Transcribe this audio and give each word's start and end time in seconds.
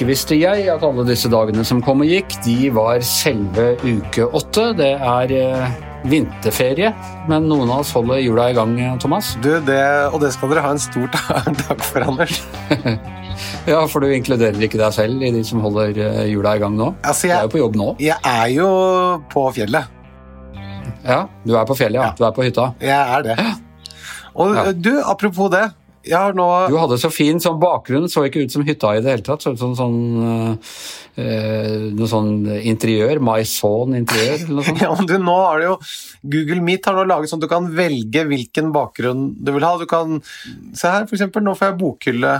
Ikke 0.00 0.14
visste 0.14 0.36
jeg 0.40 0.62
at 0.72 0.80
alle 0.80 1.02
disse 1.04 1.28
dagene 1.28 1.60
som 1.60 1.82
kom 1.84 2.00
og 2.00 2.08
gikk, 2.08 2.38
de 2.40 2.70
var 2.72 3.02
selve 3.04 3.74
uke 3.84 4.24
åtte. 4.24 4.62
Det 4.78 4.94
er 4.96 5.34
eh, 5.36 5.74
vinterferie, 6.08 6.94
men 7.28 7.44
noen 7.50 7.68
av 7.68 7.82
oss 7.82 7.90
holder 7.92 8.22
jula 8.24 8.46
i 8.48 8.54
gang, 8.56 8.72
Thomas. 9.04 9.34
Du, 9.44 9.50
det, 9.66 9.82
Og 10.08 10.16
det 10.22 10.30
skal 10.32 10.54
dere 10.54 10.62
ha 10.64 10.70
en 10.72 10.80
stor 10.80 11.04
takk 11.12 11.84
for, 11.90 12.06
Anders. 12.08 12.40
ja, 13.68 13.82
for 13.92 14.00
du 14.00 14.08
inkluderer 14.08 14.56
ikke 14.64 14.80
deg 14.80 14.96
selv 14.96 15.20
i 15.20 15.34
de 15.36 15.44
som 15.44 15.60
holder 15.66 15.92
eh, 15.92 16.24
jula 16.32 16.56
i 16.56 16.64
gang 16.64 16.80
nå? 16.80 16.94
Altså, 17.04 17.28
jeg, 17.28 17.36
du 17.36 17.42
er 17.42 17.50
jo 17.50 17.52
på 17.58 17.60
jobb 17.66 17.76
nå. 17.82 17.92
Jeg 18.00 18.16
er 18.32 18.48
jo 18.56 18.70
på 19.36 19.44
fjellet. 19.58 19.98
Ja, 21.04 21.26
du 21.44 21.58
er 21.60 21.68
på 21.68 21.76
fjellet, 21.76 22.00
ja. 22.00 22.14
Du 22.16 22.24
er 22.24 22.32
på 22.40 22.48
hytta. 22.48 22.70
Jeg 22.80 22.96
er 22.96 23.28
det. 23.28 23.36
Og 24.40 24.56
ja. 24.56 24.70
du, 24.72 24.94
apropos 25.04 25.52
det. 25.52 25.66
Nå... 26.08 26.46
Du 26.72 26.78
hadde 26.80 26.96
så 27.00 27.10
fin 27.12 27.40
sånn 27.42 27.58
bakgrunn, 27.60 28.08
så 28.08 28.24
ikke 28.24 28.46
ut 28.46 28.54
som 28.54 28.64
hytta 28.64 28.94
i 28.96 29.02
det 29.04 29.12
hele 29.12 29.24
tatt. 29.26 29.44
Så 29.44 29.52
ut 29.52 29.60
som 29.60 29.74
sånn, 29.76 29.98
øh, 31.20 31.82
noe 31.92 32.08
sånn 32.08 32.32
interiør. 32.56 33.20
My 33.24 33.42
Son-interiør 33.44 34.46
eller 34.46 34.56
noe 34.60 34.68
sånt. 34.70 34.80
ja, 34.86 34.94
men 34.96 35.10
du, 35.10 35.18
nå 35.20 35.36
har 35.42 35.60
det 35.60 35.68
jo 35.68 35.76
Google 36.36 36.64
Meet 36.64 36.88
har 36.88 36.96
nå 36.96 37.04
laget 37.10 37.32
sånn 37.32 37.42
at 37.42 37.44
du 37.44 37.52
kan 37.52 37.68
velge 37.76 38.24
hvilken 38.30 38.72
bakgrunn 38.76 39.28
du 39.36 39.52
vil 39.56 39.68
ha. 39.68 39.74
Du 39.80 39.84
kan 39.90 40.22
Se 40.72 40.88
her, 40.88 41.04
for 41.04 41.18
eksempel. 41.18 41.44
Nå 41.44 41.56
får 41.58 41.72
jeg 41.72 41.80
bokhylle 41.82 42.34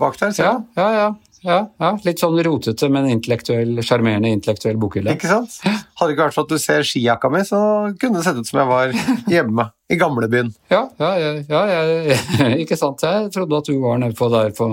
bak 0.00 0.18
der. 0.20 0.32
Ja, 0.40 0.56
ja, 0.76 0.88
ja. 0.96 1.08
Ja, 1.46 1.60
ja, 1.78 1.92
Litt 2.02 2.22
sånn 2.22 2.36
rotete, 2.42 2.88
men 2.90 3.06
intellektuell, 3.12 3.78
sjarmerende 3.86 4.32
intellektuell 4.34 4.78
bokhylle. 4.82 5.14
Ikke 5.14 5.30
sant? 5.30 5.54
Hadde 5.62 6.08
det 6.10 6.16
ikke 6.16 6.26
vært 6.26 6.36
for 6.36 6.46
at 6.46 6.52
du 6.52 6.58
ser 6.62 6.86
skijakka 6.86 7.30
mi, 7.30 7.42
så 7.46 7.60
kunne 8.00 8.18
det 8.18 8.26
sett 8.26 8.40
ut 8.40 8.48
som 8.48 8.60
jeg 8.60 8.70
var 8.70 8.94
hjemme 9.30 9.68
i 9.86 9.98
gamlebyen. 10.00 10.50
Ja, 10.72 10.82
ja, 10.98 11.12
ja, 11.46 11.60
ja 11.70 12.48
ikke 12.62 12.78
sant. 12.78 13.04
Jeg 13.06 13.30
trodde 13.34 13.60
at 13.62 13.70
du 13.70 13.76
var 13.84 14.00
nede 14.02 14.18
på, 14.18 14.28
der 14.32 14.50
på 14.56 14.68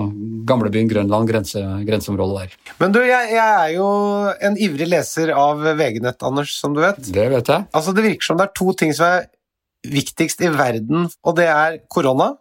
gamlebyen 0.48 0.90
Grønland, 0.90 1.30
grense, 1.30 1.62
grenseområdet 1.86 2.42
der. 2.42 2.74
Men 2.82 2.96
du, 2.96 3.00
jeg, 3.06 3.30
jeg, 3.36 3.60
er 3.62 3.76
jo 3.76 3.88
en 4.50 4.58
ivrig 4.66 4.90
leser 4.90 5.30
av 5.38 5.62
VG-nett, 5.78 6.26
Anders, 6.26 6.56
som 6.58 6.74
du 6.74 6.82
vet. 6.82 6.98
Det 7.06 7.30
vet 7.30 7.54
jeg. 7.54 7.68
Altså, 7.70 7.94
Det 7.94 8.08
virker 8.10 8.32
som 8.32 8.40
det 8.40 8.48
er 8.48 8.56
to 8.58 8.74
ting 8.74 8.94
som 8.96 9.12
er 9.12 9.28
viktigst 9.84 10.42
i 10.42 10.50
verden, 10.50 11.06
og 11.22 11.36
det 11.38 11.46
er 11.52 11.78
korona 11.92 12.32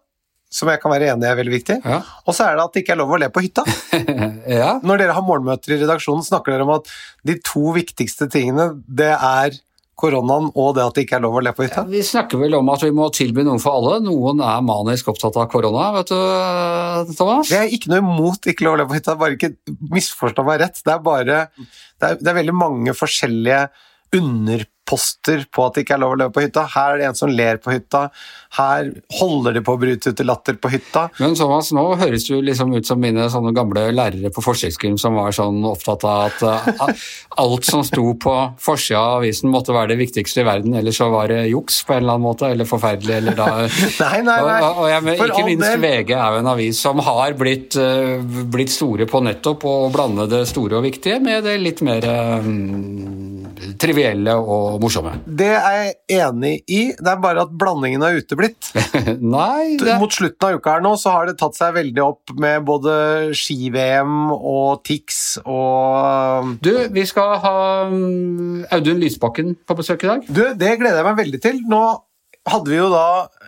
som 0.53 0.69
jeg 0.69 0.81
kan 0.83 0.93
være 0.93 1.09
enig 1.13 1.25
i 1.25 1.31
er 1.31 1.37
veldig 1.39 1.55
viktig. 1.55 1.79
Ja. 1.81 1.99
Og 2.27 2.37
så 2.37 2.45
er 2.45 2.57
det 2.57 2.67
at 2.67 2.75
det 2.75 2.83
ikke 2.83 2.93
er 2.95 3.01
lov 3.01 3.13
å 3.15 3.19
le 3.21 3.29
på 3.33 3.41
hytta. 3.43 3.65
ja. 4.61 4.75
Når 4.85 5.01
dere 5.01 5.17
har 5.17 5.25
morgenmøter 5.25 5.73
i 5.73 5.81
redaksjonen, 5.81 6.25
snakker 6.25 6.53
dere 6.53 6.67
om 6.67 6.75
at 6.75 6.89
de 7.25 7.39
to 7.41 7.73
viktigste 7.75 8.29
tingene, 8.31 8.71
det 8.85 9.13
er 9.15 9.57
koronaen 9.99 10.49
og 10.57 10.73
det 10.75 10.83
at 10.83 10.97
det 10.97 11.05
ikke 11.05 11.17
er 11.19 11.23
lov 11.23 11.37
å 11.39 11.43
le 11.45 11.53
på 11.55 11.65
hytta? 11.65 11.83
Ja, 11.85 11.89
vi 11.89 12.01
snakker 12.05 12.41
vel 12.41 12.57
om 12.57 12.69
at 12.73 12.83
vi 12.85 12.91
må 12.95 13.07
tilby 13.13 13.45
noe 13.45 13.61
for 13.61 13.79
alle. 13.79 13.99
Noen 14.05 14.41
er 14.45 14.65
manisk 14.65 15.09
opptatt 15.13 15.37
av 15.41 15.49
korona, 15.53 15.89
vet 15.97 16.13
du, 16.13 17.13
Thomas? 17.17 17.49
Det 17.49 17.61
er 17.61 17.73
ikke 17.73 17.93
noe 17.93 18.03
imot 18.03 18.51
ikke 18.53 18.67
lov 18.67 18.77
å 18.77 18.81
le 18.81 18.87
på 18.89 18.97
hytta, 18.99 19.17
bare 19.19 19.37
ikke 19.37 19.53
misforstå 19.93 20.45
meg 20.47 20.61
rett. 20.65 20.81
Det 20.85 20.93
er 20.93 21.01
bare 21.05 21.41
det 21.57 22.09
er, 22.09 22.21
det 22.21 22.29
er 22.29 22.39
veldig 22.41 22.57
mange 22.57 22.95
forskjellige 22.97 23.65
underposter 24.83 25.45
på 25.51 25.65
at 25.65 25.75
det 25.75 25.83
ikke 25.83 25.95
er 25.95 26.01
lov 26.01 26.13
å 26.13 26.17
leve 26.19 26.33
på 26.33 26.43
hytta. 26.43 26.67
Her 26.73 26.93
er 26.93 26.97
det 26.99 27.07
en 27.07 27.15
som 27.15 27.29
ler 27.29 27.57
på 27.57 27.71
hytta. 27.71 28.09
Her 28.57 28.91
holder 29.19 29.53
de 29.53 29.61
på 29.63 29.73
å 29.73 29.79
bryte 29.79 30.11
ut 30.11 30.19
i 30.19 30.23
latter 30.23 30.55
på 30.55 30.69
hytta. 30.69 31.09
Men 31.19 31.35
Thomas, 31.35 31.71
nå 31.73 31.95
høres 31.95 32.25
du 32.27 32.41
liksom 32.41 32.73
ut 32.73 32.85
som 32.85 32.99
mine 32.99 33.29
sånne 33.29 33.53
gamle 33.55 33.91
lærere 33.91 34.31
på 34.33 34.43
forsøksgym 34.43 34.97
som 34.97 35.15
var 35.15 35.31
sånn 35.33 35.63
opptatt 35.65 36.03
av 36.03 36.27
at 36.27 36.43
uh, 36.43 37.05
alt 37.37 37.65
som 37.65 37.83
sto 37.83 38.13
på 38.15 38.35
forsida 38.61 38.99
av 38.99 39.21
avisen 39.21 39.51
måtte 39.51 39.73
være 39.73 39.93
det 39.93 40.01
viktigste 40.03 40.43
i 40.43 40.47
verden, 40.47 40.75
eller 40.77 40.95
så 40.95 41.09
var 41.13 41.31
det 41.31 41.47
juks 41.49 41.81
på 41.87 41.95
en 41.95 42.03
eller 42.03 42.17
annen 42.17 42.27
måte, 42.27 42.51
eller 42.53 42.69
forferdelig, 42.69 43.15
eller 43.21 43.37
da 43.37 43.49
Nei, 44.03 44.21
nei, 44.25 44.37
nei. 44.43 44.59
Og, 44.59 44.83
og 44.83 44.89
jeg, 44.89 45.17
ikke 45.29 45.45
minst 45.47 45.67
del. 45.67 45.81
VG 45.83 46.13
er 46.17 46.35
jo 46.35 46.41
en 46.41 46.51
avis 46.53 46.79
som 46.83 47.01
har 47.05 47.37
blitt, 47.39 47.77
uh, 47.79 48.19
blitt 48.53 48.73
store 48.73 49.07
på 49.09 49.23
nettopp 49.23 49.65
å 49.69 49.75
blande 49.93 50.27
det 50.29 50.43
store 50.49 50.79
og 50.79 50.85
viktige 50.85 51.19
med 51.23 51.45
det 51.47 51.57
litt 51.61 51.81
mer 51.85 52.05
um, 52.43 53.43
trivielle 53.79 54.35
og 54.37 54.72
morsomme. 54.81 55.15
Det 55.25 55.51
er 55.55 55.75
jeg 55.79 56.21
enig 56.23 56.53
i, 56.67 56.81
det 56.97 57.09
er 57.11 57.21
bare 57.23 57.45
at 57.45 57.53
blandingen 57.59 58.03
har 58.05 58.17
uteblitt. 58.17 58.71
Nei, 59.35 59.75
det... 59.81 59.97
Mot 60.01 60.13
slutten 60.13 60.49
av 60.49 60.59
uka 60.59 60.77
her 60.77 60.85
nå 60.85 60.93
så 60.99 61.17
har 61.17 61.29
det 61.29 61.37
tatt 61.41 61.57
seg 61.57 61.75
veldig 61.77 62.05
opp 62.05 62.33
med 62.39 62.65
både 62.67 62.95
ski-VM 63.37 64.31
og 64.33 64.83
TIX 64.87 65.19
og 65.43 66.55
Du, 66.63 66.73
vi 66.93 67.05
skal 67.09 67.37
ha 67.43 67.57
um, 67.91 68.63
Audun 68.73 69.01
Lysbakken 69.01 69.53
på 69.67 69.77
besøk 69.77 70.05
i 70.05 70.11
dag. 70.13 70.25
Du, 70.27 70.43
det 70.57 70.73
gleder 70.79 71.01
jeg 71.01 71.09
meg 71.09 71.21
veldig 71.23 71.43
til. 71.43 71.61
Nå 71.69 71.83
hadde 72.49 72.71
vi 72.71 72.75
jo 72.75 72.89
da 72.91 73.05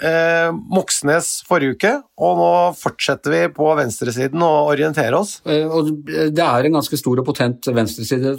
eh, 0.08 0.50
Moxnes 0.72 1.42
forrige 1.48 1.76
uke, 1.76 1.92
og 2.24 2.40
nå 2.40 2.52
fortsetter 2.80 3.34
vi 3.34 3.42
på 3.56 3.68
venstresiden 3.76 4.44
å 4.46 4.54
orientere 4.70 5.20
oss. 5.20 5.38
Eh, 5.44 5.68
og 5.68 5.92
det 6.08 6.46
er 6.46 6.68
en 6.68 6.78
ganske 6.80 7.00
stor 7.00 7.20
og 7.20 7.28
potent 7.28 7.68
venstreside. 7.76 8.38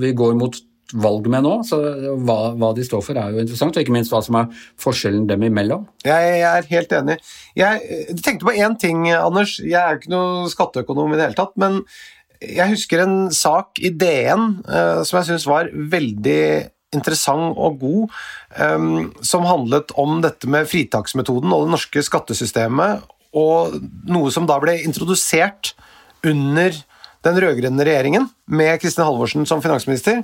Vi 0.00 0.14
går 0.16 0.38
mot 0.40 0.56
valg 0.94 1.26
med 1.30 1.44
nå. 1.44 1.54
Så 1.68 1.78
hva, 2.24 2.38
hva, 2.58 2.72
de 2.76 2.84
står 2.86 3.02
for 3.04 3.18
er 3.20 3.34
jo 3.34 3.42
interessant, 3.42 3.76
og 3.76 3.84
ikke 3.84 3.94
minst 3.94 4.12
hva 4.12 4.22
som 4.24 4.38
er 4.40 4.52
forskjellen 4.80 5.26
dem 5.28 5.44
imellom. 5.48 5.86
Jeg, 6.06 6.30
jeg 6.40 6.48
er 6.48 6.70
helt 6.72 6.94
enig. 7.00 7.18
Jeg, 7.58 7.82
jeg 7.88 8.20
tenkte 8.22 8.48
på 8.48 8.56
én 8.56 8.78
ting, 8.80 9.04
Anders. 9.14 9.58
Jeg 9.62 9.78
er 9.80 9.94
jo 9.96 10.02
ikke 10.02 10.14
noe 10.14 10.48
skatteøkonom 10.52 11.12
i 11.12 11.20
det 11.20 11.28
hele 11.28 11.38
tatt, 11.38 11.54
men 11.60 11.82
jeg 12.38 12.70
husker 12.70 13.02
en 13.02 13.16
sak 13.34 13.80
i 13.82 13.90
DN 13.90 14.60
uh, 14.68 15.02
som 15.06 15.18
jeg 15.18 15.32
syns 15.32 15.46
var 15.50 15.70
veldig 15.74 16.42
interessant 16.94 17.58
og 17.60 17.80
god, 17.82 18.18
um, 18.62 19.08
som 19.20 19.44
handlet 19.44 19.92
om 20.00 20.22
dette 20.24 20.48
med 20.48 20.68
fritaksmetoden 20.70 21.52
og 21.52 21.66
det 21.66 21.74
norske 21.74 22.04
skattesystemet, 22.06 23.02
og 23.36 23.74
noe 24.08 24.30
som 24.32 24.46
da 24.48 24.56
ble 24.62 24.78
introdusert 24.86 25.74
under 26.24 26.72
den 27.26 27.40
rød-grønne 27.42 27.84
regjeringen, 27.84 28.30
med 28.46 28.78
Kristin 28.80 29.04
Halvorsen 29.04 29.44
som 29.48 29.60
finansminister 29.60 30.22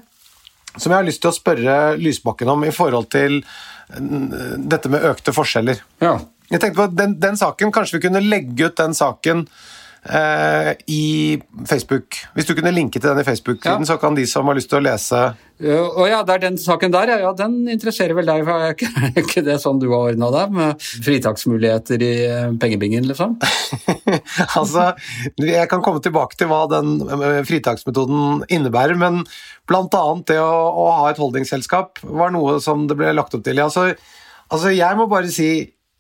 som 0.77 0.91
jeg 0.91 0.99
har 0.99 1.07
lyst 1.07 1.23
til 1.23 1.31
å 1.31 1.37
spørre 1.37 1.77
Lysbakken 2.01 2.51
om 2.51 2.65
i 2.67 2.73
forhold 2.75 3.09
til 3.15 3.41
mm, 3.95 4.65
dette 4.71 4.91
med 4.93 5.07
økte 5.11 5.35
forskjeller. 5.37 5.83
Ja. 6.03 6.19
Jeg 6.51 6.61
tenkte 6.61 6.83
på 6.83 6.89
den, 6.93 7.17
den 7.23 7.39
saken, 7.41 7.73
Kanskje 7.73 7.99
vi 7.99 8.07
kunne 8.09 8.23
legge 8.25 8.69
ut 8.69 8.79
den 8.79 8.97
saken 8.97 9.47
i 10.05 11.41
Facebook. 11.65 12.19
Hvis 12.35 12.45
du 12.45 12.53
kunne 12.57 12.75
linke 12.75 13.01
til 13.01 13.09
den 13.09 13.23
i 13.23 13.25
Facebook-siden, 13.25 13.87
ja. 13.87 13.89
så 13.89 13.97
kan 14.01 14.17
de 14.17 14.27
som 14.29 14.45
har 14.51 14.57
lyst 14.59 14.69
til 14.69 14.83
å 14.83 14.85
lese 14.85 15.21
Å 15.65 16.07
ja, 16.11 16.19
det 16.27 16.35
er 16.35 16.43
den 16.43 16.59
saken 16.61 16.93
der, 16.93 17.15
ja. 17.23 17.31
den 17.39 17.71
interesserer 17.73 18.13
vel 18.19 18.29
deg. 18.29 18.43
for 18.45 18.67
Er 18.67 18.75
ikke, 18.75 18.91
ikke 19.23 19.45
det 19.47 19.57
sånn 19.63 19.81
du 19.81 19.87
har 19.93 20.11
ordna 20.11 20.29
deg, 20.35 20.53
med 20.59 20.85
fritaksmuligheter 21.07 22.05
i 22.05 22.13
eh, 22.27 22.51
pengebingen, 22.61 23.07
liksom? 23.09 23.39
altså, 24.59 24.91
jeg 25.41 25.69
kan 25.71 25.85
komme 25.85 26.03
tilbake 26.05 26.37
til 26.37 26.51
hva 26.53 26.65
den 26.73 26.99
eh, 27.07 27.41
fritaksmetoden 27.49 28.45
innebærer, 28.53 28.99
men 29.01 29.23
blant 29.71 29.95
annet 29.97 30.35
det 30.35 30.41
å, 30.43 30.53
å 30.85 30.89
ha 30.99 31.09
et 31.13 31.23
holdingselskap 31.23 32.03
var 32.05 32.35
noe 32.35 32.59
som 32.65 32.85
det 32.91 32.99
ble 33.01 33.15
lagt 33.17 33.37
opp 33.37 33.47
til. 33.47 33.63
Altså, 33.65 33.93
altså 34.53 34.75
jeg 34.75 35.01
må 35.01 35.09
bare 35.09 35.33
si 35.33 35.51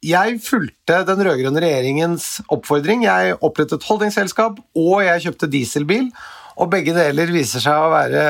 jeg 0.04 0.38
fulgte 0.44 1.00
den 1.08 1.22
rød-grønne 1.24 1.62
regjeringens 1.64 2.28
oppfordring. 2.52 3.06
Jeg 3.06 3.36
opprettet 3.40 3.86
holdingselskap, 3.88 4.60
og 4.76 4.96
jeg 5.06 5.26
kjøpte 5.26 5.50
dieselbil. 5.52 6.10
Og 6.60 6.70
begge 6.72 6.94
deler 6.96 7.32
viser 7.34 7.64
seg 7.64 7.74
å 7.74 7.92
være 7.92 8.24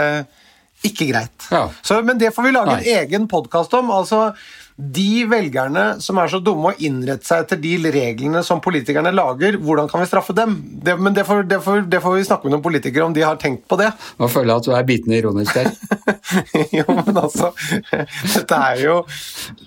ikke 0.85 1.09
greit. 1.09 1.49
Ja. 1.53 1.67
Så, 1.83 1.99
men 2.05 2.21
det 2.21 2.33
får 2.37 2.47
vi 2.47 2.53
lage 2.55 2.77
Nei. 2.77 2.83
en 2.83 3.03
egen 3.03 3.27
podkast 3.31 3.75
om. 3.77 3.91
altså 3.95 4.29
de 4.75 5.23
velgerne 5.31 5.83
som 6.03 6.19
er 6.19 6.31
så 6.33 6.41
dumme 6.43 6.73
å 6.73 6.83
innrette 6.83 7.23
seg 7.29 7.45
etter 7.45 7.61
de 7.63 7.77
reglene 7.95 8.41
som 8.43 8.59
politikerne 8.63 9.13
lager, 9.15 9.55
hvordan 9.63 9.87
kan 9.91 10.03
vi 10.03 10.09
straffe 10.11 10.35
dem? 10.35 10.57
Det, 10.83 10.97
men 10.99 11.15
det 11.15 11.23
får, 11.29 11.45
det, 11.47 11.61
får, 11.63 11.85
det 11.87 12.01
får, 12.03 12.17
vi 12.19 12.25
snakke 12.27 12.49
med 12.49 12.57
noen 12.57 12.65
politikere 12.65 13.07
om 13.07 13.15
de 13.15 13.23
har 13.23 13.39
tenkt 13.39 13.69
på 13.71 13.79
det. 13.79 13.93
Nå 14.19 14.27
føler 14.33 14.51
jeg 14.51 14.63
at 14.65 14.67
du 14.67 14.73
er 14.75 14.89
bitende 14.89 15.21
ironisk 15.21 15.55
der. 15.55 15.71
jo, 16.81 16.85
men 16.89 17.21
altså 17.21 17.51
Dette 17.93 18.57
er 18.57 18.79
jo 18.81 18.95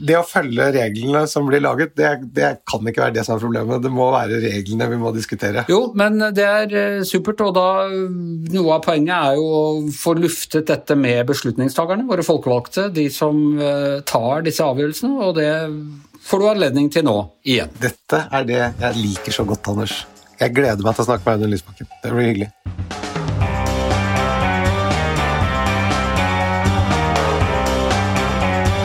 Det 0.02 0.16
å 0.18 0.24
følge 0.28 0.66
reglene 0.74 1.22
som 1.30 1.48
blir 1.48 1.62
laget, 1.64 1.94
det, 1.96 2.12
det, 2.36 2.50
kan 2.68 2.84
ikke 2.84 3.06
være 3.06 3.16
det 3.16 3.24
som 3.24 3.38
er 3.38 3.46
problemet. 3.46 3.80
Det 3.86 3.94
må 3.94 4.10
være 4.12 4.42
reglene 4.44 4.90
vi 4.92 5.00
må 5.00 5.14
diskutere. 5.16 5.64
Jo, 5.72 5.94
men 5.96 6.20
det 6.36 6.44
er 6.44 6.76
eh, 6.82 7.00
supert, 7.08 7.46
og 7.48 7.56
da 7.56 7.68
Noe 7.88 8.76
av 8.76 8.84
poenget 8.84 9.16
er 9.16 9.40
jo 9.40 9.48
å 9.48 9.64
få 9.94 10.18
luftet 10.18 10.68
dette 10.68 10.96
med 11.00 11.24
beslutningstakerne, 11.30 12.08
våre 12.10 12.26
folkevalgte, 12.26 12.88
de 12.94 13.08
som 13.14 13.38
uh, 13.60 14.00
tar 14.08 14.44
disse 14.46 14.66
avgjørelsene 14.66 14.97
avgjørelsene, 14.98 15.22
og 15.22 15.36
det 15.36 16.22
får 16.28 16.40
du 16.40 16.50
anledning 16.50 16.90
til 16.92 17.06
nå 17.06 17.18
igjen. 17.46 17.70
Dette 17.80 18.28
er 18.32 18.46
det 18.48 18.62
jeg 18.82 18.94
liker 18.98 19.32
så 19.32 19.46
godt, 19.46 19.68
Anders. 19.68 20.06
Jeg 20.40 20.54
gleder 20.54 20.84
meg 20.84 20.96
til 20.96 21.04
å 21.04 21.08
snakke 21.08 21.26
med 21.26 21.34
Audun 21.38 21.54
Lysbakken. 21.54 21.88
Det 22.04 22.14
blir 22.14 22.28
hyggelig. 22.30 22.50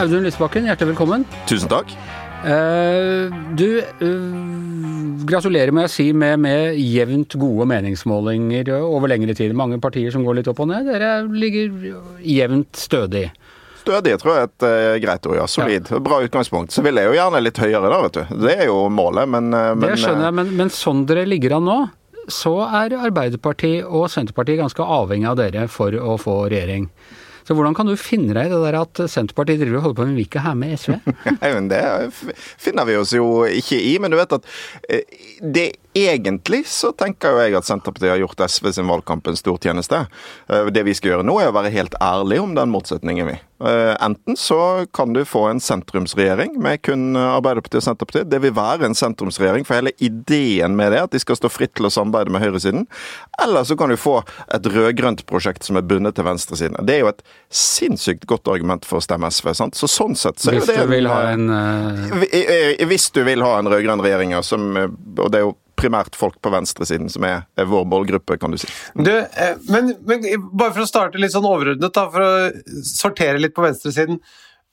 Audun 0.02 0.24
Lysbakken, 0.26 0.66
hjertelig 0.66 0.94
velkommen. 0.94 1.26
Tusen 1.46 1.70
takk. 1.70 1.92
Uh, 2.42 3.30
du, 3.54 3.78
uh, 4.02 5.22
gratulerer 5.28 5.70
med 5.70 5.86
å 5.86 5.92
si 5.92 6.08
med, 6.10 6.40
med, 6.42 6.74
jevnt 6.80 7.36
gode 7.38 7.68
meningsmålinger 7.70 8.72
over 8.80 9.12
lengre 9.12 9.36
tid. 9.38 9.54
Mange 9.54 9.78
partier 9.78 10.10
som 10.10 10.24
går 10.26 10.40
litt 10.40 10.50
opp 10.50 10.64
og 10.64 10.72
ned. 10.72 10.88
Dere 10.90 11.20
ligger 11.30 11.92
jevnt 12.26 12.80
stødig. 12.80 13.28
Stødig 13.82 14.14
tror 14.22 14.36
jeg 14.36 14.46
er 14.46 14.50
et 14.50 14.66
uh, 14.66 14.98
greit 15.02 15.26
ord, 15.30 15.38
ja. 15.40 15.48
Solid. 15.50 15.90
Ja. 15.90 16.02
Bra 16.02 16.20
utgangspunkt. 16.22 16.74
Så 16.74 16.84
vil 16.86 17.00
jeg 17.00 17.10
jo 17.10 17.16
gjerne 17.18 17.42
litt 17.42 17.58
høyere 17.58 17.90
da, 17.90 17.98
vet 18.06 18.20
du. 18.20 18.36
Det 18.44 18.54
er 18.54 18.68
jo 18.70 18.84
målet, 18.94 19.30
men, 19.30 19.50
uh, 19.54 19.72
Det 19.82 19.96
skjønner 19.98 20.28
jeg, 20.28 20.38
men, 20.38 20.54
men 20.60 20.72
sånn 20.72 21.02
dere 21.10 21.26
ligger 21.28 21.58
an 21.58 21.68
nå 21.68 21.80
så 22.30 22.52
er 22.68 22.94
Arbeiderpartiet 22.94 23.86
og 23.88 24.06
Senterpartiet 24.12 24.60
ganske 24.60 24.84
avhengig 24.84 25.26
av 25.30 25.38
dere 25.40 25.66
for 25.70 25.94
å 25.98 26.14
få 26.20 26.44
regjering. 26.52 26.86
Så 27.42 27.56
hvordan 27.58 27.74
kan 27.74 27.88
du 27.90 27.96
finne 27.98 28.34
deg 28.36 28.46
i 28.46 28.52
det 28.52 28.60
der 28.62 28.78
at 28.78 29.00
Senterpartiet 29.10 29.58
driver 29.62 29.80
og 29.80 29.86
holder 29.88 29.98
på 29.98 30.06
med 30.06 30.18
vil 30.18 30.28
ikke 30.28 30.44
ha 30.44 30.52
med 30.58 30.76
SV? 30.78 30.94
Nei, 31.40 31.50
men 31.56 31.70
Det 31.72 31.82
finner 32.62 32.86
vi 32.86 32.98
oss 33.00 33.14
jo 33.16 33.42
ikke 33.48 33.80
i. 33.82 33.96
Men 34.02 34.14
du 34.14 34.18
vet 34.20 34.36
at 34.38 34.46
eh, 34.86 35.02
det 35.42 35.66
egentlig 35.94 36.66
så 36.66 36.92
tenker 36.92 37.34
jo 37.34 37.42
jeg 37.42 37.56
at 37.58 37.68
Senterpartiet 37.68 38.14
har 38.14 38.20
gjort 38.22 38.42
SV 38.48 38.72
sin 38.72 38.88
valgkamp 38.88 39.26
en 39.28 39.38
stor 39.38 39.58
tjeneste. 39.62 40.04
Eh, 40.48 40.68
det 40.72 40.84
vi 40.86 40.94
skal 40.96 41.14
gjøre 41.14 41.26
nå, 41.26 41.38
er 41.40 41.50
å 41.50 41.56
være 41.56 41.72
helt 41.74 41.96
ærlig 42.02 42.40
om 42.42 42.54
den 42.56 42.72
motsetningen 42.72 43.28
vi. 43.28 43.38
Eh, 43.62 43.92
enten 44.02 44.36
så 44.38 44.86
kan 44.94 45.12
du 45.14 45.22
få 45.28 45.44
en 45.50 45.60
sentrumsregjering 45.62 46.56
med 46.62 46.82
kun 46.82 47.16
Arbeiderpartiet 47.16 47.82
og 47.82 47.86
Senterpartiet. 47.86 48.30
Det 48.32 48.40
vil 48.42 48.54
være 48.56 48.88
en 48.88 48.98
sentrumsregjering, 48.98 49.66
for 49.68 49.78
hele 49.78 49.94
ideen 50.02 50.76
med 50.78 50.94
det 50.94 51.04
at 51.04 51.14
de 51.14 51.22
skal 51.22 51.38
stå 51.38 51.50
fritt 51.52 51.74
til 51.78 51.88
å 51.88 51.92
samarbeide 51.92 52.34
med 52.34 52.42
høyresiden. 52.44 52.88
Eller 53.44 53.68
så 53.68 53.76
kan 53.78 53.92
du 53.92 53.98
få 54.00 54.20
et 54.52 54.66
rød-grønt 54.66 55.26
prosjekt 55.28 55.68
som 55.68 55.78
er 55.78 55.86
bundet 55.86 56.16
til 56.18 56.26
venstresiden. 56.26 56.80
Det 56.86 56.98
er 56.98 57.04
jo 57.04 57.12
et 57.12 57.24
sinnssykt 57.52 58.26
godt 58.30 58.48
argument 58.50 58.88
for 58.88 58.98
å 58.98 59.04
stemme 59.04 59.30
SV. 59.30 59.52
sant? 59.54 59.78
Så 59.78 59.90
sånn 59.90 60.16
sett 60.18 60.40
så 60.42 60.52
er 60.52 60.60
jo 60.60 60.68
det 60.68 60.80
du 60.82 60.94
vil 60.94 61.10
ha 61.10 61.20
en 61.32 61.50
uh... 61.52 62.86
Hvis 62.92 63.10
du 63.14 63.22
vil 63.26 63.44
ha 63.44 63.58
en 63.58 63.70
rød-grønn 63.70 64.02
regjering, 64.02 64.34
som, 64.42 64.72
og 64.74 65.28
det 65.30 65.42
er 65.42 65.46
jo 65.46 65.54
primært 65.82 66.16
folk 66.18 66.38
på 66.42 66.52
venstresiden 66.54 67.10
som 67.12 67.26
er, 67.28 67.44
er 67.58 67.68
vår 67.70 67.84
målgruppe, 67.90 68.38
kan 68.40 68.54
du 68.54 68.60
si. 68.60 68.70
Du, 68.94 69.12
eh, 69.12 69.58
men, 69.68 69.94
men, 70.08 70.24
bare 70.52 70.72
for 70.76 70.86
å 70.86 70.88
starte 70.88 71.20
litt 71.20 71.34
sånn 71.34 71.48
overordnet, 71.48 71.92
da, 71.92 72.08
for 72.12 72.24
å 72.24 72.86
sortere 72.86 73.42
litt 73.42 73.56
på 73.56 73.66
venstresiden. 73.66 74.22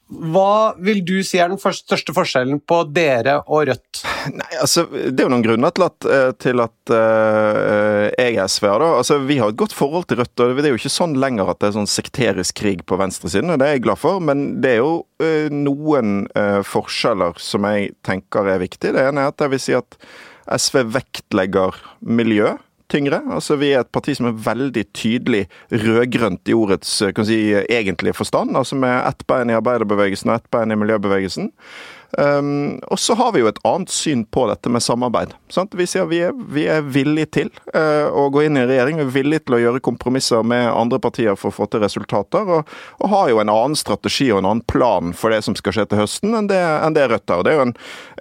Hva 0.10 0.74
vil 0.82 1.04
du 1.06 1.20
si 1.22 1.38
er 1.38 1.52
den 1.52 1.60
største 1.62 2.16
forskjellen 2.16 2.64
på 2.66 2.80
dere 2.90 3.36
og 3.46 3.68
Rødt? 3.70 4.00
Nei, 4.34 4.48
altså, 4.58 4.88
Det 4.90 5.14
er 5.14 5.28
jo 5.28 5.34
noen 5.36 5.46
grunner 5.46 5.74
til 5.76 5.86
at, 5.86 6.08
eh, 6.10 6.32
til 6.42 6.64
at 6.64 6.94
uh, 6.94 8.08
jeg 8.10 8.40
er 8.40 8.50
SV-er. 8.50 8.86
Altså, 8.88 9.20
vi 9.30 9.38
har 9.38 9.54
et 9.54 9.60
godt 9.60 9.76
forhold 9.78 10.08
til 10.10 10.18
Rødt. 10.18 10.34
og 10.42 10.58
Det 10.58 10.66
er 10.66 10.74
jo 10.74 10.82
ikke 10.82 10.92
sånn 10.96 11.14
lenger 11.22 11.52
at 11.54 11.62
det 11.62 11.70
er 11.70 11.78
sånn 11.78 11.92
sekterisk 11.92 12.58
krig 12.58 12.82
på 12.90 12.98
venstresiden, 12.98 13.54
og 13.54 13.62
det 13.62 13.68
er 13.68 13.78
jeg 13.78 13.86
glad 13.86 14.02
for. 14.02 14.18
Men 14.18 14.48
det 14.64 14.74
er 14.74 14.82
jo 14.82 14.96
uh, 15.22 15.54
noen 15.54 16.26
uh, 16.34 16.66
forskjeller 16.66 17.38
som 17.38 17.70
jeg 17.70 17.94
tenker 18.02 18.50
er 18.50 18.66
viktige. 18.66 18.98
Det 18.98 19.06
ene 19.12 19.28
er 19.28 19.36
at 19.36 19.46
jeg 19.46 19.54
vil 19.54 19.62
si 19.62 19.78
at 19.78 20.02
SV 20.56 20.84
vektlegger 20.96 21.78
miljø 22.02 22.56
tyngre. 22.90 23.22
Altså, 23.30 23.56
Vi 23.56 23.72
er 23.72 23.84
et 23.84 23.92
parti 23.92 24.16
som 24.18 24.30
er 24.30 24.40
veldig 24.46 24.86
tydelig 24.94 25.48
rød-grønt 25.72 26.50
i 26.50 26.58
ordets 26.58 26.92
kan 27.16 27.26
si, 27.26 27.54
egentlige 27.70 28.18
forstand. 28.18 28.58
altså 28.58 28.76
Med 28.76 29.08
ett 29.08 29.26
bein 29.28 29.50
i 29.50 29.58
arbeiderbevegelsen 29.58 30.30
og 30.30 30.36
ett 30.36 30.52
bein 30.52 30.72
i 30.72 30.80
miljøbevegelsen. 30.80 31.52
Um, 32.18 32.80
og 32.90 33.00
så 33.00 33.14
har 33.14 33.34
vi 33.36 33.44
jo 33.44 33.50
et 33.52 33.60
annet 33.68 33.92
syn 33.94 34.24
på 34.34 34.48
dette 34.50 34.70
med 34.72 34.82
samarbeid. 34.82 35.36
Sant? 35.54 35.76
Vi 35.78 35.86
sier 35.90 36.08
vi 36.10 36.24
er, 36.26 36.34
vi 36.34 36.66
er 36.72 36.82
villige 36.82 37.30
til 37.38 37.52
uh, 37.76 38.10
å 38.10 38.26
gå 38.34 38.48
inn 38.48 38.58
i 38.58 38.66
regjering, 38.66 38.98
vi 38.98 39.06
er 39.06 39.14
villige 39.14 39.44
til 39.46 39.58
å 39.58 39.62
gjøre 39.62 39.84
kompromisser 39.86 40.42
med 40.48 40.72
andre 40.72 40.98
partier 41.04 41.38
for 41.38 41.52
å 41.52 41.58
få 41.60 41.68
til 41.70 41.84
resultater, 41.84 42.50
og, 42.50 42.72
og 42.98 43.14
har 43.14 43.30
jo 43.30 43.42
en 43.44 43.54
annen 43.54 43.78
strategi 43.78 44.32
og 44.32 44.42
en 44.42 44.50
annen 44.50 44.66
plan 44.70 45.14
for 45.14 45.34
det 45.34 45.44
som 45.46 45.58
skal 45.58 45.76
skje 45.76 45.86
til 45.92 46.02
høsten, 46.02 46.34
enn 46.40 46.50
det, 46.50 46.58
enn 46.58 46.98
det 46.98 47.06
Rødt 47.10 47.30
har. 47.30 47.46
Det 47.46 47.54
er 47.54 47.60
jo 47.60 47.68
en, 47.68 47.76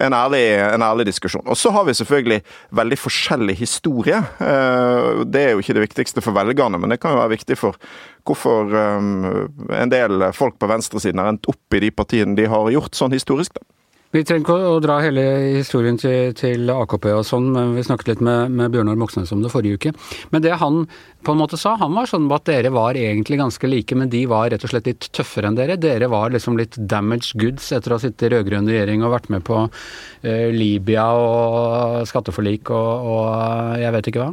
en, 0.05 0.19
ærlig, 0.19 0.45
en, 0.67 0.85
ærlig, 0.85 1.09
diskusjon. 1.09 1.47
Og 1.49 1.57
så 1.57 1.73
har 1.73 1.89
vi 1.89 1.97
selvfølgelig 1.97 2.43
veldig 2.77 3.01
forskjellig 3.01 3.57
historie. 3.63 4.21
Uh, 4.43 5.25
det 5.25 5.47
er 5.47 5.51
jo 5.55 5.65
ikke 5.65 5.79
det 5.79 5.87
viktigste 5.89 6.25
for 6.25 6.37
velgerne, 6.37 6.81
men 6.81 6.93
det 6.93 7.01
kan 7.01 7.17
jo 7.17 7.23
være 7.23 7.37
viktig 7.39 7.57
for 7.57 7.81
hvorfor 8.29 8.69
um, 8.69 9.49
en 9.73 9.93
del 9.93 10.29
folk 10.37 10.59
på 10.61 10.69
venstresiden 10.69 11.23
har 11.23 11.33
endt 11.33 11.49
opp 11.49 11.77
i 11.77 11.81
de 11.81 11.93
partiene 11.95 12.37
de 12.37 12.45
har 12.53 12.69
gjort 12.75 12.99
sånn 12.99 13.17
historisk. 13.17 13.57
da. 13.57 13.78
Vi 14.09 14.23
trenger 14.25 14.41
ikke 14.41 14.55
å 14.71 14.77
dra 14.81 14.95
hele 15.05 15.23
historien 15.59 15.99
til, 16.01 16.31
til 16.33 16.71
AKP 16.73 17.11
og 17.13 17.27
sånn, 17.29 17.51
men 17.53 17.75
vi 17.77 17.83
snakket 17.85 18.09
litt 18.09 18.23
med, 18.25 18.55
med 18.57 18.73
Bjørnar 18.73 18.97
Moxnes 18.97 19.35
om 19.35 19.43
det 19.45 19.51
forrige 19.53 19.77
uke. 19.77 19.93
Men 20.33 20.45
det 20.47 20.55
han 20.63 20.87
på 21.27 21.35
en 21.35 21.41
måte 21.43 21.59
sa, 21.61 21.75
han 21.77 21.93
var 21.93 22.09
sånn 22.09 22.25
at 22.33 22.47
dere 22.49 22.73
var 22.73 22.97
egentlig 22.97 23.37
ganske 23.37 23.69
like, 23.69 23.99
men 24.01 24.09
de 24.09 24.23
var 24.31 24.49
rett 24.49 24.65
og 24.65 24.73
slett 24.73 24.89
litt 24.89 25.11
tøffere 25.13 25.51
enn 25.51 25.61
dere. 25.61 25.77
Dere 25.77 26.09
var 26.09 26.33
liksom 26.33 26.57
litt 26.57 26.81
damaged 26.89 27.37
goods 27.37 27.69
etter 27.69 27.93
å 27.93 27.99
ha 27.99 28.05
sittet 28.07 28.31
i 28.31 28.33
rød-grønn 28.33 28.73
regjering 28.73 29.05
og 29.05 29.13
vært 29.19 29.29
med 29.35 29.45
på 29.45 29.61
eh, 29.67 30.49
Libya 30.57 31.11
og 31.13 32.09
skatteforlik 32.09 32.73
og, 32.73 33.13
og 33.13 33.85
jeg 33.85 33.93
vet 33.99 34.13
ikke 34.13 34.25
hva. 34.25 34.33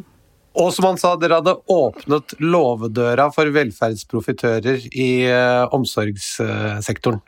Og 0.55 0.71
som 0.71 0.87
han 0.87 1.03
sa, 1.03 1.17
dere 1.19 1.41
hadde 1.41 1.59
åpnet 1.67 2.39
låvedøra 2.39 3.27
for 3.35 3.51
velferdsprofitører 3.59 4.87
i 4.95 5.09
eh, 5.27 5.63
omsorgssektoren. 5.75 7.19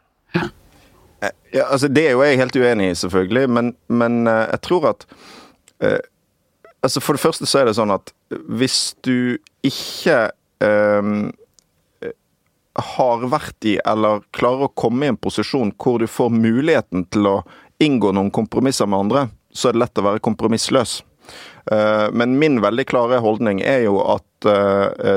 Ja. 1.22 1.32
Eh, 1.52 1.64
altså 1.72 1.88
Det 1.88 2.06
er 2.08 2.16
jo 2.16 2.24
jeg 2.26 2.38
helt 2.42 2.56
uenig 2.56 2.92
i, 2.92 3.00
selvfølgelig, 3.02 3.50
men, 3.50 3.74
men 3.88 4.28
uh, 4.28 4.46
jeg 4.52 4.62
tror 4.68 4.92
at 4.92 5.08
eh, 5.82 6.00
altså 6.86 7.02
For 7.02 7.18
det 7.18 7.24
første 7.24 7.50
så 7.50 7.62
er 7.62 7.70
det 7.70 7.78
sånn 7.78 7.94
at 7.96 8.14
hvis 8.30 8.96
du 9.06 9.38
ikke 9.66 10.30
eh, 10.64 11.12
har 12.78 13.24
vært 13.32 13.66
i, 13.66 13.78
eller 13.82 14.22
klarer 14.36 14.68
å 14.68 14.76
komme 14.78 15.08
i 15.08 15.12
en 15.12 15.18
posisjon 15.18 15.74
hvor 15.82 15.98
du 16.00 16.08
får 16.12 16.30
muligheten 16.34 17.08
til 17.10 17.30
å 17.30 17.38
inngå 17.82 18.12
noen 18.14 18.30
kompromisser 18.34 18.90
med 18.90 19.08
andre, 19.08 19.24
så 19.54 19.70
er 19.70 19.76
det 19.78 19.82
lett 19.82 20.02
å 20.02 20.06
være 20.06 20.24
kompromissløs. 20.24 21.00
Men 21.68 22.38
min 22.40 22.62
veldig 22.64 22.86
klare 22.88 23.20
holdning 23.24 23.60
er 23.66 23.82
jo 23.86 23.98
at 24.14 24.24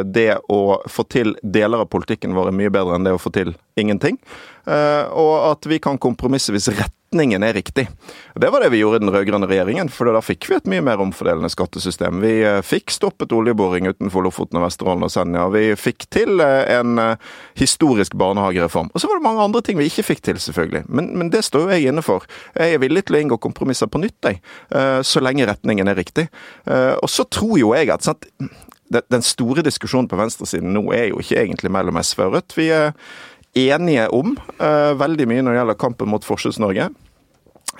det 0.08 0.38
å 0.50 0.80
få 0.90 1.04
til 1.12 1.34
deler 1.42 1.84
av 1.84 1.90
politikken 1.92 2.34
vår 2.34 2.50
er 2.50 2.56
mye 2.56 2.72
bedre 2.72 2.96
enn 2.96 3.06
det 3.06 3.12
å 3.14 3.20
få 3.20 3.32
til 3.34 3.52
ingenting. 3.80 4.18
Eh, 4.66 5.04
og 5.16 5.52
at 5.54 5.66
vi 5.68 5.80
kan 5.82 5.98
kompromisse 6.00 6.52
hvis 6.52 6.68
retningen 6.70 7.42
er 7.42 7.56
riktig. 7.56 7.86
Det 8.38 8.50
var 8.52 8.62
det 8.62 8.70
vi 8.74 8.82
gjorde 8.82 9.00
i 9.00 9.02
den 9.02 9.12
rød-grønne 9.12 9.48
regjeringen, 9.50 9.88
for 9.90 10.10
da 10.12 10.20
fikk 10.22 10.46
vi 10.50 10.58
et 10.58 10.68
mye 10.70 10.84
mer 10.84 11.00
omfordelende 11.02 11.50
skattesystem. 11.50 12.20
Vi 12.22 12.34
eh, 12.46 12.60
fikk 12.66 12.92
stoppet 12.94 13.32
oljeboring 13.34 13.88
utenfor 13.88 14.26
Lofoten 14.26 14.60
og 14.60 14.66
Vesterålen 14.66 15.06
og 15.06 15.12
Senja. 15.12 15.48
Vi 15.54 15.64
fikk 15.80 16.06
til 16.12 16.44
eh, 16.44 16.76
en 16.76 17.00
historisk 17.58 18.14
barnehagereform. 18.20 18.92
Og 18.92 19.02
så 19.02 19.10
var 19.10 19.18
det 19.18 19.26
mange 19.26 19.48
andre 19.48 19.64
ting 19.64 19.80
vi 19.80 19.88
ikke 19.90 20.06
fikk 20.12 20.24
til, 20.28 20.40
selvfølgelig. 20.42 20.84
Men, 20.88 21.10
men 21.18 21.32
det 21.32 21.42
står 21.46 21.66
jo 21.66 21.74
jeg 21.74 21.90
inne 21.90 22.04
for. 22.04 22.28
Jeg 22.54 22.76
er 22.76 22.84
villig 22.84 23.06
til 23.08 23.18
å 23.18 23.24
inngå 23.24 23.40
kompromisser 23.42 23.90
på 23.90 24.02
nytt, 24.02 24.18
jeg. 24.26 24.40
Så 25.06 25.22
lenge 25.22 25.48
retningen 25.48 25.88
er 25.88 25.98
riktig. 25.98 26.26
Og 26.70 27.08
så 27.10 27.24
tror 27.32 27.56
jo 27.58 27.72
jeg 27.74 27.88
at 27.90 28.04
sant, 28.04 28.26
den 28.90 29.22
store 29.22 29.64
diskusjonen 29.64 30.08
på 30.10 30.18
venstresiden 30.18 30.72
nå 30.74 30.82
er 30.94 31.10
jo 31.10 31.20
ikke 31.22 31.38
egentlig 31.40 31.70
mellom 31.72 31.98
SV 32.02 32.24
og 32.26 32.36
Rødt. 32.36 32.56
Vi 32.58 32.68
er 32.74 32.92
enige 33.54 34.08
om 34.14 34.36
uh, 34.60 34.92
veldig 34.98 35.26
mye 35.30 35.44
når 35.44 35.54
det 35.54 35.60
gjelder 35.60 35.80
kampen 35.80 36.10
mot 36.10 36.26
Forskjells-Norge 36.26 36.90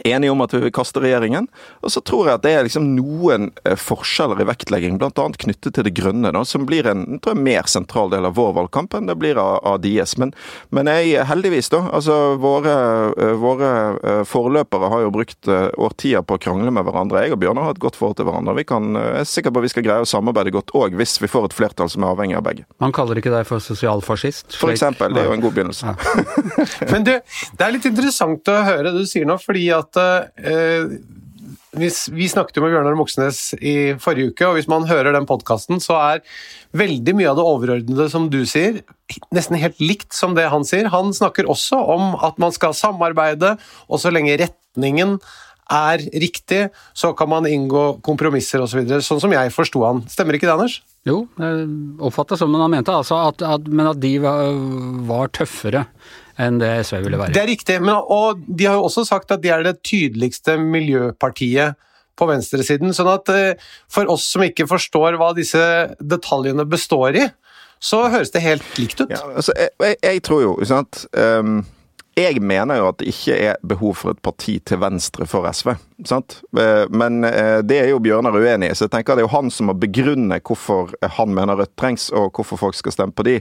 enige 0.05 0.33
om 0.33 0.41
at 0.45 0.55
vi 0.55 0.63
vil 0.65 0.73
kaste 0.75 1.03
regjeringen. 1.03 1.49
Og 1.85 1.93
så 1.95 2.03
tror 2.05 2.29
jeg 2.29 2.39
at 2.39 2.45
det 2.45 2.55
er 2.57 2.67
liksom 2.67 2.91
noen 2.97 3.51
eh, 3.65 3.77
forskjeller 3.79 4.43
i 4.43 4.47
vektlegging, 4.49 4.99
bl.a. 5.01 5.11
knyttet 5.45 5.77
til 5.77 5.87
det 5.87 5.95
grønne, 5.97 6.33
da, 6.35 6.45
som 6.47 6.67
blir 6.69 6.89
en 6.91 7.07
tror 7.19 7.37
jeg, 7.37 7.45
mer 7.45 7.69
sentral 7.71 8.13
del 8.13 8.29
av 8.29 8.37
vår 8.39 8.55
valgkamp 8.59 8.97
enn 8.97 9.11
det 9.11 9.19
blir 9.21 9.41
av, 9.41 9.61
av 9.67 9.81
deres. 9.85 10.17
Men, 10.21 10.35
men 10.75 10.91
jeg, 10.91 11.25
heldigvis, 11.31 11.71
da. 11.73 11.85
altså 11.97 12.19
Våre, 12.41 12.75
eh, 13.21 13.35
våre 13.41 13.71
eh, 13.97 14.23
forløpere 14.29 14.91
har 14.93 15.05
jo 15.05 15.13
brukt 15.15 15.49
årtier 15.51 16.23
på 16.27 16.37
å 16.37 16.41
krangle 16.43 16.73
med 16.75 16.85
hverandre. 16.87 17.25
Jeg 17.25 17.35
og 17.35 17.41
Bjørnar 17.43 17.69
har 17.69 17.77
et 17.77 17.83
godt 17.83 17.99
forhold 17.99 18.19
til 18.19 18.29
hverandre. 18.29 18.55
Vi 18.59 18.67
kan, 18.69 18.93
jeg 18.97 19.23
er 19.23 19.29
sikker 19.29 19.55
på 19.55 19.63
at 19.63 19.67
vi 19.67 19.73
skal 19.73 19.87
greie 19.87 20.05
å 20.05 20.09
samarbeide 20.09 20.53
godt 20.55 20.73
òg, 20.77 20.95
hvis 20.99 21.17
vi 21.23 21.31
får 21.31 21.51
et 21.51 21.57
flertall 21.57 21.91
som 21.93 22.05
er 22.05 22.15
avhengig 22.15 22.39
av 22.39 22.45
begge. 22.47 22.67
Man 22.83 22.95
kaller 22.97 23.21
ikke 23.21 23.33
deg 23.33 23.47
for 23.49 23.63
sosialfascist? 23.65 24.57
For 24.61 24.73
eksempel. 24.73 25.15
Det 25.15 25.23
er 25.23 25.31
jo 25.31 25.37
en 25.37 25.45
god 25.45 25.57
begynnelse. 25.57 25.91
Ja. 25.91 26.27
men 26.93 27.07
du, 27.07 27.13
det 27.21 27.67
er 27.67 27.75
litt 27.75 27.89
interessant 27.89 28.51
å 28.51 28.59
høre 28.67 28.91
det 28.91 29.05
du 29.05 29.09
sier 29.09 29.29
nå, 29.29 29.37
fordi 29.43 29.67
at 29.75 29.90
at 29.91 30.01
eh, 30.39 30.95
hvis, 31.79 32.09
vi 32.11 32.27
snakket 32.31 32.59
jo 32.59 32.65
med 32.65 32.73
Bjørnar 32.75 32.97
Moxnes 32.99 33.53
i 33.59 33.93
forrige 34.03 34.33
uke, 34.33 34.47
og 34.49 34.57
hvis 34.59 34.71
man 34.71 34.89
hører 34.91 35.15
den 35.15 35.29
podkasten, 35.29 35.79
så 35.83 35.99
er 36.01 36.25
veldig 36.77 37.15
mye 37.19 37.31
av 37.31 37.39
det 37.39 37.47
overordnede 37.47 38.09
som 38.11 38.27
du 38.33 38.43
sier, 38.49 38.81
nesten 39.35 39.59
helt 39.61 39.79
likt 39.83 40.15
som 40.17 40.35
det 40.39 40.49
han 40.51 40.67
sier. 40.67 40.91
Han 40.91 41.15
snakker 41.15 41.51
også 41.51 41.79
om 41.95 42.17
at 42.27 42.41
man 42.43 42.55
skal 42.55 42.75
samarbeide, 42.75 43.55
og 43.87 44.03
så 44.03 44.11
lenge 44.15 44.39
retningen 44.41 45.19
er 45.71 46.03
riktig, 46.19 46.65
så 46.99 47.13
kan 47.15 47.31
man 47.31 47.47
inngå 47.47 48.01
kompromisser 48.03 48.63
osv. 48.65 48.83
Så 48.91 49.05
sånn 49.07 49.23
som 49.23 49.35
jeg 49.35 49.53
forsto 49.55 49.85
han. 49.87 50.03
Stemmer 50.11 50.35
ikke 50.35 50.49
det, 50.49 50.57
Anders? 50.57 50.81
Jo, 51.07 51.23
oppfatta 52.03 52.37
som 52.37 52.55
han 52.59 52.73
mente, 52.75 52.93
altså 52.93 53.23
at, 53.31 53.45
at, 53.47 53.71
men 53.71 53.93
at 53.93 54.03
de 54.03 54.17
var, 54.21 54.51
var 55.09 55.31
tøffere 55.33 55.87
enn 56.41 56.61
det 56.61 56.71
SV 56.89 57.03
ville 57.05 57.21
være. 57.21 57.35
Det 57.37 57.43
er 57.43 57.51
riktig, 57.51 57.79
men, 57.85 57.95
og 57.97 58.41
de 58.47 58.69
har 58.69 58.79
jo 58.79 58.89
også 58.89 59.05
sagt 59.09 59.33
at 59.35 59.43
de 59.45 59.53
er 59.53 59.65
det 59.67 59.81
tydeligste 59.87 60.57
miljøpartiet 60.61 61.79
på 62.21 62.29
venstresiden. 62.29 62.95
sånn 62.97 63.11
at 63.13 63.33
eh, 63.33 63.69
for 63.91 64.11
oss 64.13 64.27
som 64.35 64.45
ikke 64.45 64.69
forstår 64.71 65.19
hva 65.21 65.33
disse 65.37 65.61
detaljene 66.01 66.67
består 66.69 67.19
i, 67.19 67.27
så 67.81 68.05
høres 68.13 68.33
det 68.35 68.45
helt 68.45 68.79
likt 68.79 69.01
ut. 69.01 69.13
Ja, 69.13 69.23
altså, 69.33 69.55
jeg, 69.57 69.73
jeg, 69.81 70.01
jeg, 70.05 70.23
tror 70.27 70.43
jo, 70.45 70.51
sant 70.69 71.07
um, 71.17 71.63
Jeg 72.19 72.43
mener 72.45 72.77
jo 72.77 72.91
at 72.91 72.99
det 73.01 73.09
ikke 73.15 73.39
er 73.49 73.63
behov 73.65 73.95
for 74.03 74.13
et 74.13 74.21
parti 74.21 74.59
til 74.61 74.83
venstre 74.83 75.25
for 75.31 75.49
SV. 75.49 75.73
Sant? 76.09 76.41
Eh, 76.59 76.85
men 76.91 77.25
eh, 77.25 77.61
det 77.67 77.81
er 77.83 77.91
jo 77.93 78.01
Bjørnar 78.03 78.37
uenig 78.37 78.71
i, 78.71 78.77
så 78.77 78.87
jeg 78.87 78.95
tenker 78.95 79.19
det 79.19 79.25
er 79.25 79.29
jo 79.29 79.35
han 79.35 79.51
som 79.53 79.71
må 79.71 79.77
begrunne 79.79 80.41
hvorfor 80.41 80.95
han 81.17 81.35
mener 81.37 81.59
Rødt 81.61 81.75
trengs, 81.81 82.09
og 82.15 82.37
hvorfor 82.37 82.61
folk 82.61 82.79
skal 82.79 82.95
stemme 82.95 83.17
på 83.17 83.27
de. 83.27 83.39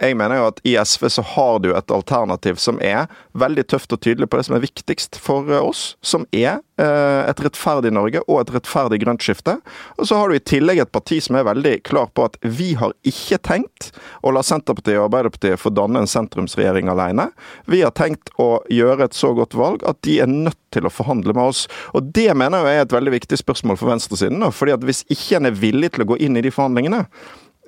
Jeg 0.00 0.16
mener 0.18 0.40
jo 0.40 0.48
at 0.50 0.62
i 0.66 0.76
SV 0.80 1.08
så 1.12 1.24
har 1.34 1.60
du 1.64 1.70
et 1.74 1.94
alternativ 1.94 2.60
som 2.62 2.80
er 2.82 3.10
veldig 3.38 3.66
tøft 3.70 3.92
og 3.94 4.02
tydelig 4.02 4.30
på 4.30 4.40
det 4.40 4.48
som 4.48 4.56
er 4.56 4.64
viktigst 4.64 5.20
for 5.20 5.48
oss, 5.60 5.94
som 6.02 6.26
er 6.32 6.60
et 6.80 7.40
rettferdig 7.44 7.90
Norge 7.92 8.22
og 8.22 8.38
et 8.40 8.52
rettferdig 8.54 9.02
grønt 9.02 9.20
skifte. 9.20 9.58
Og 10.00 10.06
så 10.08 10.16
har 10.16 10.30
du 10.30 10.38
i 10.38 10.40
tillegg 10.40 10.80
et 10.80 10.92
parti 10.94 11.18
som 11.20 11.36
er 11.36 11.44
veldig 11.44 11.74
klar 11.84 12.08
på 12.16 12.24
at 12.24 12.38
vi 12.40 12.70
har 12.80 12.94
ikke 13.04 13.36
tenkt 13.44 13.90
å 14.24 14.32
la 14.32 14.40
Senterpartiet 14.46 14.96
og 14.96 15.10
Arbeiderpartiet 15.10 15.60
få 15.60 15.74
danne 15.76 16.00
en 16.00 16.08
sentrumsregjering 16.08 16.88
alene. 16.88 17.28
Vi 17.68 17.82
har 17.84 17.92
tenkt 17.96 18.32
å 18.40 18.62
gjøre 18.72 19.10
et 19.10 19.18
så 19.18 19.34
godt 19.36 19.58
valg 19.58 19.84
at 19.84 20.00
de 20.06 20.20
er 20.24 20.30
nødt 20.30 20.58
til 20.74 20.86
å 20.86 20.92
forhandle 20.92 21.34
med 21.36 21.52
oss. 21.52 21.64
Og 21.96 21.99
Det 22.00 22.30
mener 22.36 22.66
jeg 22.66 22.80
er 22.80 22.88
et 22.88 22.96
veldig 22.96 23.14
viktig 23.18 23.38
spørsmål 23.40 23.78
for 23.80 23.92
venstresiden. 23.92 24.42
fordi 24.52 24.72
at 24.72 24.84
Hvis 24.84 25.04
ikke 25.08 25.36
en 25.36 25.46
er 25.46 25.60
villig 25.60 25.92
til 25.92 26.04
å 26.04 26.10
gå 26.12 26.20
inn 26.20 26.36
i 26.36 26.44
de 26.44 26.50
forhandlingene, 26.50 27.06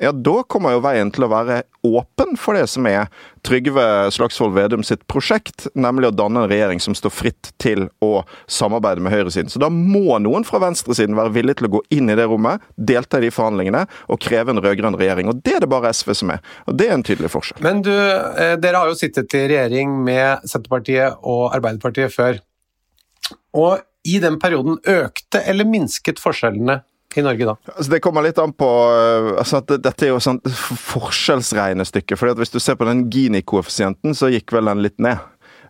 ja, 0.00 0.10
da 0.12 0.42
kommer 0.48 0.72
jo 0.72 0.80
veien 0.82 1.10
til 1.14 1.26
å 1.26 1.28
være 1.30 1.60
åpen 1.86 2.32
for 2.40 2.56
det 2.56 2.64
som 2.72 2.86
er 2.90 3.10
Trygve 3.46 3.84
Slagsvold 4.10 4.54
Vedum 4.56 4.82
sitt 4.86 5.04
prosjekt, 5.10 5.68
nemlig 5.78 6.08
å 6.08 6.14
danne 6.16 6.42
en 6.42 6.50
regjering 6.50 6.80
som 6.82 6.96
står 6.96 7.12
fritt 7.14 7.50
til 7.62 7.84
å 8.02 8.24
samarbeide 8.50 9.04
med 9.04 9.14
høyresiden. 9.14 9.52
Så 9.52 9.60
da 9.62 9.68
må 9.70 10.16
noen 10.24 10.46
fra 10.48 10.58
venstresiden 10.64 11.18
være 11.18 11.34
villig 11.36 11.58
til 11.60 11.68
å 11.68 11.72
gå 11.76 11.82
inn 11.94 12.10
i 12.10 12.16
det 12.18 12.26
rommet, 12.26 12.64
delta 12.74 13.20
i 13.20 13.26
de 13.26 13.30
forhandlingene 13.34 13.84
og 14.08 14.22
kreve 14.24 14.50
en 14.54 14.62
rød-grønn 14.64 14.98
regjering. 14.98 15.30
Og 15.30 15.44
det 15.44 15.58
er 15.58 15.66
det 15.66 15.70
bare 15.70 15.92
SV 15.94 16.16
som 16.22 16.34
er. 16.34 16.42
Og 16.66 16.78
det 16.80 16.88
er 16.88 16.96
en 16.96 17.06
tydelig 17.06 17.30
forskjell. 17.36 17.62
Men 17.62 17.84
du, 17.86 17.94
eh, 17.94 18.56
dere 18.58 18.82
har 18.82 18.90
jo 18.90 18.98
sittet 18.98 19.38
i 19.38 19.46
regjering 19.52 19.94
med 20.02 20.48
Senterpartiet 20.50 21.20
og 21.22 21.52
Arbeiderpartiet 21.52 22.10
før. 22.16 22.42
Og 23.54 23.78
i 24.04 24.18
den 24.22 24.38
perioden 24.42 24.78
økte 24.88 25.42
eller 25.46 25.68
minsket 25.68 26.20
forskjellene 26.22 26.80
i 27.16 27.22
Norge 27.22 27.44
da? 27.46 27.56
Altså, 27.76 27.90
det 27.90 28.00
kommer 28.00 28.24
litt 28.24 28.38
an 28.40 28.54
på 28.56 28.68
eh, 28.68 29.28
altså 29.40 29.60
at 29.60 29.74
Dette 29.84 30.06
er 30.06 30.14
jo 30.14 30.22
sånn 30.22 30.40
forskjellsregnestykke. 30.48 32.16
fordi 32.16 32.36
at 32.36 32.42
Hvis 32.42 32.54
du 32.54 32.60
ser 32.62 32.78
på 32.80 32.88
den 32.88 33.06
Gini-koeffisienten, 33.12 34.16
så 34.16 34.32
gikk 34.32 34.54
vel 34.56 34.70
den 34.70 34.82
litt 34.86 34.98
ned. 35.02 35.20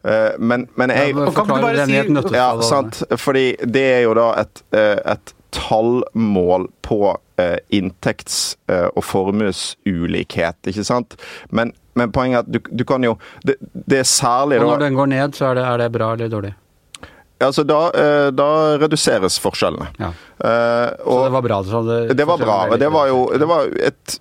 Eh, 0.06 0.32
men, 0.38 0.68
men 0.78 0.94
jeg 0.94 1.14
ja, 1.14 1.28
Kan 1.34 1.50
du 1.50 1.54
bare 1.58 1.86
si 1.86 2.36
Ja, 2.36 2.48
sant. 2.66 3.02
Fordi 3.18 3.52
det 3.62 3.86
er 3.98 4.02
jo 4.06 4.16
da 4.18 4.32
et, 4.44 4.64
eh, 4.76 4.98
et 5.16 5.36
tallmål 5.52 6.70
på 6.86 7.18
inntekts- 7.74 8.54
og 8.70 9.02
formuesulikhet, 9.02 10.60
ikke 10.70 10.84
sant? 10.86 11.16
Men, 11.50 11.72
men 11.98 12.12
poenget 12.14 12.38
er 12.38 12.44
at 12.46 12.52
du, 12.54 12.70
du 12.70 12.84
kan 12.86 13.02
jo 13.02 13.16
det, 13.42 13.56
det, 13.74 13.98
er 13.98 14.06
særlig 14.06 14.60
da 14.60 14.68
Og 14.68 14.70
når 14.76 14.84
den 14.84 14.94
går 14.94 15.10
ned, 15.10 15.34
så 15.34 15.48
er 15.50 15.58
det, 15.58 15.64
er 15.66 15.82
det 15.82 15.88
bra 15.96 16.12
eller 16.14 16.30
dårlig? 16.30 16.52
Altså, 17.46 17.64
da, 17.66 17.80
eh, 17.96 18.28
da 18.34 18.48
reduseres 18.80 19.38
forskjellene. 19.42 19.88
Ja. 20.00 20.12
Uh, 20.42 20.88
så 20.98 21.18
det 21.22 21.32
var 21.34 21.44
bra? 21.44 21.58
Det, 21.62 22.14
det 22.18 22.26
var 22.26 22.40
bra. 22.40 22.56
Det 22.76 22.88
var 22.90 23.10
jo 23.10 23.18
det 23.38 23.46
var 23.46 23.68
et 23.78 24.16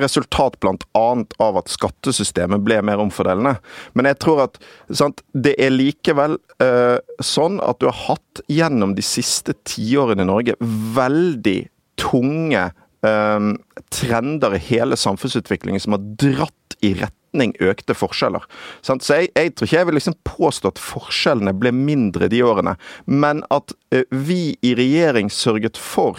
resultat 0.00 0.56
bl.a. 0.62 1.02
av 1.44 1.58
at 1.60 1.68
skattesystemet 1.72 2.64
ble 2.64 2.80
mer 2.86 3.02
omfordelende. 3.02 3.58
Men 3.98 4.08
jeg 4.08 4.20
tror 4.24 4.46
at 4.46 4.56
sant, 4.88 5.20
det 5.36 5.56
er 5.60 5.74
likevel 5.74 6.38
uh, 6.64 6.96
sånn 7.20 7.60
at 7.64 7.80
du 7.82 7.90
har 7.90 7.98
hatt 8.06 8.44
gjennom 8.52 8.96
de 8.96 9.04
siste 9.04 9.56
tiårene 9.68 10.24
i 10.24 10.30
Norge 10.30 10.56
veldig 10.96 11.58
tunge 12.00 12.68
uh, 12.72 13.52
trender 13.92 14.56
i 14.56 14.64
hele 14.70 14.96
samfunnsutviklingen 15.00 15.82
som 15.82 15.98
har 15.98 16.08
dratt 16.24 16.80
i 16.84 16.96
retning 16.96 17.25
retning 17.36 17.54
økte 17.60 17.94
forskjeller. 17.94 18.44
Så 18.82 18.96
jeg, 18.96 19.30
jeg, 19.36 19.54
tror 19.54 19.66
ikke 19.66 19.76
jeg 19.76 19.86
vil 19.86 19.98
liksom 19.98 20.16
påstå 20.24 20.72
at 20.72 20.80
forskjellene 20.82 21.54
ble 21.56 21.72
mindre 21.72 22.28
de 22.28 22.42
årene, 22.42 22.76
men 23.06 23.44
at 23.50 23.72
eh, 23.92 24.04
vi 24.10 24.56
i 24.62 24.74
regjering 24.74 25.30
sørget 25.30 25.76
for 25.76 26.18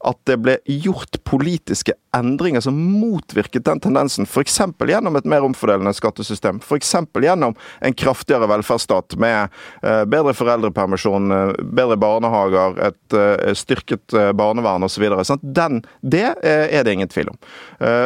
at 0.00 0.16
det 0.26 0.38
ble 0.40 0.56
gjort 0.64 1.20
politiske 1.28 1.92
endringer 2.16 2.60
som 2.60 2.74
motvirket 3.00 3.64
den 3.64 3.80
tendensen. 3.80 4.24
F.eks. 4.24 4.60
gjennom 4.88 5.16
et 5.16 5.24
mer 5.24 5.44
omfordelende 5.46 5.92
skattesystem. 5.94 6.58
F.eks. 6.64 6.94
gjennom 7.22 7.54
en 7.80 7.94
kraftigere 7.94 8.48
velferdsstat 8.50 9.16
med 9.20 9.48
eh, 9.82 10.02
bedre 10.10 10.34
foreldrepermisjon, 10.34 11.30
eh, 11.30 11.52
bedre 11.62 11.98
barnehager, 12.00 12.78
et 12.90 13.16
eh, 13.16 13.54
styrket 13.54 14.16
barnevern 14.34 14.86
osv. 14.86 15.06
Det 16.00 16.26
er 16.42 16.84
det 16.84 16.92
ingen 16.92 17.10
tvil 17.10 17.30
om. 17.30 17.38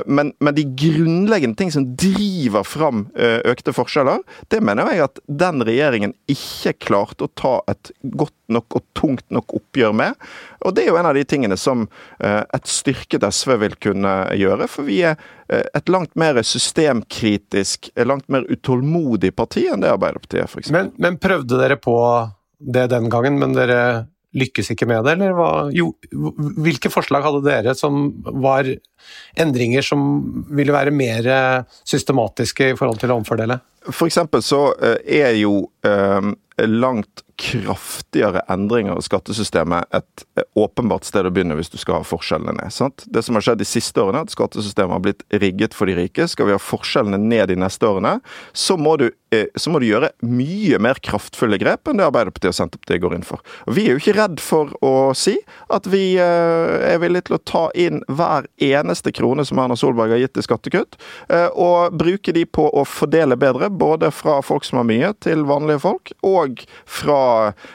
Men, 0.07 0.33
men, 0.39 0.55
de 0.55 0.65
grunnleggende 0.79 1.57
ting 1.59 1.71
som 1.73 1.87
driver 1.99 2.65
fram 2.67 3.07
økte 3.15 3.73
forskjeller, 3.75 4.23
det 4.53 4.61
mener 4.65 4.91
jeg 4.93 5.05
at 5.07 5.21
den 5.27 5.65
regjeringen 5.67 6.15
ikke 6.31 6.75
klarte 6.87 7.27
å 7.27 7.33
ta 7.39 7.55
et 7.71 7.91
godt 8.03 8.35
nok 8.53 8.77
og 8.77 8.85
tungt 8.97 9.25
nok 9.33 9.57
oppgjør 9.57 9.95
med. 9.97 10.19
Og 10.65 10.77
det 10.77 10.85
er 10.85 10.93
jo 10.93 10.99
en 11.01 11.09
av 11.09 11.17
de 11.17 11.25
tingene 11.29 11.57
som 11.61 11.87
et 12.21 12.69
styrket 12.71 13.25
SV 13.25 13.57
vil 13.65 13.77
kunne 13.81 13.94
kunne 13.95 14.15
gjøre. 14.39 14.69
For 14.71 14.87
vi 14.87 15.01
er 15.07 15.19
eh, 15.49 15.65
et 15.75 15.93
langt 15.93 16.15
mer 16.21 16.41
systemkritisk, 16.45 17.93
langt 18.05 18.29
mer 18.33 18.47
utålmodig 18.51 19.35
parti 19.37 19.69
enn 19.71 19.85
det 19.85 19.93
Arbeiderpartiet 19.95 20.45
er, 20.45 20.51
f.eks. 20.51 20.73
Men, 20.75 20.93
men 21.01 21.21
prøvde 21.23 21.61
dere 21.61 21.79
på 21.81 21.97
det 22.65 22.89
den 22.93 23.09
gangen, 23.13 23.39
men 23.41 23.57
dere 23.57 23.81
lykkes 24.35 24.73
ikke 24.75 24.89
med 24.91 25.05
det, 25.07 25.15
eller 25.15 25.35
hva? 25.37 25.51
Jo, 25.71 25.93
hvilke 26.59 26.91
forslag 26.91 27.23
hadde 27.23 27.45
dere 27.47 27.75
som 27.79 28.09
var 28.43 28.67
endringer 29.39 29.85
som 29.87 30.03
ville 30.51 30.75
være 30.75 30.95
mer 30.95 31.29
systematiske 31.87 32.73
i 32.73 32.79
forhold 32.79 32.99
til 33.03 33.15
å 33.15 33.21
omfordele? 33.21 33.61
For 33.93 34.09
eksempel 34.09 34.43
så 34.45 34.67
eh, 34.81 34.99
er 35.21 35.37
jo 35.39 35.69
eh, 35.87 36.33
langt 36.67 37.25
kraftigere 37.37 38.45
endringer 38.49 38.99
i 38.99 39.03
skattesystemet 39.03 39.91
et 39.95 40.25
åpenbart 40.55 41.07
sted 41.07 41.27
å 41.27 41.33
begynne 41.35 41.57
hvis 41.59 41.73
du 41.73 41.79
skal 41.81 42.01
ha 42.01 42.07
forskjellene 42.07 42.55
ned. 42.61 42.73
Sant? 42.73 43.05
Det 43.11 43.25
som 43.27 43.35
har 43.39 43.45
skjedd 43.45 43.61
de 43.63 43.67
siste 43.69 44.01
årene, 44.01 44.23
at 44.25 44.35
skattesystemet 44.35 44.95
har 44.95 45.03
blitt 45.03 45.25
rigget 45.43 45.75
for 45.75 45.91
de 45.91 45.97
rike. 45.99 46.29
Skal 46.31 46.49
vi 46.49 46.55
ha 46.55 46.61
forskjellene 46.63 47.19
ned 47.19 47.51
de 47.51 47.59
neste 47.59 47.89
årene, 47.89 48.17
så 48.53 48.77
må 48.79 48.95
du, 49.01 49.09
eh, 49.35 49.51
så 49.59 49.73
må 49.73 49.81
du 49.83 49.89
gjøre 49.89 50.13
mye 50.23 50.79
mer 50.83 51.01
kraftfulle 51.03 51.59
grep 51.61 51.91
enn 51.91 51.99
det 51.99 52.07
Arbeiderpartiet 52.07 52.53
og 52.53 52.59
Senterpartiet 52.61 53.03
går 53.03 53.19
inn 53.19 53.27
for. 53.27 53.43
Og 53.67 53.79
vi 53.79 53.89
er 53.89 53.97
jo 53.97 54.03
ikke 54.03 54.17
redd 54.21 54.39
for 54.43 54.71
å 54.85 54.95
si 55.19 55.35
at 55.75 55.89
vi 55.91 56.15
eh, 56.23 56.77
er 56.93 57.03
villige 57.03 57.29
til 57.31 57.39
å 57.39 57.43
ta 57.43 57.65
inn 57.75 58.03
hver 58.07 58.47
eneste 58.63 59.15
krone 59.15 59.47
som 59.49 59.59
Erna 59.63 59.79
Solberg 59.79 60.15
har 60.15 60.23
gitt 60.23 60.39
i 60.39 60.47
skattekutt, 60.47 61.01
eh, 61.29 61.49
og 61.51 61.99
bruke 61.99 62.35
de 62.37 62.47
på 62.47 62.69
å 62.71 62.87
fordele 62.87 63.39
bedre, 63.41 63.73
både 63.75 64.13
fra 64.15 64.39
folk 64.45 64.67
som 64.67 64.83
har 64.83 64.89
mye, 64.89 65.13
til 65.25 65.47
vanlige 65.49 65.83
folk, 65.83 66.15
og 66.23 66.63
fra 66.87 67.24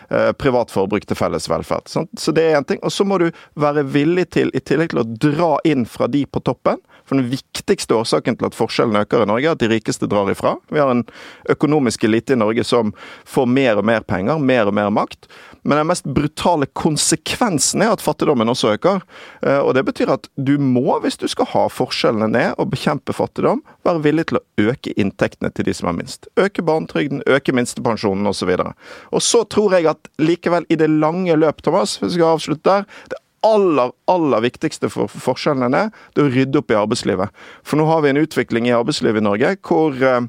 eh, 0.10 0.32
privat 0.40 0.72
forbruk 0.74 1.06
til 1.08 1.18
felles 1.20 1.50
velferd. 1.50 1.90
Så 1.90 2.34
det 2.36 2.46
er 2.46 2.60
én 2.60 2.68
ting. 2.68 2.82
Og 2.84 2.94
så 2.94 3.06
må 3.08 3.20
du 3.22 3.30
være 3.60 3.86
villig 3.90 4.30
til, 4.36 4.54
i 4.54 4.62
tillegg 4.62 4.94
til 4.94 5.04
å 5.04 5.08
dra 5.08 5.52
inn 5.68 5.86
fra 5.90 6.10
de 6.12 6.26
på 6.26 6.42
toppen 6.46 6.82
For 7.10 7.18
den 7.18 7.30
viktigste 7.32 7.96
årsaken 7.98 8.38
til 8.38 8.46
at 8.46 8.54
forskjellene 8.58 9.02
øker 9.02 9.24
i 9.24 9.30
Norge, 9.30 9.48
er 9.48 9.56
at 9.58 9.62
de 9.64 9.70
rikeste 9.72 10.06
drar 10.06 10.30
ifra. 10.30 10.54
Vi 10.70 10.78
har 10.78 10.92
en 10.94 11.02
økonomisk 11.50 12.04
elite 12.06 12.36
i 12.36 12.38
Norge 12.38 12.64
som 12.68 12.92
får 13.26 13.48
mer 13.50 13.82
og 13.82 13.88
mer 13.90 14.06
penger, 14.06 14.38
mer 14.38 14.70
og 14.70 14.78
mer 14.78 14.92
makt. 14.94 15.26
Men 15.64 15.82
den 15.82 15.90
mest 15.90 16.08
brutale 16.08 16.68
konsekvensen 16.78 17.84
er 17.84 17.94
at 17.94 18.04
fattigdommen 18.04 18.50
også 18.52 18.74
øker. 18.76 19.04
Eh, 19.44 19.60
og 19.60 19.74
det 19.78 19.86
betyr 19.88 20.14
at 20.16 20.30
du 20.36 20.56
må, 20.62 21.00
hvis 21.04 21.20
du 21.20 21.28
skal 21.32 21.50
ha 21.54 21.66
forskjellene 21.74 22.30
ned 22.34 22.60
og 22.62 22.72
bekjempe 22.74 23.16
fattigdom, 23.16 23.64
være 23.88 24.04
villig 24.06 24.30
til 24.30 24.40
å 24.40 24.72
øke 24.72 24.94
inntektene 25.00 25.52
til 25.54 25.68
de 25.70 25.76
som 25.76 25.92
har 25.92 25.98
minst. 26.00 26.30
Øke 26.40 26.66
barnetrygden, 26.66 27.24
øke 27.28 27.56
minstepensjonen 27.56 28.30
osv. 28.30 28.54
Og, 28.60 28.76
og 29.12 29.26
så 29.26 29.44
tror 29.52 29.78
jeg 29.78 29.90
at 29.92 30.12
likevel, 30.22 30.68
i 30.70 30.80
det 30.80 30.90
lange 30.92 31.36
løp, 31.40 31.64
Thomas, 31.66 31.98
hvis 32.00 32.16
vi 32.16 32.20
skal 32.20 32.38
avslutte 32.38 32.70
der 32.70 32.88
det 33.12 33.20
aller, 33.46 33.92
aller 34.12 34.44
viktigste 34.44 34.90
for 34.92 35.12
forskjellene 35.12 35.86
er 35.88 36.20
å 36.20 36.28
rydde 36.28 36.60
opp 36.60 36.74
i 36.74 36.78
arbeidslivet. 36.80 37.32
For 37.64 37.80
nå 37.80 37.88
har 37.90 38.04
vi 38.04 38.12
en 38.12 38.22
utvikling 38.24 38.68
i 38.68 38.76
arbeidslivet 38.76 39.22
i 39.22 39.26
Norge 39.26 39.54
hvor 39.66 39.96
eh, 39.96 40.28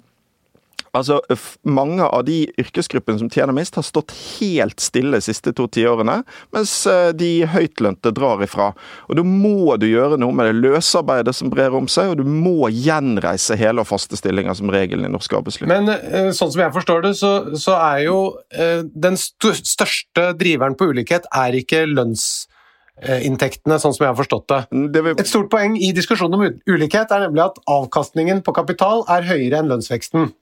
Altså, 0.96 1.20
Mange 1.62 2.02
av 2.02 2.24
de 2.26 2.44
yrkesgruppene 2.58 3.20
som 3.20 3.30
tjener 3.30 3.54
minst, 3.54 3.76
har 3.78 3.86
stått 3.86 4.12
helt 4.40 4.80
stille 4.82 5.18
de 5.18 5.22
siste 5.24 5.52
to 5.56 5.68
tiårene, 5.70 6.20
mens 6.54 6.72
eh, 6.90 7.10
de 7.16 7.46
høytlønte 7.50 8.12
drar 8.16 8.42
ifra. 8.44 8.70
Og 9.08 9.18
Da 9.20 9.24
må 9.26 9.76
du 9.80 9.86
gjøre 9.90 10.18
noe 10.20 10.34
med 10.34 10.50
det 10.50 10.58
løsarbeidet 10.58 11.36
som 11.36 11.52
brer 11.52 11.74
om 11.76 11.86
seg, 11.90 12.12
og 12.12 12.20
du 12.20 12.26
må 12.26 12.70
gjenreise 12.74 13.58
hele 13.60 13.84
og 13.84 13.90
faste 13.90 14.18
stillinger 14.18 14.56
som 14.58 14.72
regelen 14.72 15.06
i 15.06 15.12
norsk 15.12 15.38
arbeidsliv. 15.40 15.70
Men 15.70 15.92
eh, 15.94 16.32
sånn 16.34 16.50
som 16.50 16.64
jeg 16.64 16.74
forstår 16.74 17.06
det, 17.06 17.14
så, 17.20 17.32
så 17.60 17.78
er 17.78 18.06
jo 18.08 18.20
eh, 18.50 18.82
den 18.90 19.18
største 19.20 20.32
driveren 20.40 20.78
på 20.78 20.90
ulikhet 20.90 21.28
er 21.30 21.54
ikke 21.60 21.84
lønnsinntektene, 21.86 23.78
sånn 23.78 23.94
som 23.94 24.08
jeg 24.08 24.10
har 24.10 24.18
forstått 24.18 24.50
det. 24.50 24.60
det 24.96 25.06
vil... 25.06 25.18
Et 25.22 25.30
stort 25.30 25.52
poeng 25.54 25.78
i 25.78 25.94
diskusjonen 25.94 26.34
om 26.34 26.60
ulikhet 26.66 27.14
er 27.14 27.28
nemlig 27.28 27.46
at 27.46 27.62
avkastningen 27.70 28.42
på 28.42 28.58
kapital 28.58 29.06
er 29.06 29.30
høyere 29.30 29.62
enn 29.62 29.70
lønnsveksten. 29.70 30.32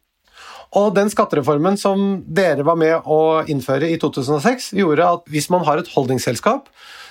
Og 0.76 0.92
den 0.96 1.08
skattereformen 1.08 1.78
som 1.80 2.22
dere 2.28 2.64
var 2.66 2.76
med 2.76 3.06
å 3.08 3.44
innføre 3.48 3.88
i 3.88 3.96
2006, 4.00 4.72
gjorde 4.76 5.12
at 5.16 5.28
hvis 5.32 5.48
man 5.52 5.64
har 5.64 5.80
et 5.80 5.92
holdingselskap, 5.94 6.68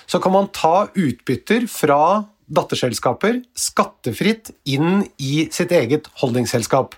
så 0.08 0.20
kan 0.22 0.34
man 0.34 0.50
ta 0.54 0.88
utbytter 0.94 1.66
fra 1.70 2.28
datterselskaper 2.48 3.42
skattefritt 3.58 4.52
inn 4.68 5.02
i 5.20 5.48
sitt 5.52 5.72
eget 5.74 6.08
holdingselskap. 6.22 6.94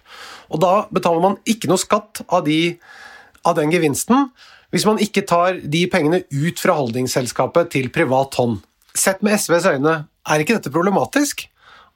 Og 0.50 0.62
da 0.62 0.74
betaler 0.94 1.24
man 1.24 1.38
ikke 1.48 1.70
noe 1.70 1.80
skatt 1.80 2.22
av 2.28 2.44
de 2.46 2.76
av 3.46 3.56
den 3.56 3.72
gevinsten 3.72 4.28
hvis 4.70 4.86
man 4.86 5.00
ikke 5.02 5.24
tar 5.26 5.58
de 5.66 5.82
pengene 5.90 6.22
ut 6.30 6.60
fra 6.62 6.76
holdingselskapet 6.78 7.72
til 7.74 7.88
privat 7.90 8.36
hånd. 8.38 8.60
Sett 8.94 9.22
med 9.26 9.34
SVs 9.38 9.66
øyne, 9.66 9.94
er 10.06 10.42
ikke 10.42 10.58
dette 10.58 10.70
problematisk? 10.70 11.48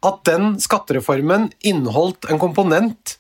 At 0.05 0.25
den 0.27 0.57
skattereformen 0.63 1.53
inneholdt 1.63 2.27
en 2.31 2.41
komponent 2.43 3.15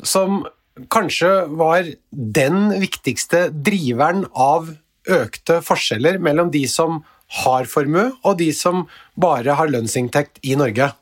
som 0.00 0.44
kanskje 0.92 1.46
var 1.56 1.86
den 2.10 2.80
viktigste 2.80 3.48
driveren 3.50 4.26
av 4.32 4.74
økte 5.06 5.60
forskjeller 5.64 6.18
mellom 6.22 6.50
de 6.52 6.66
som 6.68 7.04
har 7.42 7.64
formue, 7.70 8.12
og 8.22 8.38
de 8.38 8.52
som 8.54 8.86
bare 9.18 9.52
har 9.58 9.68
lønnsinntekt 9.70 10.38
i 10.46 10.56
Norge. 10.58 10.92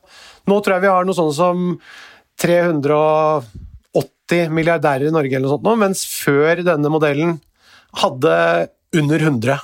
Nå 0.48 0.60
tror 0.60 0.74
jeg 0.76 0.82
vi 0.84 0.92
har 0.92 1.04
noe 1.04 1.14
sånn 1.16 1.34
som 1.36 1.80
380 2.40 4.50
milliardærer 4.54 5.06
i 5.08 5.14
Norge, 5.14 5.36
eller 5.36 5.48
noe 5.48 5.58
sånt, 5.58 5.80
mens 5.80 6.04
før 6.08 6.62
denne 6.64 6.88
modellen 6.92 7.40
hadde 8.00 8.34
under 8.94 9.18
100. 9.20 9.58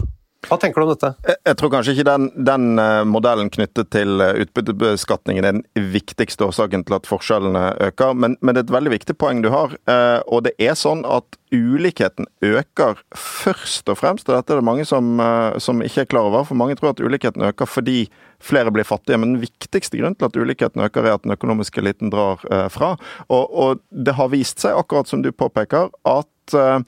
Hva 0.49 0.56
tenker 0.56 0.80
du 0.80 0.87
om 0.87 0.90
dette? 0.94 1.11
Jeg, 1.26 1.37
jeg 1.50 1.56
tror 1.61 1.70
kanskje 1.75 1.92
ikke 1.94 2.06
den, 2.09 2.28
den, 2.49 2.70
eh, 2.80 3.02
modellen 3.09 3.50
knyttet 3.52 3.90
til 3.92 4.23
eh, 4.25 4.38
utbyttebeskatningen 4.47 5.44
er 5.47 5.59
den 5.59 5.90
viktigste 5.92 6.47
årsaken 6.49 6.87
til 6.88 6.97
at 6.97 7.09
forskjellene 7.09 7.64
øker, 7.90 8.16
men, 8.16 8.38
men, 8.40 8.56
det 8.56 8.62
er 8.62 8.68
et 8.70 8.73
veldig 8.78 8.94
viktig 8.94 9.18
poeng 9.20 9.42
du 9.44 9.50
har. 9.52 9.76
Eh, 9.85 10.18
og 10.25 10.47
det 10.49 10.54
er 10.56 10.78
sånn 10.80 11.04
at 11.04 11.37
ulikheten 11.52 12.30
øker 12.47 13.02
først 13.12 13.92
og 13.92 14.00
fremst, 14.00 14.30
og 14.30 14.38
dette 14.38 14.54
er 14.54 14.62
det 14.62 14.68
mange 14.70 14.87
som, 14.88 15.18
som 15.59 15.80
ikke 15.82 16.04
er 16.04 16.11
klar 16.12 16.28
over, 16.30 16.44
for 16.47 16.56
mange 16.56 16.76
tror 16.78 16.92
at 16.94 17.02
ulikheten 17.02 17.42
øker 17.49 17.66
fordi 17.66 18.04
flere 18.40 18.70
blir 18.73 18.87
fattige. 18.87 19.18
Men 19.18 19.35
den 19.35 19.42
viktigste 19.42 19.99
grunnen 19.99 20.16
til 20.16 20.30
at 20.30 20.38
ulikheten 20.38 20.85
øker, 20.87 21.04
er 21.04 21.18
at 21.18 21.26
den 21.26 21.35
økonomiske 21.35 21.82
eliten 21.82 22.14
drar 22.14 22.38
fra. 22.70 22.92
Og, 23.26 23.50
og 23.50 23.82
det 23.90 24.14
har 24.14 24.30
vist 24.30 24.62
seg, 24.62 24.78
akkurat 24.78 25.11
som 25.11 25.26
du 25.26 25.32
påpeker, 25.35 25.90
at 26.06 26.30
uh, 26.57 26.80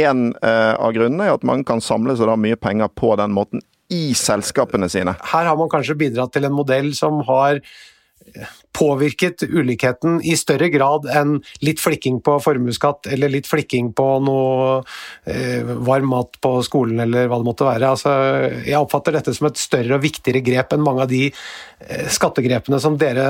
en 0.00 0.26
uh, 0.38 0.74
av 0.74 0.94
grunnene 0.96 1.28
er 1.28 1.38
at 1.38 1.46
mange 1.46 1.66
kan 1.68 1.82
samle 1.84 2.16
da 2.18 2.36
mye 2.40 2.58
penger 2.60 2.92
på 2.92 3.14
den 3.20 3.34
måten 3.36 3.64
i 3.92 4.14
selskapene 4.16 4.88
sine. 4.90 5.16
Her 5.32 5.50
har 5.50 5.58
man 5.60 5.70
kanskje 5.72 5.98
bidratt 5.98 6.32
til 6.34 6.46
en 6.48 6.56
modell 6.56 6.92
som 6.96 7.20
har 7.28 7.60
påvirket 8.74 9.44
ulikheten 9.46 10.18
i 10.24 10.36
større 10.38 10.68
grad 10.72 11.06
enn 11.10 11.36
litt 11.64 11.82
flikking 11.82 12.20
på 12.24 12.36
formuesskatt 12.42 13.08
eller 13.14 13.32
litt 13.32 13.48
flikking 13.48 13.92
på 13.96 14.06
noe 14.24 14.80
eh, 15.30 15.62
varm 15.86 16.10
mat 16.10 16.38
på 16.42 16.56
skolen 16.66 17.00
eller 17.04 17.28
hva 17.30 17.40
det 17.40 17.48
måtte 17.48 17.68
være. 17.68 17.92
Altså, 17.94 18.14
jeg 18.66 18.80
oppfatter 18.80 19.16
dette 19.16 19.34
som 19.36 19.48
et 19.48 19.60
større 19.60 19.98
og 19.98 20.04
viktigere 20.04 20.42
grep 20.44 20.74
enn 20.74 20.84
mange 20.84 21.06
av 21.06 21.12
de 21.12 21.22
eh, 21.30 22.06
skattegrepene 22.12 22.80
som 22.82 22.98
dere 23.00 23.26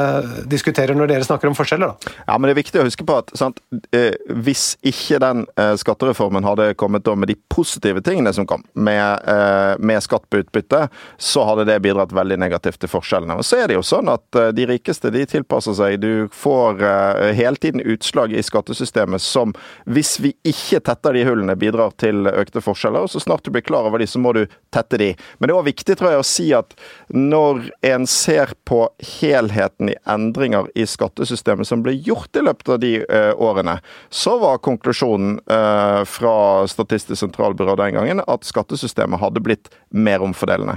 diskuterer 0.51 0.97
når 0.97 1.13
dere 1.13 1.29
snakker 1.29 1.51
om 1.51 1.59
forskjeller. 1.59 1.93
Da. 1.93 2.15
Ja, 2.27 2.39
men 2.39 2.49
det 2.49 2.57
er 2.57 2.63
viktig 2.63 2.83
å 2.83 2.89
huske 2.89 3.07
på 3.07 3.19
at 3.21 3.33
sant, 3.39 3.61
eh, 3.95 4.17
hvis 4.45 4.75
ikke 4.87 5.21
den 5.23 5.45
eh, 5.61 5.75
skattereformen 5.81 6.47
hadde 6.47 6.73
kommet 6.81 7.05
med 7.05 7.29
de 7.29 7.37
positive 7.53 8.01
tingene 8.05 8.33
som 8.33 8.47
kom, 8.49 8.65
med, 8.73 9.29
eh, 9.29 9.75
med 9.79 10.03
skatt 10.05 10.25
på 10.31 10.41
utbytte, 10.41 10.87
så 11.21 11.45
hadde 11.51 11.69
det 11.69 11.81
bidratt 11.85 12.15
veldig 12.17 12.39
negativt 12.41 12.81
til 12.83 12.91
forskjellene. 12.91 13.37
Og 13.39 13.47
så 13.47 13.61
er 13.61 13.71
det 13.71 13.79
jo 13.79 13.85
sånn 13.87 14.09
at 14.13 14.41
eh, 14.41 14.53
de 14.57 14.69
rikeste 14.73 15.13
de 15.15 15.27
tilpasser 15.35 15.77
seg. 15.77 15.99
Du 16.03 16.29
får 16.33 16.83
uh, 16.83 17.33
hele 17.35 17.59
tiden 17.61 17.83
utslag 17.85 18.33
i 18.33 18.43
skattesystemet 18.43 19.23
som, 19.23 19.55
hvis 19.85 20.17
vi 20.23 20.35
ikke 20.47 20.81
tetter 20.85 21.17
de 21.17 21.25
hullene, 21.27 21.57
bidrar 21.59 21.95
til 22.01 22.29
økte 22.31 22.63
forskjeller. 22.65 23.07
og 23.07 23.13
Så 23.13 23.23
snart 23.25 23.45
du 23.45 23.53
blir 23.55 23.65
klar 23.67 23.89
over 23.89 24.03
de, 24.03 24.09
så 24.11 24.23
må 24.23 24.35
du 24.37 24.45
tette 24.75 25.01
de. 25.01 25.13
Men 25.39 25.49
det 25.49 25.55
er 25.55 25.61
òg 25.61 25.69
viktig 25.69 25.99
tror 25.99 26.15
jeg, 26.15 26.23
å 26.23 26.29
si 26.29 26.49
at 26.57 26.75
når 27.13 27.69
en 27.91 28.07
ser 28.11 28.55
på 28.69 28.85
helheten 29.19 29.93
i 29.93 29.99
endringer 30.11 30.71
i 30.75 30.87
skattesystemet 30.89 31.69
som 31.69 31.85
ble 31.85 31.97
gjort 31.97 32.37
i 32.39 32.45
løpet 32.45 32.75
av 32.77 32.81
de 32.83 32.95
uh, 33.05 33.33
årene, 33.43 33.79
så 34.11 34.37
var 34.43 34.63
konklusjonen 34.65 35.39
uh, 35.51 36.03
fra 36.09 36.35
Statistisk 36.71 37.21
sentralbyrå 37.21 37.77
den 37.79 37.97
gangen 37.97 38.23
at 38.27 38.47
skattesystemet 38.47 39.21
hadde 39.23 39.43
blitt 39.45 39.71
mer 39.95 40.23
omfordelende. 40.25 40.77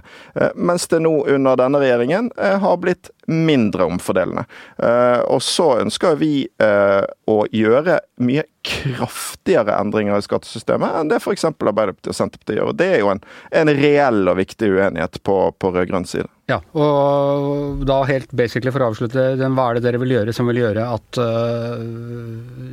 Mens 0.56 0.86
det 0.92 1.00
nå 1.02 1.14
under 1.28 1.58
denne 1.60 1.80
regjeringen 1.82 2.30
har 2.38 2.78
blitt 2.82 3.10
mindre 3.28 3.84
omfordelende. 3.84 4.46
Eh, 4.78 5.20
og 5.28 5.42
så 5.44 5.74
ønsker 5.82 6.16
vi 6.20 6.48
eh, 6.64 7.04
å 7.28 7.38
gjøre 7.52 8.00
mye 8.24 8.46
kraftigere 8.68 9.76
endringer 9.80 10.18
i 10.20 10.24
skattesystemet 10.24 10.96
enn 11.00 11.12
det 11.12 11.20
f.eks. 11.20 11.46
Arbeiderpartiet 11.50 12.14
og 12.14 12.18
Senterpartiet 12.18 12.60
gjør. 12.60 12.72
og 12.72 12.80
Det 12.80 12.88
er 12.96 13.04
jo 13.04 13.12
en, 13.12 13.22
en 13.62 13.74
reell 13.76 14.32
og 14.32 14.40
viktig 14.40 14.72
uenighet 14.72 15.20
på, 15.28 15.38
på 15.60 15.74
rød-grønn 15.76 16.08
side. 16.08 16.32
Ja, 16.48 16.62
og 16.80 17.84
da 17.88 18.00
helt 18.08 18.32
basically 18.32 18.72
for 18.72 18.86
å 18.86 18.92
avslutte, 18.94 19.34
hva 19.36 19.66
er 19.68 19.78
det 19.78 19.84
dere 19.84 20.00
vil 20.00 20.16
gjøre 20.16 20.36
som 20.36 20.48
vil 20.48 20.62
gjøre 20.62 20.86
at 20.96 21.20
uh, 21.20 21.76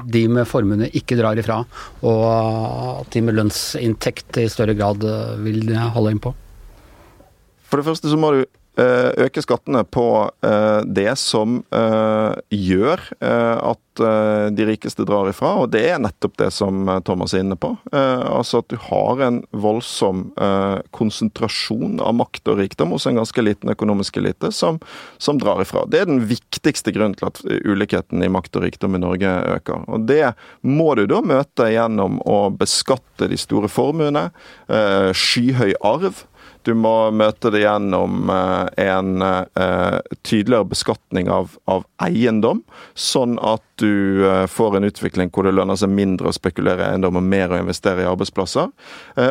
de 0.07 0.23
med 0.31 0.47
formuene 0.47 0.87
ikke 0.95 1.19
drar 1.19 1.41
ifra, 1.43 1.65
og 2.07 2.27
at 3.01 3.11
de 3.17 3.25
med 3.27 3.35
lønnsinntekt 3.35 4.39
i 4.39 4.47
større 4.53 4.79
grad 4.79 5.03
vil 5.43 5.75
holde 5.97 6.15
inn 6.15 6.23
på? 6.23 6.31
For 7.67 7.83
det 7.83 7.89
første 7.89 8.13
så 8.13 8.21
må 8.21 8.31
du 8.37 8.45
Eh, 8.45 8.64
øke 8.77 9.43
skattene 9.45 9.85
på 9.87 10.07
eh, 10.43 10.81
det 10.87 11.13
som 11.21 11.61
eh, 11.71 12.35
gjør 12.51 13.03
at 13.25 13.81
de 13.95 14.65
rikeste 14.67 15.05
drar 15.07 15.29
ifra, 15.31 15.53
og 15.63 15.69
det 15.71 15.85
er 15.87 16.01
nettopp 16.03 16.33
det 16.41 16.49
som 16.51 16.89
Thomas 17.07 17.31
er 17.31 17.45
inne 17.45 17.55
på. 17.55 17.69
Altså 17.95 18.59
at 18.59 18.73
du 18.73 18.75
har 18.89 19.21
en 19.23 19.37
voldsom 19.55 20.25
konsentrasjon 20.91 22.01
av 22.03 22.17
makt 22.19 22.51
og 22.51 22.59
rikdom 22.59 22.97
hos 22.97 23.07
en 23.07 23.21
ganske 23.21 23.45
liten 23.47 23.71
økonomisk 23.71 24.19
elite 24.19 24.51
som, 24.51 24.81
som 25.23 25.39
drar 25.39 25.63
ifra. 25.63 25.85
Det 25.87 26.03
er 26.03 26.11
den 26.11 26.25
viktigste 26.27 26.91
grunnen 26.91 27.15
til 27.21 27.31
at 27.31 27.39
ulikheten 27.47 28.27
i 28.27 28.33
makt 28.35 28.59
og 28.59 28.67
rikdom 28.67 28.99
i 28.99 29.03
Norge 29.05 29.31
øker. 29.61 29.87
Og 29.87 30.11
det 30.11 30.35
må 30.67 30.91
du 30.99 31.07
da 31.15 31.23
møte 31.23 31.71
gjennom 31.71 32.19
å 32.27 32.49
beskatte 32.51 33.31
de 33.31 33.39
store 33.39 33.71
formuene, 33.71 34.33
skyhøy 35.15 35.79
arv 35.87 36.25
du 36.65 36.73
må 36.75 37.11
møte 37.13 37.51
det 37.53 37.61
gjennom 37.61 38.31
eh, 38.33 38.87
en 38.87 39.23
eh, 39.23 39.99
tydeligere 40.23 40.65
beskatning 40.71 41.29
av, 41.33 41.59
av 41.69 41.85
eiendom, 42.03 42.63
sånn 42.97 43.37
at 43.43 43.63
du 43.81 44.25
eh, 44.25 44.45
får 44.49 44.79
en 44.79 44.89
utvikling 44.89 45.33
hvor 45.35 45.45
det 45.45 45.55
lønner 45.55 45.77
seg 45.77 45.93
mindre 45.93 46.31
å 46.31 46.37
spekulere 46.37 46.87
i 46.87 46.95
eiendom 46.95 47.21
og 47.21 47.27
mer 47.27 47.53
å 47.53 47.61
investere 47.61 48.05
i 48.05 48.09
arbeidsplasser. 48.09 48.73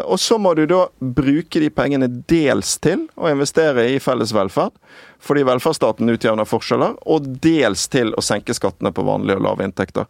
Og 0.04 0.20
så 0.22 0.38
må 0.42 0.54
du 0.58 0.66
da 0.70 0.86
bruke 1.00 1.62
de 1.64 1.72
pengene 1.74 2.10
dels 2.30 2.76
til 2.84 3.08
å 3.16 3.32
investere 3.32 3.88
i 3.94 4.00
felles 4.04 4.34
velferd, 4.36 4.76
fordi 5.24 5.46
velferdsstaten 5.48 6.14
utjevner 6.14 6.48
forskjeller, 6.48 6.98
og 7.10 7.28
dels 7.44 7.88
til 7.92 8.14
å 8.18 8.24
senke 8.24 8.56
skattene 8.56 8.94
på 8.94 9.06
vanlige 9.08 9.40
og 9.40 9.46
lave 9.48 9.68
inntekter. 9.68 10.08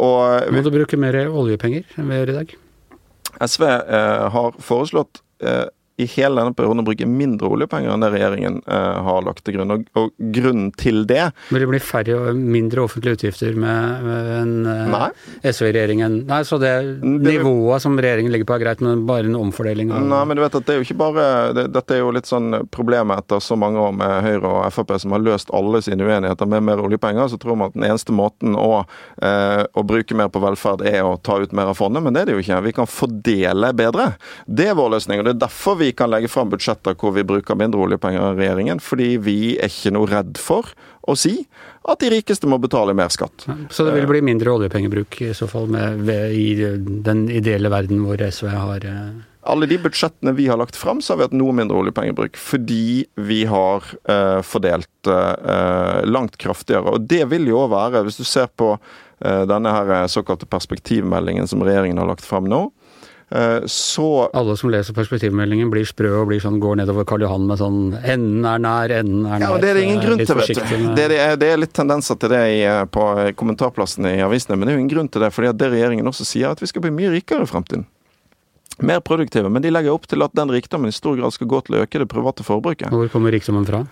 Og 0.00 0.52
må 0.54 0.64
du 0.64 0.72
bruke 0.74 1.00
mer 1.00 1.20
oljepenger 1.28 1.86
enn 1.96 2.10
vi 2.10 2.20
gjør 2.20 2.32
i 2.32 2.38
dag? 2.40 2.54
SV 3.44 3.66
har 4.34 4.62
foreslått 4.64 5.22
i 5.98 6.06
hele 6.06 6.38
denne 6.38 6.54
perioden 6.54 6.82
å 6.82 6.86
bruke 6.86 7.06
mindre 7.10 7.50
oljepenger 7.50 7.90
enn 7.90 8.04
det 8.04 8.10
regjeringen 8.12 8.60
eh, 8.70 8.98
har 9.08 9.24
lagt 9.26 9.42
til 9.46 9.56
grunn. 9.56 9.74
Og, 9.74 9.88
og, 9.98 10.12
grunnen 10.34 10.70
til 10.78 11.02
det 11.10 11.32
Vil 11.50 11.64
det 11.64 11.70
bli 11.70 11.80
færre 11.82 12.18
og 12.18 12.38
mindre 12.38 12.84
offentlige 12.84 13.18
utgifter 13.18 13.56
med, 13.58 14.04
med 14.06 14.28
en 14.36 14.52
eh, 14.70 15.50
SV-regjeringen? 15.50 16.20
Nei, 16.28 16.40
så 16.46 16.60
det, 16.62 16.72
det, 17.02 17.34
nivået 17.38 17.82
som 17.82 17.98
regjeringen 17.98 18.30
ligger 18.34 18.46
på 18.46 18.58
er 18.58 18.62
greit, 18.62 18.84
men 18.84 19.02
bare 19.08 19.26
en 19.26 19.38
omfordeling? 19.40 19.90
Og... 19.90 20.06
Nei, 20.12 20.22
men 20.30 20.38
du 20.38 20.44
vet 20.44 20.58
at 20.60 20.68
det 20.68 20.76
er 20.76 20.78
jo 20.78 20.86
ikke 20.86 21.00
bare 21.02 21.26
det, 21.56 21.66
Dette 21.74 21.96
er 21.96 22.04
jo 22.04 22.14
litt 22.14 22.30
sånn 22.30 22.60
problemet 22.74 23.24
etter 23.24 23.42
så 23.42 23.58
mange 23.58 23.82
år 23.82 23.98
med 23.98 24.14
Høyre 24.28 24.54
og 24.54 24.70
Frp 24.74 24.94
som 25.02 25.16
har 25.16 25.24
løst 25.24 25.50
alle 25.54 25.82
sine 25.84 26.06
uenigheter 26.06 26.48
med 26.48 26.64
mer 26.70 26.80
oljepenger. 26.84 27.28
Så 27.32 27.40
tror 27.42 27.58
man 27.58 27.72
at 27.72 27.76
den 27.76 27.88
eneste 27.88 28.14
måten 28.14 28.54
å, 28.58 28.84
eh, 29.18 29.64
å 29.66 29.84
bruke 29.86 30.14
mer 30.18 30.30
på 30.30 30.42
velferd 30.42 30.86
er 30.86 31.02
å 31.02 31.18
ta 31.18 31.40
ut 31.42 31.52
mer 31.56 31.72
av 31.72 31.78
fondet, 31.78 32.04
men 32.04 32.14
det 32.14 32.22
er 32.22 32.30
det 32.30 32.38
jo 32.38 32.44
ikke. 32.46 32.62
Vi 32.68 32.76
kan 32.78 32.88
fordele 32.90 33.74
bedre. 33.76 34.12
Det 34.46 34.70
er 34.70 34.78
vår 34.78 34.94
løsning. 34.96 35.20
og 35.20 35.26
det 35.26 35.34
er 35.34 35.44
derfor 35.48 35.78
vi 35.82 35.87
vi 35.88 35.92
kan 35.96 36.10
legge 36.12 36.28
fram 36.28 36.50
budsjetter 36.52 36.96
hvor 37.00 37.14
vi 37.16 37.24
bruker 37.24 37.56
mindre 37.56 37.80
oljepenger 37.86 38.20
enn 38.20 38.36
regjeringen, 38.36 38.80
fordi 38.84 39.14
vi 39.24 39.38
er 39.56 39.72
ikke 39.72 39.94
noe 39.96 40.08
redd 40.10 40.36
for 40.40 40.68
å 41.08 41.14
si 41.16 41.38
at 41.88 42.02
de 42.02 42.10
rikeste 42.12 42.48
må 42.50 42.58
betale 42.60 42.92
mer 42.96 43.08
skatt. 43.14 43.46
Så 43.72 43.86
det 43.86 43.94
vil 43.96 44.08
bli 44.10 44.20
mindre 44.26 44.52
oljepengebruk 44.52 45.22
i 45.24 45.32
så 45.36 45.48
fall 45.48 45.70
med, 45.72 46.04
i 46.36 46.52
den 47.06 47.24
ideelle 47.32 47.72
verden 47.72 48.04
hvor 48.04 48.20
SV 48.20 48.50
har 48.52 48.84
eh, 48.84 49.16
alle 49.48 49.68
de 49.70 49.78
budsjettene 49.80 50.34
vi 50.36 50.50
har 50.50 50.60
lagt 50.60 50.76
fram, 50.76 51.00
så 51.00 51.14
har 51.14 51.22
vi 51.22 51.28
hatt 51.30 51.36
noe 51.40 51.54
mindre 51.56 51.78
oljepengebruk. 51.80 52.36
Fordi 52.36 53.06
vi 53.16 53.38
har 53.48 53.86
eh, 54.12 54.40
fordelt 54.44 55.08
eh, 55.08 56.00
langt 56.04 56.36
kraftigere. 56.42 56.98
Og 56.98 57.06
det 57.08 57.22
vil 57.30 57.48
jo 57.48 57.62
òg 57.62 57.72
være, 57.72 58.02
hvis 58.04 58.20
du 58.20 58.26
ser 58.28 58.50
på 58.60 58.74
eh, 58.74 59.46
denne 59.48 59.72
her 59.72 60.10
såkalte 60.12 60.50
perspektivmeldingen 60.52 61.48
som 61.48 61.64
regjeringen 61.64 62.02
har 62.02 62.10
lagt 62.12 62.28
fram 62.28 62.50
nå, 62.50 62.66
Eh, 62.68 62.77
så 63.68 64.04
Alle 64.32 64.54
som 64.56 64.70
leser 64.72 64.94
perspektivmeldingen 64.96 65.68
blir 65.68 65.84
sprø 65.84 66.14
og 66.22 66.30
blir 66.30 66.40
sånn, 66.40 66.56
går 66.62 66.78
nedover 66.80 67.04
Karl 67.04 67.26
Johan 67.26 67.44
med 67.44 67.60
sånn 67.60 67.80
'enden 67.98 68.46
er 68.48 68.62
nær, 68.64 68.94
enden 69.00 69.26
er 69.26 69.36
nær'. 69.36 69.44
Ja, 69.44 69.50
og 69.52 69.60
Det 69.60 69.68
er 69.68 69.74
det 69.74 69.82
ingen 69.84 70.00
grunn 70.00 70.24
til, 70.24 70.34
vet 70.34 70.48
du. 70.48 70.94
Det 70.96 71.04
er, 71.12 71.36
det 71.36 71.50
er, 71.52 71.60
litt 71.60 71.74
tendenser 71.76 72.16
til 72.16 72.32
det 72.32 72.40
i, 72.56 72.62
eh, 72.64 72.84
på 72.86 73.04
kommentarplassene 73.36 74.16
i 74.16 74.24
avisene, 74.24 74.56
men 74.56 74.64
det 74.64 74.72
er 74.72 74.78
jo 74.78 74.80
ingen 74.80 74.96
grunn 74.96 75.12
til 75.12 75.20
det. 75.20 75.32
fordi 75.32 75.48
at 75.48 75.58
det 75.58 75.72
regjeringen 75.72 76.08
også 76.08 76.24
sier, 76.24 76.50
at 76.50 76.60
vi 76.60 76.66
skal 76.66 76.82
bli 76.82 76.90
mye 76.90 77.12
rikere 77.12 77.44
i 77.44 77.52
fremtiden. 77.52 77.84
Mer 78.80 79.00
produktive. 79.00 79.50
Men 79.50 79.62
de 79.62 79.70
legger 79.70 79.92
opp 79.92 80.06
til 80.06 80.22
at 80.22 80.34
den 80.38 80.48
rikdommen 80.48 80.88
i 80.88 80.94
stor 80.94 81.16
grad 81.18 81.34
skal 81.34 81.50
gå 81.50 81.60
til 81.66 81.76
å 81.76 81.82
øke 81.82 81.98
det 81.98 82.08
private 82.08 82.46
forbruket. 82.46 82.90
Hvor 82.94 83.10
kommer 83.10 83.34
rikdommen 83.34 83.66
fra? 83.66 83.84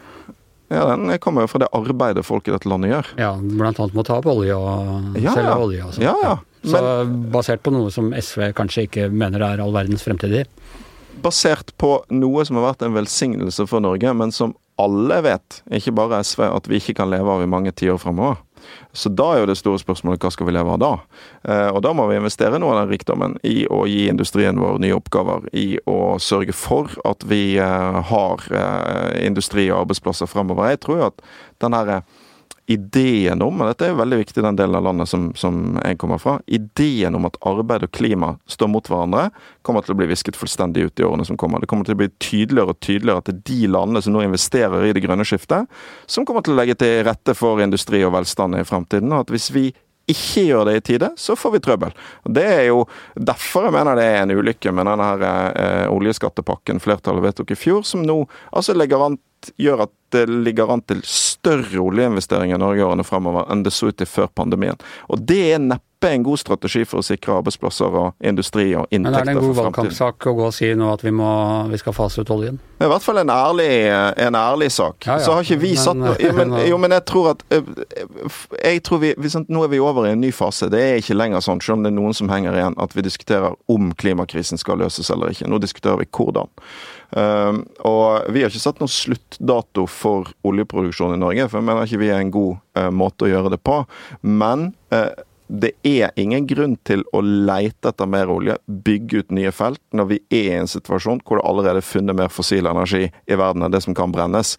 Ja, 0.69 0.85
Den 0.97 1.19
kommer 1.23 1.45
jo 1.45 1.51
fra 1.53 1.61
det 1.63 1.69
arbeidet 1.77 2.25
folk 2.27 2.49
i 2.49 2.55
dette 2.55 2.67
landet 2.69 2.91
gjør. 2.91 3.11
Ja, 3.23 3.33
blant 3.39 3.79
annet 3.79 3.95
med 3.95 4.03
å 4.03 4.07
ta 4.09 4.17
opp 4.19 4.27
olje 4.33 4.57
og 4.57 5.17
Ja, 5.23 5.33
selge 5.37 5.53
ja. 5.53 5.57
olje 5.63 5.85
og 5.87 5.99
ja, 6.03 6.15
Ja, 6.23 6.33
ja. 6.35 6.37
Så 6.67 6.81
basert 7.31 7.63
på 7.63 7.71
noe 7.71 7.93
som 7.95 8.09
SV 8.11 8.49
kanskje 8.59 8.89
ikke 8.89 9.05
mener 9.15 9.45
er 9.47 9.61
all 9.63 9.71
verdens 9.77 10.03
fremtid 10.03 10.33
i. 10.41 10.45
basert 11.23 11.71
på 11.79 11.93
noe 12.11 12.43
som 12.45 12.57
har 12.59 12.73
vært 12.73 12.83
en 12.83 12.93
velsignelse 12.97 13.65
for 13.71 13.81
Norge, 13.81 14.11
men 14.15 14.33
som 14.35 14.55
alle 14.79 15.23
vet, 15.25 15.63
ikke 15.73 15.95
bare 15.97 16.19
SV, 16.27 16.43
at 16.53 16.67
vi 16.69 16.77
ikke 16.77 16.95
kan 16.99 17.09
leve 17.11 17.31
av 17.33 17.41
i 17.43 17.47
mange 17.49 17.71
tiår 17.73 17.97
fremover. 18.03 18.37
Så 18.97 19.11
da 19.13 19.29
er 19.33 19.43
jo 19.43 19.49
det 19.51 19.59
store 19.61 19.81
spørsmålet 19.83 20.25
hva 20.25 20.33
skal 20.33 20.49
vi 20.49 20.55
leve 20.57 20.73
av 20.73 20.81
da? 20.83 20.93
Eh, 21.49 21.69
og 21.71 21.83
da 21.85 21.93
må 21.97 22.07
vi 22.11 22.19
investere 22.19 22.61
noe 22.63 22.75
av 22.75 22.85
den 22.85 22.95
rikdommen 22.95 23.37
i 23.47 23.67
å 23.69 23.85
gi 23.91 24.07
industrien 24.11 24.61
vår 24.61 24.81
nye 24.83 24.97
oppgaver, 24.97 25.49
i 25.53 25.79
å 25.91 26.17
sørge 26.23 26.57
for 26.57 26.93
at 27.09 27.27
vi 27.29 27.59
eh, 27.63 28.01
har 28.11 28.47
eh, 28.51 29.27
industri 29.27 29.69
og 29.71 29.85
arbeidsplasser 29.85 30.31
fremover. 30.31 30.73
Jeg 30.73 30.85
tror 30.87 31.03
jo 31.03 31.11
at 31.11 31.27
den 31.65 31.77
her 31.77 31.93
ideen 32.67 33.43
om, 33.43 33.61
og 33.61 33.71
dette 33.71 33.87
er 33.87 33.93
jo 33.93 34.01
veldig 34.01 34.19
viktig 34.21 34.43
i 34.43 34.45
den 34.47 34.59
delen 34.59 34.75
av 34.79 34.87
landet 34.89 35.11
som, 35.11 35.29
som 35.39 35.77
jeg 35.79 35.99
kommer 36.03 36.19
fra, 36.23 36.37
ideen 36.51 37.15
om 37.15 37.29
at 37.29 37.39
arbeid 37.47 37.87
og 37.87 37.93
klima 37.95 38.33
står 38.51 38.71
mot 38.73 38.91
hverandre, 38.91 39.29
kommer 39.67 39.87
til 39.87 39.95
å 39.95 39.99
bli 40.01 40.09
visket 40.11 40.39
fullstendig 40.39 40.89
ut 40.89 41.03
i 41.03 41.07
årene 41.07 41.27
som 41.29 41.39
kommer. 41.39 41.63
Det 41.63 41.71
kommer 41.71 41.87
til 41.87 41.95
å 41.95 42.01
bli 42.03 42.11
tydeligere 42.19 42.75
og 42.75 42.83
tydeligere 42.83 43.23
at 43.23 43.31
det 43.31 43.37
er 43.37 43.43
de 43.53 43.73
landene 43.77 44.03
som 44.03 44.17
nå 44.17 44.25
investerer 44.27 44.89
i 44.89 44.95
det 44.97 45.05
grønne 45.07 45.27
skiftet, 45.27 45.71
som 46.11 46.27
kommer 46.27 46.43
til 46.47 46.57
å 46.57 46.61
legge 46.61 46.79
til 46.81 47.05
rette 47.07 47.37
for 47.39 47.63
industri 47.63 48.03
og 48.07 48.17
velstand 48.17 48.59
i 48.59 48.67
fremtiden. 48.67 49.15
Og 49.15 49.27
at 49.27 49.35
hvis 49.35 49.53
vi 49.55 49.69
ikke 50.11 50.45
gjør 50.47 50.69
det 50.69 50.75
i 50.79 50.83
tide, 50.87 51.11
så 51.19 51.35
får 51.39 51.57
vi 51.57 51.63
trøbbel. 51.67 51.95
Det 52.31 52.45
er 52.47 52.65
jo 52.69 52.85
derfor 53.15 53.67
jeg 53.67 53.75
mener 53.75 53.99
det 53.99 54.05
er 54.07 54.21
en 54.23 54.35
ulykke 54.39 54.75
med 54.75 54.87
denne 54.87 55.09
her, 55.11 55.25
eh, 55.51 55.87
oljeskattepakken 55.91 56.83
flertallet 56.83 57.25
vedtok 57.25 57.51
i 57.51 57.59
fjor, 57.59 57.83
som 57.83 58.05
nå 58.07 58.21
altså 58.53 58.77
legger 58.77 59.03
an 59.03 59.19
gjør 59.61 59.87
at 59.87 59.95
det 60.15 60.27
ligger 60.31 60.71
an 60.73 60.83
til 60.87 61.01
større 61.05 61.83
oljeinvesteringer 61.83 62.57
i 62.57 62.63
Norge 62.63 62.85
årene 62.87 63.05
fremover 63.05 63.49
enn 63.53 63.65
det 63.67 63.73
så 63.75 63.91
ut 63.91 63.99
til 63.99 64.09
før 64.09 64.31
pandemien. 64.39 64.79
Og 65.11 65.21
det 65.27 65.41
er 65.57 65.59
neppe 65.63 66.11
en 66.13 66.23
god 66.23 66.39
strategi 66.39 66.85
for 66.87 67.01
å 67.01 67.05
sikre 67.05 67.39
arbeidsplasser 67.41 67.95
og 67.99 68.27
industri 68.29 68.69
og 68.79 68.85
inntekter 68.95 69.11
Men 69.11 69.17
er 69.17 69.27
det 69.27 69.33
en 69.35 69.41
god 69.41 69.55
for 69.57 69.67
valgkampsak 69.67 70.27
å 70.31 70.35
gå 70.39 70.45
og 70.47 70.55
si 70.55 70.69
nå 70.79 70.91
at 70.93 71.03
vi, 71.03 71.11
må, 71.17 71.29
vi 71.73 71.81
skal 71.81 71.97
fase 71.97 72.23
ut 72.23 72.31
oljen? 72.31 72.61
Det 72.77 72.85
er 72.85 72.91
i 72.91 72.93
hvert 72.93 73.07
fall 73.07 73.19
en 73.23 73.33
ærlig, 73.33 73.69
en 74.27 74.39
ærlig 74.39 74.69
sak. 74.77 75.01
Ja, 75.09 75.17
ja. 75.17 75.25
Så 75.25 75.35
har 75.35 75.43
ikke 75.47 75.59
vi 75.65 75.73
Men- 75.75 75.83
satt 75.83 75.99
noe 76.01 76.15
jo, 76.23 76.33
men, 76.37 76.55
jo, 76.71 76.79
men 76.85 76.95
jeg 76.95 77.05
tror 77.11 77.31
at 77.33 77.43
eh, 77.51 77.73
jeg 78.63 78.85
tror 78.87 79.03
vi, 79.03 79.15
vi, 79.19 79.33
Nå 79.49 79.65
er 79.65 79.73
vi 79.73 79.81
over 79.83 80.07
i 80.07 80.13
en 80.15 80.23
ny 80.23 80.31
fase. 80.37 80.71
Det 80.73 80.81
er 80.85 81.01
ikke 81.03 81.17
lenger 81.17 81.43
sånn, 81.45 81.65
selv 81.65 81.81
om 81.81 81.87
det 81.89 81.91
er 81.91 81.99
noen 81.99 82.15
som 82.17 82.31
henger 82.31 82.55
igjen, 82.61 82.79
at 82.79 82.95
vi 82.95 83.05
diskuterer 83.09 83.57
om 83.73 83.91
klimakrisen 83.99 84.61
skal 84.61 84.79
løses 84.85 85.11
eller 85.11 85.35
ikke. 85.35 85.49
Nå 85.51 85.59
diskuterer 85.65 85.99
vi 86.05 86.09
hvordan. 86.13 86.53
Um, 87.11 87.63
og 87.87 88.27
vi 88.35 88.43
har 88.43 88.51
ikke 88.51 88.65
satt 88.65 88.83
noen 88.83 88.93
sluttdato 88.93 89.87
for 89.91 90.33
oljeproduksjon 90.47 91.15
i 91.15 91.21
Norge, 91.21 91.47
for 91.51 91.61
jeg 91.61 91.69
mener 91.69 91.87
ikke 91.87 92.03
vi 92.03 92.11
er 92.11 92.23
en 92.23 92.35
god 92.35 92.59
eh, 92.79 92.91
måte 92.91 93.27
å 93.27 93.31
gjøre 93.31 93.55
det 93.55 93.61
på. 93.65 93.79
Men 94.27 94.73
eh, 94.95 95.13
det 95.47 95.73
er 95.87 96.15
ingen 96.19 96.47
grunn 96.51 96.75
til 96.87 97.05
å 97.15 97.21
leite 97.23 97.93
etter 97.93 98.09
mer 98.11 98.31
olje, 98.33 98.57
bygge 98.67 99.23
ut 99.23 99.35
nye 99.37 99.53
felt, 99.55 99.83
når 99.95 100.09
vi 100.11 100.19
er 100.35 100.49
i 100.49 100.59
en 100.59 100.71
situasjon 100.71 101.23
hvor 101.23 101.39
det 101.39 101.47
allerede 101.47 101.83
er 101.83 101.87
funnet 101.87 102.19
mer 102.19 102.33
fossil 102.33 102.67
energi 102.67 103.05
i 103.07 103.39
verden 103.39 103.63
enn 103.63 103.75
det 103.75 103.85
som 103.85 103.95
kan 103.95 104.15
brennes. 104.15 104.57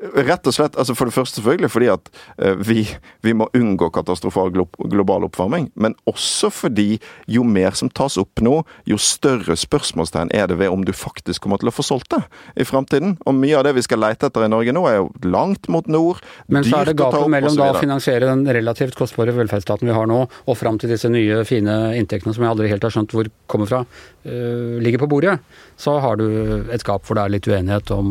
Rett 0.00 0.46
og 0.48 0.54
slett, 0.56 0.76
altså 0.80 0.94
For 0.96 1.10
det 1.10 1.12
første 1.12 1.42
selvfølgelig 1.42 1.68
fordi 1.74 1.88
at 1.92 2.06
eh, 2.40 2.56
vi, 2.56 2.84
vi 3.20 3.34
må 3.36 3.50
unngå 3.56 3.90
katastrofal 3.92 4.48
global 4.52 5.26
oppvarming, 5.26 5.68
men 5.74 5.92
også 6.08 6.48
fordi 6.52 6.96
jo 7.28 7.44
mer 7.44 7.76
som 7.76 7.90
tas 7.92 8.16
opp 8.20 8.40
nå, 8.40 8.62
jo 8.88 8.96
større 9.00 9.56
spørsmålstegn 9.60 10.32
er 10.36 10.48
det 10.48 10.56
ved 10.60 10.72
om 10.72 10.86
du 10.86 10.94
faktisk 10.96 11.44
kommer 11.44 11.60
til 11.60 11.68
å 11.68 11.74
få 11.74 11.84
solgt 11.84 12.14
det 12.14 12.22
i 12.56 12.64
fremtiden. 12.64 13.18
Og 13.28 13.36
mye 13.36 13.58
av 13.58 13.66
det 13.68 13.74
vi 13.76 13.84
skal 13.84 14.00
leite 14.00 14.30
etter 14.30 14.46
i 14.46 14.50
Norge 14.52 14.72
nå, 14.72 14.86
er 14.88 14.96
jo 15.02 15.10
langt 15.28 15.68
mot 15.68 15.84
nord, 15.90 16.24
Men 16.48 16.64
så 16.64 16.80
er 16.80 16.90
det 16.90 16.96
gapet 17.00 17.28
mellom 17.36 17.60
da 17.60 17.70
å 17.74 17.78
finansiere 17.80 18.30
den 18.30 18.46
relativt 18.48 18.96
kostbare 18.96 19.36
velferdsstaten 19.36 19.88
vi 19.88 19.96
har 19.96 20.08
nå, 20.08 20.22
og 20.24 20.58
fram 20.58 20.80
til 20.80 20.94
disse 20.94 21.12
nye, 21.12 21.42
fine 21.48 21.76
inntektene 22.00 22.32
som 22.36 22.46
jeg 22.46 22.54
aldri 22.54 22.72
helt 22.72 22.88
har 22.88 22.96
skjønt 22.96 23.12
hvor 23.16 23.28
kommer 23.50 23.68
fra, 23.68 23.84
øh, 24.24 24.80
ligger 24.80 25.04
på 25.04 25.12
bordet. 25.12 25.38
Så 25.80 25.98
har 26.00 26.16
du 26.16 26.26
et 26.72 26.84
gap 26.88 27.04
hvor 27.04 27.20
det 27.20 27.26
er 27.26 27.36
litt 27.36 27.52
uenighet 27.52 27.92
om 27.92 28.10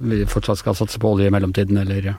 vi 0.00 0.24
fortsatt 0.26 0.58
skal 0.58 0.76
satse 0.78 1.00
på 1.00 1.12
olje 1.14 1.28
i 1.28 1.32
mellomtiden, 1.32 1.76
eller 1.76 2.14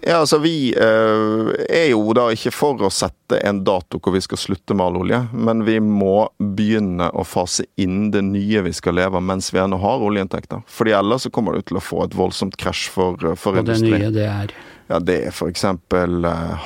Ja, 0.00 0.20
altså 0.20 0.38
Vi 0.38 0.70
eh, 0.78 1.48
er 1.68 1.88
jo 1.90 2.12
da 2.14 2.28
ikke 2.30 2.52
for 2.54 2.84
å 2.86 2.90
sette 2.92 3.40
en 3.42 3.64
dato 3.66 3.98
hvor 3.98 4.14
vi 4.14 4.22
skal 4.22 4.38
slutte 4.38 4.76
med 4.76 4.86
all 4.86 5.00
olje, 5.00 5.18
men 5.34 5.64
vi 5.66 5.80
må 5.82 6.28
begynne 6.38 7.10
å 7.10 7.24
fase 7.26 7.66
inn 7.80 8.12
det 8.14 8.22
nye 8.28 8.62
vi 8.68 8.72
skal 8.76 8.94
leve 9.00 9.18
av 9.18 9.26
mens 9.26 9.50
vi 9.52 9.58
ennå 9.58 9.80
har 9.82 10.04
oljeinntekter. 10.06 10.62
Fordi 10.70 10.94
ellers 10.94 11.26
så 11.26 11.34
kommer 11.34 11.58
du 11.58 11.66
til 11.66 11.80
å 11.80 11.84
få 11.84 12.04
et 12.06 12.16
voldsomt 12.18 12.56
krasj 12.60 12.86
for, 12.94 13.18
for 13.40 13.58
Og 13.58 13.66
det 13.66 13.80
nye, 13.82 14.12
det 14.14 14.28
er 14.30 14.54
Ja, 14.88 14.98
Det 14.98 15.18
er 15.26 15.32
f.eks. 15.34 15.66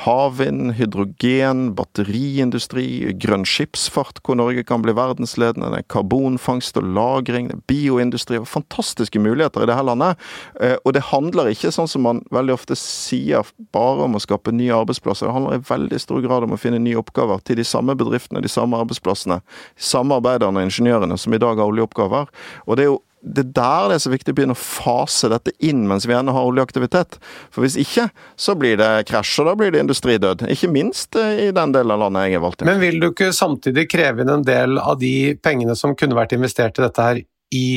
havvind, 0.05 0.73
hydrogen, 0.77 1.73
batteriindustri, 1.75 2.85
grønn 3.19 3.43
skipsfart, 3.43 4.21
hvor 4.23 4.37
Norge 4.39 4.63
kan 4.63 4.83
bli 4.85 4.93
verdensledende. 4.95 5.73
Det 5.73 5.81
er 5.81 5.89
karbonfangst 5.91 6.79
og 6.79 6.87
-lagring, 6.87 7.49
det 7.49 7.57
er 7.57 7.67
bioindustri 7.67 8.39
og 8.39 8.47
fantastiske 8.47 9.19
muligheter 9.19 9.63
i 9.63 9.67
dette 9.67 9.83
landet. 9.83 10.15
Eh, 10.61 10.77
Og 10.85 10.93
det 10.93 11.03
handler 11.11 11.51
ikke, 11.51 11.71
sånn 11.71 11.87
som 11.87 12.01
man 12.01 12.23
veldig 12.31 12.53
ofte 12.53 12.75
sier, 12.75 13.43
bare 13.71 14.03
om 14.03 14.15
å 14.15 14.19
skape 14.19 14.51
nye 14.51 14.71
arbeidsplasser. 14.71 15.27
Det 15.27 15.33
handler 15.33 15.55
i 15.55 15.67
veldig 15.67 15.99
stor 15.99 16.21
grad 16.21 16.43
om 16.43 16.51
å 16.51 16.59
finne 16.59 16.79
nye 16.79 16.95
oppgaver 16.95 17.43
til 17.43 17.55
de 17.55 17.63
samme 17.63 17.95
bedriftene, 17.95 18.41
de 18.41 18.47
samme 18.47 18.77
arbeidsplassene, 18.77 19.41
samarbeiderne 19.77 20.57
og 20.59 20.69
ingeniørene 20.69 21.17
som 21.17 21.33
i 21.33 21.37
dag 21.37 21.57
har 21.57 21.67
oljeoppgaver. 21.67 22.27
Og 22.67 22.77
det 22.77 22.83
er 22.83 22.91
jo 22.91 23.01
det 23.23 23.45
er 23.45 23.51
der 23.55 23.89
det 23.89 23.97
er 23.97 24.03
så 24.03 24.11
viktig 24.11 24.33
å 24.33 24.37
begynne 24.37 24.55
å 24.55 24.59
fase 24.59 25.29
dette 25.31 25.53
inn 25.63 25.85
mens 25.87 26.05
vi 26.09 26.15
ennå 26.15 26.35
har 26.35 26.49
oljeaktivitet. 26.49 27.17
For 27.53 27.63
hvis 27.63 27.77
ikke, 27.79 28.09
så 28.35 28.55
blir 28.59 28.75
det 28.81 28.91
krasj, 29.07 29.37
og 29.41 29.49
da 29.49 29.55
blir 29.59 29.71
det 29.73 29.83
industridød. 29.85 30.45
Ikke 30.51 30.71
minst 30.71 31.15
eh, 31.19 31.47
i 31.47 31.49
den 31.55 31.75
delen 31.75 31.95
av 31.95 32.03
landet 32.03 32.27
jeg 32.27 32.39
er 32.39 32.43
valgt 32.43 32.63
i. 32.63 32.67
Men 32.67 32.83
vil 32.83 32.99
du 32.99 33.09
ikke 33.09 33.31
samtidig 33.35 33.87
kreve 33.91 34.25
inn 34.25 34.33
en 34.33 34.47
del 34.47 34.77
av 34.81 34.99
de 35.01 35.33
pengene 35.43 35.77
som 35.79 35.95
kunne 35.97 36.17
vært 36.19 36.35
investert 36.35 36.79
i 36.79 36.85
dette 36.85 37.09
her, 37.09 37.21
i 37.53 37.67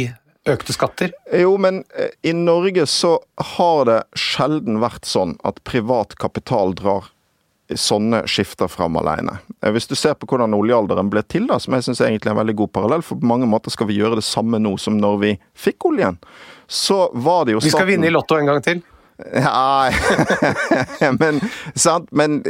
økte 0.46 0.74
skatter? 0.74 1.14
Jo, 1.34 1.56
men 1.62 1.84
eh, 1.94 2.10
i 2.26 2.34
Norge 2.36 2.86
så 2.90 3.16
har 3.56 3.84
det 3.88 4.00
sjelden 4.18 4.80
vært 4.82 5.06
sånn 5.08 5.36
at 5.46 5.62
privat 5.68 6.18
kapital 6.20 6.74
drar 6.78 7.12
sånne 7.74 8.22
skifter 8.30 8.68
fram 8.70 8.96
alene. 9.00 9.38
Eh, 9.62 9.72
Hvis 9.74 9.88
du 9.90 9.94
ser 9.98 10.14
på 10.14 10.28
hvordan 10.30 10.54
oljealderen 10.54 11.10
ble 11.10 11.22
til, 11.26 11.46
da, 11.50 11.58
som 11.58 11.74
jeg 11.74 11.86
syns 11.88 12.00
er 12.00 12.14
en 12.14 12.36
veldig 12.38 12.56
god 12.56 12.72
parallell, 12.72 13.02
for 13.02 13.18
på 13.18 13.26
mange 13.26 13.48
måter 13.50 13.74
skal 13.74 13.88
vi 13.90 13.98
gjøre 13.98 14.20
det 14.20 14.26
samme 14.26 14.60
nå 14.62 14.76
som 14.78 14.98
når 14.98 15.18
vi 15.22 15.32
fikk 15.54 15.88
oljen, 15.90 16.18
så 16.66 17.10
var 17.14 17.46
det 17.46 17.56
jo 17.56 17.64
Vi 17.64 17.70
skal 17.74 17.86
vinne 17.86 18.06
i 18.06 18.14
Lotto 18.14 18.38
en 18.38 18.46
gang 18.46 18.62
til. 18.62 18.82
Nei 19.16 19.92
men, 21.20 21.40
sant? 21.74 22.10
men 22.10 22.42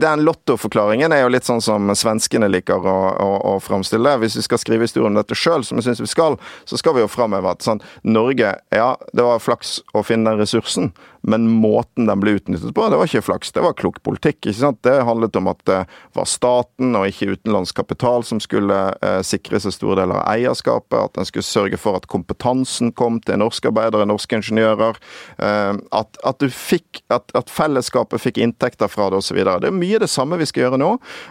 den 0.00 0.24
lottoforklaringen 0.24 1.12
er 1.12 1.24
jo 1.24 1.32
litt 1.34 1.44
sånn 1.44 1.60
som 1.64 1.90
svenskene 1.92 2.48
liker 2.48 2.80
å, 2.80 2.98
å, 3.20 3.30
å 3.52 3.54
framstille. 3.60 4.16
Hvis 4.22 4.38
vi 4.40 4.44
skal 4.46 4.62
skrive 4.62 4.88
historien 4.88 5.12
om 5.12 5.20
dette 5.20 5.36
sjøl, 5.36 5.66
som 5.66 5.80
jeg 5.80 5.90
syns 5.90 6.00
vi 6.00 6.08
skal, 6.08 6.38
så 6.64 6.80
skal 6.80 6.96
vi 6.96 7.04
jo 7.04 7.10
framheve 7.12 7.52
at 7.52 7.66
sånn, 7.66 7.82
Norge 8.08 8.54
Ja, 8.72 8.94
det 9.12 9.26
var 9.26 9.42
flaks 9.42 9.78
å 9.92 10.04
finne 10.06 10.32
den 10.32 10.40
ressursen, 10.40 10.94
men 11.24 11.46
måten 11.48 12.08
den 12.08 12.20
ble 12.20 12.36
utnyttet 12.38 12.74
på, 12.76 12.86
det 12.88 12.98
var 13.00 13.08
ikke 13.08 13.24
flaks, 13.24 13.52
det 13.56 13.62
var 13.64 13.76
klok 13.78 14.02
politikk. 14.04 14.42
ikke 14.42 14.58
sant? 14.58 14.82
Det 14.84 14.96
handlet 15.08 15.36
om 15.40 15.48
at 15.48 15.62
det 15.68 15.78
var 16.16 16.28
staten 16.28 16.96
og 16.98 17.06
ikke 17.08 17.36
utenlandsk 17.36 17.78
kapital 17.80 18.26
som 18.28 18.40
skulle 18.44 18.80
eh, 19.00 19.20
sikre 19.24 19.60
seg 19.62 19.72
store 19.72 20.02
deler 20.02 20.20
av 20.20 20.34
eierskapet, 20.34 20.98
at 20.98 21.16
den 21.16 21.28
skulle 21.28 21.48
sørge 21.48 21.80
for 21.80 21.96
at 21.96 22.08
kompetansen 22.12 22.92
kom 22.92 23.20
til 23.24 23.40
norske 23.40 23.72
arbeidere, 23.72 24.08
norske 24.08 24.36
ingeniører, 24.36 25.00
eh, 25.38 25.72
at, 25.96 26.13
at, 26.22 26.38
du 26.40 26.50
fikk, 26.52 27.02
at, 27.14 27.30
at 27.36 27.50
fellesskapet 27.52 28.22
fikk 28.22 28.40
inntekter 28.44 28.90
fra 28.90 29.10
det 29.10 29.20
osv. 29.22 29.40
Det 29.42 29.70
er 29.70 29.74
mye 29.74 30.00
det 30.02 30.10
samme 30.12 30.38
vi 30.40 30.48
skal 30.48 30.66
gjøre 30.66 30.80
nå. 30.80 30.90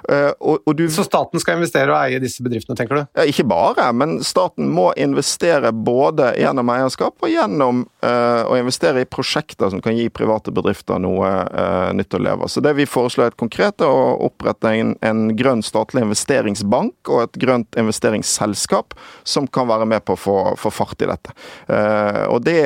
eh, 0.10 0.32
og, 0.39 0.63
og 0.65 0.78
du 0.78 0.86
Så 0.91 1.06
staten 1.08 1.41
skal 1.41 1.60
investere 1.60 1.93
og 1.93 2.00
eie 2.02 2.22
disse 2.24 2.43
bedriftene, 2.43 2.78
tenker 2.80 3.00
du? 3.00 3.04
ja, 3.17 3.26
ikke 3.30 3.46
bare, 3.48 3.89
men 3.96 4.17
staten 4.26 4.69
må 4.74 4.89
investere 5.00 5.72
både 5.74 6.32
gjennom 6.39 6.72
eierskap 6.74 7.24
og 7.24 7.32
gjennom 7.32 7.84
uh, 8.06 8.43
å 8.50 8.58
investere 8.58 9.04
i 9.04 9.10
prosjekter 9.10 9.72
som 9.74 9.82
kan 9.84 9.96
gi 9.98 10.08
private 10.13 10.54
bedrifter 10.56 11.02
noe 11.02 11.30
uh, 11.48 11.91
nytt 11.96 12.15
å 12.17 12.22
leve 12.22 12.48
av. 12.48 12.52
Så 12.52 12.63
det 12.63 12.74
vi 12.78 12.88
foreslår 12.89 13.32
er 13.32 13.38
konkret 13.39 13.84
er 13.84 13.91
å 13.91 14.17
opprette 14.28 14.74
en, 14.74 14.96
en 15.06 15.26
grønn 15.38 15.63
statlig 15.65 16.04
investeringsbank 16.06 17.12
og 17.13 17.26
et 17.26 17.39
grønt 17.43 17.80
investeringsselskap 17.80 18.98
som 19.28 19.48
kan 19.48 19.69
være 19.69 19.88
med 19.89 20.06
på 20.06 20.17
å 20.17 20.19
få, 20.19 20.38
få 20.60 20.74
fart 20.74 21.06
i 21.06 21.10
dette. 21.10 21.36
Uh, 21.69 22.26
og 22.34 22.41
det, 22.48 22.63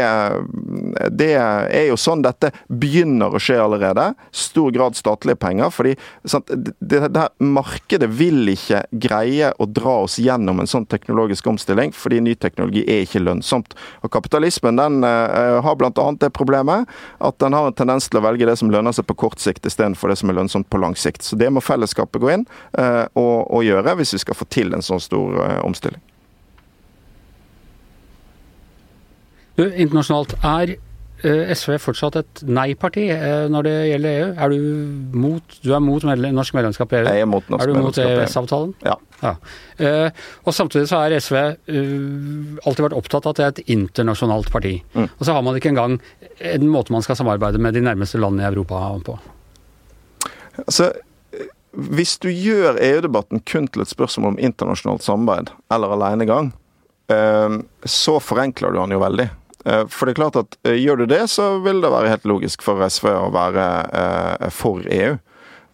det 1.17 1.33
er 1.37 1.89
jo 1.89 1.99
sånn 2.07 2.23
dette 2.25 2.51
begynner 2.67 3.35
å 3.35 3.41
skje 3.41 3.59
allerede. 3.61 4.09
Stor 4.31 4.71
grad 4.75 4.97
statlige 4.97 5.39
penger. 5.41 5.71
fordi 5.73 5.95
sant, 6.25 6.47
det, 6.47 6.73
det, 6.79 7.11
det 7.15 7.27
markedet 7.43 8.09
vil 8.09 8.47
ikke 8.53 8.83
greie 8.91 9.51
å 9.59 9.67
dra 9.69 9.99
oss 10.05 10.17
gjennom 10.21 10.61
en 10.61 10.69
sånn 10.69 10.87
teknologisk 10.89 11.47
omstilling, 11.51 11.93
fordi 11.95 12.21
ny 12.23 12.35
teknologi 12.35 12.85
er 12.87 13.05
ikke 13.05 13.23
lønnsomt. 13.23 13.75
Og 14.03 14.11
Kapitalismen 14.13 14.79
den 14.79 15.03
uh, 15.05 15.59
har 15.63 15.77
bl.a. 15.79 15.91
det 16.21 16.31
problemet 16.35 16.87
at 17.19 17.39
den 17.43 17.55
har 17.57 17.69
en 17.69 17.77
tendens 17.77 18.09
til 18.09 18.21
å 18.21 18.25
velge 18.25 18.47
det 18.47 18.57
som 18.59 18.71
lønner 18.73 18.95
seg 18.95 19.07
på 19.09 19.17
kort 19.25 19.41
sikt, 19.43 19.67
istedenfor 19.67 20.11
det 20.11 20.19
som 20.21 20.31
er 20.31 20.39
lønnsomt 20.39 20.69
på 20.71 20.81
lang 20.81 20.95
sikt. 20.97 21.25
Så 21.25 21.39
det 21.39 21.49
må 21.53 21.63
fellesskapet 21.63 22.23
gå 22.23 22.33
inn 22.33 22.45
uh, 22.79 23.05
og, 23.17 23.47
og 23.51 23.65
gjøre 23.67 23.97
hvis 23.99 24.15
vi 24.17 24.23
skal 24.25 24.37
få 24.37 24.47
til 24.53 24.75
en 24.75 24.85
sånn 24.85 25.03
stor 25.03 25.41
uh, 25.41 25.59
omstilling. 25.67 26.03
Internasjonalt, 29.57 30.35
er 30.45 30.75
eh, 31.25 31.51
SV 31.55 31.77
fortsatt 31.81 32.17
et 32.19 32.41
nei-parti 32.45 33.07
eh, 33.13 33.45
når 33.51 33.67
det 33.67 33.75
gjelder 33.89 34.17
EU? 34.17 34.27
Er 34.43 34.53
du 34.53 35.17
mot, 35.17 35.55
du 35.63 35.71
er 35.73 35.81
mot 35.83 36.03
medle 36.07 36.31
norsk 36.35 36.57
medlemskap 36.57 36.93
i 36.93 36.99
EU? 36.99 37.07
Jeg 37.09 37.25
er 37.25 37.29
mot 37.29 37.49
norsk 37.51 37.63
Er 37.63 37.71
du 37.71 37.79
mot. 37.79 37.99
EØS-avtalen? 38.03 38.75
Ja. 38.85 38.97
Ja. 39.21 39.33
Eh, 39.81 40.25
og 40.45 40.53
samtidig 40.53 40.89
så 40.91 41.01
har 41.01 41.15
SV 41.17 41.37
alltid 41.39 42.83
vært 42.85 42.97
opptatt 42.99 43.25
av 43.25 43.33
at 43.33 43.39
det 43.39 43.47
er 43.47 43.55
et 43.55 43.73
internasjonalt 43.77 44.51
parti. 44.53 44.75
Mm. 44.93 45.07
Og 45.07 45.25
så 45.25 45.33
har 45.33 45.45
man 45.45 45.57
ikke 45.57 45.71
engang 45.73 45.97
en 46.37 46.69
måte 46.69 46.93
man 46.93 47.05
skal 47.05 47.17
samarbeide 47.19 47.61
med 47.61 47.77
de 47.77 47.85
nærmeste 47.85 48.21
landene 48.21 48.45
i 48.45 48.51
Europa 48.51 48.83
på. 49.07 49.17
Altså, 50.65 50.91
hvis 51.71 52.17
du 52.21 52.29
gjør 52.29 52.79
EU-debatten 52.81 53.41
kun 53.45 53.67
til 53.69 53.83
et 53.83 53.91
spørsmål 53.93 54.35
om 54.35 54.39
internasjonalt 54.41 55.05
samarbeid 55.05 55.51
eller 55.73 55.97
alenegang, 55.97 56.53
så 57.87 58.17
forenkler 58.19 58.73
du 58.73 58.81
den 58.81 58.95
jo 58.97 59.01
veldig. 59.03 59.27
Eh, 59.67 59.85
For 59.91 60.07
det 60.07 60.15
er 60.15 60.21
klart 60.21 60.39
at 60.39 60.57
eh, 60.67 60.79
gjør 60.79 61.03
du 61.03 61.05
det, 61.11 61.23
så 61.31 61.57
vil 61.63 61.81
det 61.83 61.91
være 61.91 62.13
helt 62.13 62.27
logisk 62.29 62.63
for 62.65 62.81
SV 62.87 63.09
å 63.11 63.31
være 63.35 63.65
eh, 64.01 64.51
for 64.53 64.85
EU. 64.85 65.17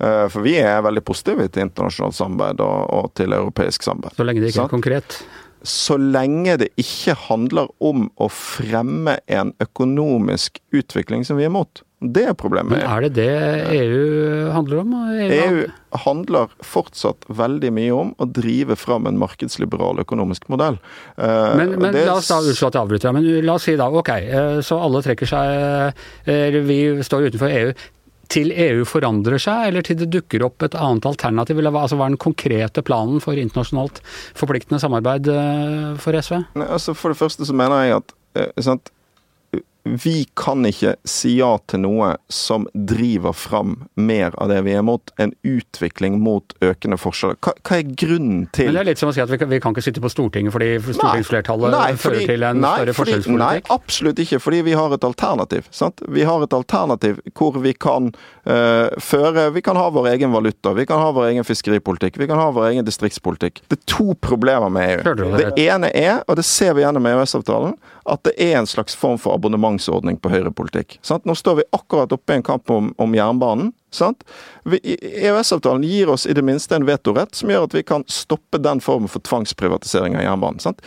For 0.03 0.43
vi 0.43 0.57
er 0.59 0.81
veldig 0.83 0.99
positive 1.05 1.45
til 1.53 1.63
internasjonalt 1.63 2.17
samarbeid 2.17 2.59
og, 2.65 2.79
og 2.91 3.05
til 3.15 3.31
europeisk 3.37 3.85
samarbeid. 3.85 4.17
Så 4.17 4.25
lenge 4.25 4.41
det 4.41 4.49
ikke 4.49 4.65
er 4.65 4.71
konkret. 4.73 5.15
så 5.63 5.95
lenge 5.95 6.55
det 6.59 6.67
ikke 6.81 7.13
handler 7.29 7.69
om 7.79 8.09
å 8.19 8.27
fremme 8.27 9.13
en 9.31 9.53
økonomisk 9.63 10.59
utvikling 10.75 11.23
som 11.23 11.39
vi 11.39 11.45
er 11.45 11.53
imot. 11.53 11.85
Det 12.03 12.25
er 12.27 12.33
problemet. 12.35 12.73
Men 12.75 12.83
er 12.83 13.05
det 13.05 13.13
det 13.15 13.29
EU 13.77 14.51
handler 14.51 14.81
om? 14.81 14.93
EU, 15.13 15.29
EU 15.37 15.63
handler 16.03 16.51
fortsatt 16.65 17.23
veldig 17.29 17.71
mye 17.71 17.93
om 17.95 18.13
å 18.19 18.27
drive 18.27 18.75
fram 18.75 19.07
en 19.07 19.17
markedsliberal 19.21 20.01
økonomisk 20.03 20.49
modell. 20.51 20.79
Eh, 21.17 21.55
Men, 21.55 21.79
men 21.79 21.93
det- 21.93 22.05
la 22.07 22.17
oss 22.19 22.27
da 22.27 22.41
unnskyld 22.41 22.67
at 22.67 22.73
jeg 22.73 22.83
avbryter 22.83 23.13
men 23.13 23.27
la 23.45 23.53
oss 23.55 23.63
si 23.69 23.75
da 23.79 23.87
ok, 23.89 24.09
eh, 24.09 24.59
så 24.65 24.81
alle 24.83 25.01
trekker 25.05 25.29
seg 25.29 25.93
eller 26.27 26.61
Vi 26.63 26.79
står 27.03 27.29
utenfor 27.31 27.51
EU. 27.51 27.73
Til 28.33 28.51
EU 28.55 28.83
forandrer 28.87 29.37
seg, 29.37 29.67
eller 29.67 29.83
til 29.85 29.97
det 29.99 30.07
dukker 30.09 30.43
opp 30.47 30.63
et 30.63 30.73
annet 30.79 31.05
alternativ? 31.05 31.57
Eller 31.59 31.69
hva, 31.75 31.83
altså, 31.83 31.97
hva 31.99 32.07
er 32.07 32.15
den 32.15 32.17
konkrete 32.23 32.81
planen 32.81 33.19
for 33.21 33.33
internasjonalt 33.37 33.99
forpliktende 34.33 34.79
samarbeid 34.81 35.27
eh, 35.27 35.95
for 36.01 36.13
SV? 36.17 36.39
Altså 36.55 36.95
For 36.95 37.13
det 37.13 37.19
første 37.19 37.45
så 37.45 37.53
mener 37.53 37.83
jeg 37.83 37.97
at 37.99 38.13
eh, 38.39 38.61
sant? 38.63 38.89
Vi 39.83 40.27
kan 40.39 40.63
ikke 40.65 40.95
si 41.07 41.33
ja 41.41 41.57
til 41.67 41.81
noe 41.83 42.13
som 42.31 42.65
driver 42.73 43.35
fram 43.35 43.75
mer 43.99 44.31
av 44.39 44.47
det 44.51 44.61
vi 44.63 44.75
er 44.77 44.83
mot, 44.85 45.11
en 45.19 45.33
utvikling 45.43 46.21
mot 46.23 46.55
økende 46.63 46.95
forskjeller. 46.99 47.35
Hva, 47.43 47.51
hva 47.59 47.79
er 47.81 47.89
grunnen 47.91 48.45
til 48.55 48.69
Men 48.69 48.77
det 48.77 48.83
er 48.83 48.89
litt 48.93 49.01
som 49.01 49.11
å 49.11 49.15
si 49.15 49.23
at 49.23 49.31
vi 49.33 49.39
kan, 49.41 49.51
vi 49.51 49.59
kan 49.63 49.75
ikke 49.75 49.83
sitte 49.83 50.03
på 50.03 50.11
Stortinget 50.11 50.55
fordi 50.55 50.69
stortingsflertallet 50.85 51.75
Nei, 51.75 51.89
fører 51.99 52.19
fordi- 52.19 52.29
til 52.31 52.47
en 52.47 52.61
nei, 52.63 52.73
større 52.79 52.95
forskjellspolitikk? 52.99 53.67
Nei, 53.69 53.75
absolutt 53.75 54.23
ikke, 54.23 54.39
fordi 54.43 54.61
vi 54.69 54.77
har 54.79 54.95
et 54.95 55.07
alternativ. 55.09 55.67
Sant? 55.71 56.03
Vi 56.07 56.23
har 56.29 56.47
et 56.47 56.55
alternativ 56.55 57.19
hvor 57.35 57.59
vi 57.59 57.73
kan 57.73 58.11
uh, 58.47 58.87
føre 59.03 59.49
Vi 59.53 59.61
kan 59.65 59.75
ha 59.79 59.89
vår 59.91 60.13
egen 60.13 60.31
valuta, 60.31 60.73
vi 60.73 60.85
kan 60.87 61.01
ha 61.01 61.11
vår 61.11 61.33
egen 61.33 61.43
fiskeripolitikk, 61.47 62.17
vi 62.21 62.27
kan 62.27 62.39
ha 62.39 62.49
vår 62.55 62.71
egen 62.71 62.87
distriktspolitikk. 62.87 63.63
Det 63.67 63.81
er 63.81 63.85
to 63.89 64.15
problemer 64.15 64.71
med 64.71 65.03
EU. 65.03 65.15
Det? 65.15 65.55
Det 65.57 65.67
ene 65.67 65.91
er, 65.91 66.23
og 66.27 66.39
det 66.39 66.45
ser 66.47 66.73
vi 66.77 66.85
gjennom 66.85 67.05
EØS-avtalen, 67.09 67.75
at 68.09 68.23
det 68.27 68.33
er 68.41 68.57
en 68.59 68.67
slags 68.69 68.95
form 68.95 69.19
for 69.19 69.35
abonnementsordning 69.73 70.17
på 70.21 70.29
høyrepolitikk. 70.29 70.99
Sant? 71.01 71.25
Nå 71.25 71.35
står 71.35 71.55
vi 71.61 71.63
akkurat 71.73 72.11
oppe 72.11 72.33
i 72.33 72.35
en 72.37 72.43
kamp 72.43 72.69
om, 72.69 72.93
om 72.97 73.13
jernbanen. 73.15 73.71
EØS-avtalen 74.65 75.83
gir 75.83 76.09
oss 76.09 76.25
i 76.25 76.33
det 76.33 76.41
minste 76.43 76.75
en 76.75 76.85
vetorett 76.85 77.35
som 77.35 77.49
gjør 77.51 77.67
at 77.67 77.73
vi 77.75 77.83
kan 77.83 78.03
stoppe 78.07 78.57
den 78.61 78.81
formen 78.81 79.09
for 79.11 79.21
tvangsprivatisering 79.21 80.15
av 80.17 80.23
jernbanen. 80.23 80.59
Sant? 80.63 80.81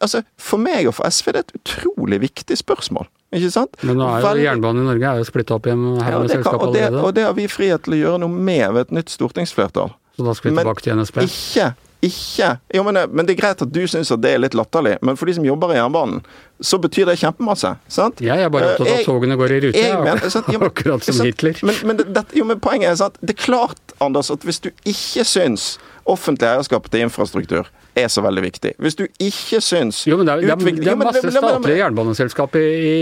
Altså, 0.00 0.22
For 0.38 0.60
meg 0.60 0.88
og 0.88 0.96
for 0.98 1.08
SV 1.08 1.28
er 1.32 1.38
det 1.38 1.44
et 1.46 1.54
utrolig 1.60 2.20
viktig 2.22 2.58
spørsmål. 2.60 3.08
Ikke 3.32 3.50
sant? 3.54 3.76
Men 3.82 3.96
nå 3.96 4.08
er 4.08 4.20
jo 4.20 4.26
Veldig- 4.28 4.44
jernbanen 4.44 4.82
i 4.82 4.88
Norge 4.90 5.08
er 5.12 5.22
jo 5.22 5.24
splitta 5.30 5.56
opp 5.56 5.66
i 5.66 5.72
en 5.72 5.86
ja, 5.96 6.18
med 6.18 6.28
det 6.28 6.42
kan, 6.44 6.58
og, 6.60 6.74
det, 6.74 6.84
allerede. 6.84 7.04
og 7.06 7.14
det 7.14 7.24
har 7.24 7.32
vi 7.38 7.48
frihet 7.48 7.82
til 7.86 7.94
å 7.96 8.02
gjøre 8.02 8.20
noe 8.20 8.28
med 8.28 8.66
ved 8.74 8.80
et 8.88 8.92
nytt 9.00 9.08
stortingsflertall. 9.14 9.94
Så 10.16 10.26
da 10.26 10.34
skal 10.36 10.50
vi 10.52 10.58
tilbake 10.60 10.84
til 10.84 10.98
NSB. 11.00 11.22
Ikke 11.24 11.70
ikke 12.02 12.58
Jo, 12.74 12.82
men, 12.82 12.98
men 13.14 13.26
det 13.28 13.36
er 13.36 13.40
greit 13.42 13.62
at 13.62 13.70
du 13.72 13.80
syns 13.86 14.10
at 14.14 14.20
det 14.24 14.32
er 14.34 14.40
litt 14.42 14.56
latterlig, 14.58 14.96
men 15.06 15.16
for 15.16 15.26
de 15.30 15.34
som 15.36 15.44
jobber 15.46 15.72
i 15.74 15.78
jernbanen, 15.78 16.22
så 16.62 16.78
betyr 16.82 17.06
det 17.10 17.18
kjempemasse. 17.20 17.76
sant? 17.90 18.20
Jeg 18.22 18.38
er 18.42 18.50
bare 18.50 18.72
opptatt 18.72 18.86
av 18.86 18.86
Eh, 18.86 18.92
at 18.92 18.98
jeg- 19.02 19.06
togene 19.06 19.36
går 19.38 19.50
i 19.56 19.60
rute, 19.66 19.78
jeg 19.78 19.90
ja. 19.92 20.00
mener- 20.02 20.30
sant, 20.30 20.46
jo, 20.52 20.58
akkurat 20.70 21.02
som 21.06 21.14
sant, 21.14 21.26
Hitler. 21.30 21.54
Men, 21.62 21.74
men, 21.86 21.96
det, 22.12 22.24
jo, 22.34 22.44
men 22.44 22.60
poenget 22.60 22.90
er 22.90 22.96
sant, 22.96 23.18
det 23.22 23.36
er 23.38 23.42
klart, 23.42 23.91
Anders, 24.02 24.30
at 24.32 24.44
hvis 24.46 24.60
du 24.62 24.70
ikke 24.88 25.24
syns 25.26 25.76
offentlig 26.08 26.48
eierskap 26.48 26.88
til 26.90 27.04
infrastruktur 27.06 27.68
er 27.94 28.08
så 28.10 28.22
veldig 28.24 28.42
viktig, 28.42 28.72
hvis 28.80 28.96
du 28.98 29.02
ikke 29.20 29.60
syns 29.62 30.00
Jo, 30.08 30.16
men 30.18 30.26
det 30.26 30.34
er, 30.34 30.44
det 30.46 30.54
er, 30.54 30.78
det 30.80 30.92
er 30.92 30.98
masse 30.98 31.32
statlige 31.34 31.78
jernbaneselskap 31.82 32.56
i, 32.58 32.62
i, 32.64 32.94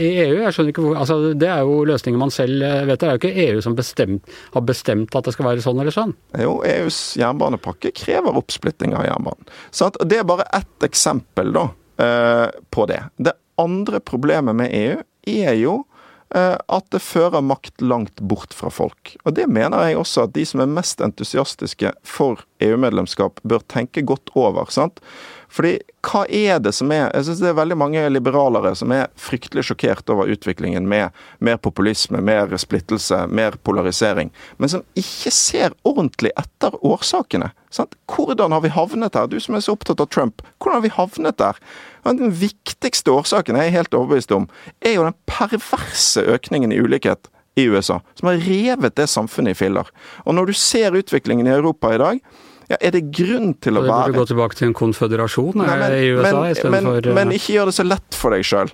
i 0.00 0.08
EU. 0.24 0.38
Jeg 0.40 0.56
skjønner 0.56 0.72
ikke 0.72 0.86
hvor, 0.86 0.96
altså 1.02 1.18
Det 1.38 1.50
er 1.52 1.60
jo 1.68 1.76
løsninger 1.88 2.20
man 2.20 2.32
selv 2.34 2.64
eh, 2.66 2.80
vet. 2.88 3.02
Det 3.02 3.08
er 3.08 3.18
jo 3.18 3.20
ikke 3.20 3.46
EU 3.46 3.60
som 3.64 3.76
bestemt, 3.78 4.34
har 4.56 4.66
bestemt 4.66 5.18
at 5.18 5.28
det 5.28 5.36
skal 5.36 5.50
være 5.50 5.64
sånn 5.64 5.84
eller 5.84 5.94
sånn. 5.94 6.16
Jo, 6.40 6.56
EUs 6.66 7.02
jernbanepakke 7.20 7.92
krever 7.98 8.40
oppsplitting 8.40 8.96
av 8.96 9.06
jernbanen. 9.10 9.52
Så 9.70 9.92
Og 9.92 10.08
Det 10.08 10.22
er 10.22 10.28
bare 10.28 10.48
ett 10.56 10.88
eksempel 10.88 11.52
da, 11.54 11.68
eh, 12.00 12.48
på 12.72 12.88
det. 12.88 13.02
Det 13.20 13.36
andre 13.60 14.00
problemet 14.00 14.56
med 14.56 14.72
EU 14.72 15.00
er 15.28 15.54
jo 15.60 15.82
at 16.32 16.86
det 16.94 17.02
fører 17.04 17.44
makt 17.44 17.82
langt 17.84 18.22
bort 18.24 18.54
fra 18.56 18.70
folk. 18.72 19.16
Og 19.26 19.34
Det 19.36 19.44
mener 19.52 19.82
jeg 19.84 19.98
også 20.00 20.24
at 20.24 20.32
de 20.32 20.46
som 20.48 20.62
er 20.64 20.70
mest 20.70 21.02
entusiastiske 21.04 21.92
for 22.06 22.40
EU-medlemskap, 22.64 23.42
bør 23.44 23.60
tenke 23.68 24.04
godt 24.06 24.32
over. 24.34 24.70
sant? 24.70 25.00
Fordi 25.52 25.74
hva 26.06 26.22
er 26.32 26.60
det 26.64 26.72
som 26.74 26.90
er 26.94 27.10
Jeg 27.12 27.26
synes 27.26 27.40
det 27.42 27.50
er 27.50 27.58
veldig 27.58 27.76
mange 27.76 28.02
liberalere 28.10 28.72
som 28.78 28.92
er 28.94 29.10
fryktelig 29.20 29.66
sjokkert 29.68 30.08
over 30.12 30.30
utviklingen 30.32 30.86
med 30.88 31.12
mer 31.44 31.58
populisme, 31.60 32.22
mer 32.24 32.54
splittelse, 32.56 33.26
mer 33.28 33.58
polarisering, 33.62 34.32
men 34.56 34.72
som 34.72 34.84
ikke 34.98 35.32
ser 35.34 35.76
ordentlig 35.88 36.32
etter 36.40 36.74
årsakene. 36.80 37.50
Sant? 37.72 37.96
Hvordan 38.08 38.52
har 38.52 38.64
vi 38.64 38.72
havnet 38.72 39.18
her? 39.18 39.28
Du 39.28 39.38
som 39.40 39.56
er 39.56 39.64
så 39.64 39.76
opptatt 39.76 40.00
av 40.00 40.08
Trump, 40.12 40.42
hvordan 40.58 40.80
har 40.80 40.86
vi 40.86 40.94
havnet 40.96 41.38
der? 41.40 41.60
Den 42.08 42.32
viktigste 42.34 43.12
årsaken, 43.12 43.58
jeg 43.60 43.70
er 43.70 43.76
helt 43.76 43.94
overbevist 43.94 44.32
om, 44.34 44.48
er 44.80 44.96
jo 44.96 45.06
den 45.06 45.18
perverse 45.30 46.24
økningen 46.32 46.72
i 46.72 46.80
ulikhet 46.80 47.28
i 47.60 47.68
USA, 47.68 48.00
som 48.16 48.30
har 48.30 48.40
revet 48.40 48.96
det 48.96 49.06
samfunnet 49.12 49.52
i 49.52 49.58
filler. 49.58 49.88
Og 50.24 50.34
når 50.34 50.48
du 50.48 50.56
ser 50.56 50.96
utviklingen 50.96 51.46
i 51.46 51.54
Europa 51.54 51.92
i 51.92 52.00
dag, 52.00 52.22
ja, 52.70 52.78
er 52.78 52.94
det 52.94 53.04
grunn 53.14 53.54
til 53.62 53.78
å 53.78 53.84
være 53.84 54.12
Du 54.12 54.12
burde 54.12 54.20
gå 54.20 54.26
tilbake 54.32 54.58
til 54.58 54.70
en 54.70 54.76
konføderasjon 54.78 55.58
Nei, 55.58 55.76
men, 55.80 55.96
i 55.98 56.10
USA 56.14 56.42
men, 56.42 56.74
men, 56.74 56.90
eh, 57.00 57.12
men 57.16 57.34
ikke 57.36 57.56
gjør 57.56 57.72
det 57.72 57.76
så 57.78 57.86
lett 57.86 58.18
for 58.18 58.36
deg 58.36 58.46
sjøl. 58.46 58.72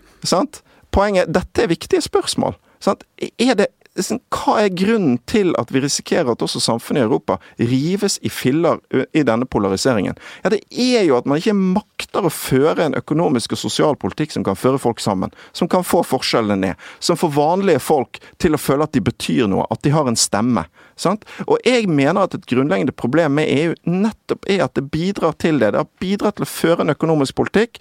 Poenget 0.95 1.33
Dette 1.33 1.65
er 1.65 1.71
viktige 1.71 2.01
spørsmål. 2.05 2.57
Sant? 2.83 3.05
Er 3.19 3.55
det, 3.59 3.69
liksom, 3.99 4.21
hva 4.33 4.59
er 4.63 4.75
grunnen 4.75 5.19
til 5.29 5.53
at 5.59 5.73
vi 5.75 5.83
risikerer 5.83 6.31
at 6.33 6.43
også 6.45 6.61
samfunnet 6.63 7.03
i 7.03 7.07
Europa 7.07 7.39
rives 7.59 8.19
i 8.23 8.31
filler 8.33 8.81
i 9.13 9.25
denne 9.27 9.47
polariseringen? 9.51 10.19
Ja, 10.45 10.51
Det 10.55 10.63
er 10.71 11.05
jo 11.09 11.19
at 11.19 11.27
man 11.27 11.41
ikke 11.43 11.57
makter 11.57 12.27
å 12.27 12.33
føre 12.33 12.87
en 12.87 12.99
økonomisk 12.99 13.57
og 13.57 13.63
sosial 13.63 13.99
politikk 14.01 14.35
som 14.35 14.47
kan 14.47 14.59
føre 14.59 14.81
folk 14.81 15.03
sammen. 15.03 15.35
Som 15.53 15.69
kan 15.69 15.85
få 15.85 16.05
forskjellene 16.07 16.61
ned. 16.69 16.89
Som 17.01 17.19
får 17.21 17.35
vanlige 17.37 17.83
folk 17.83 18.21
til 18.39 18.55
å 18.55 18.63
føle 18.63 18.87
at 18.87 18.95
de 18.95 19.05
betyr 19.05 19.49
noe. 19.51 19.67
At 19.71 19.83
de 19.83 19.95
har 19.95 20.09
en 20.09 20.19
stemme. 20.19 20.69
Sant? 20.99 21.25
Og 21.47 21.63
jeg 21.67 21.87
mener 21.91 22.27
at 22.27 22.35
et 22.35 22.47
grunnleggende 22.51 22.95
problem 22.97 23.37
med 23.39 23.51
EU 23.53 23.75
nettopp 23.87 24.49
er 24.51 24.65
at 24.67 24.75
det 24.79 24.89
bidrar 24.93 25.37
til 25.39 25.61
det. 25.63 25.73
Det 25.73 25.83
har 25.83 25.91
bidratt 26.03 26.39
til 26.39 26.47
å 26.47 26.51
føre 26.51 26.85
en 26.85 26.95
økonomisk 26.95 27.39
politikk 27.39 27.79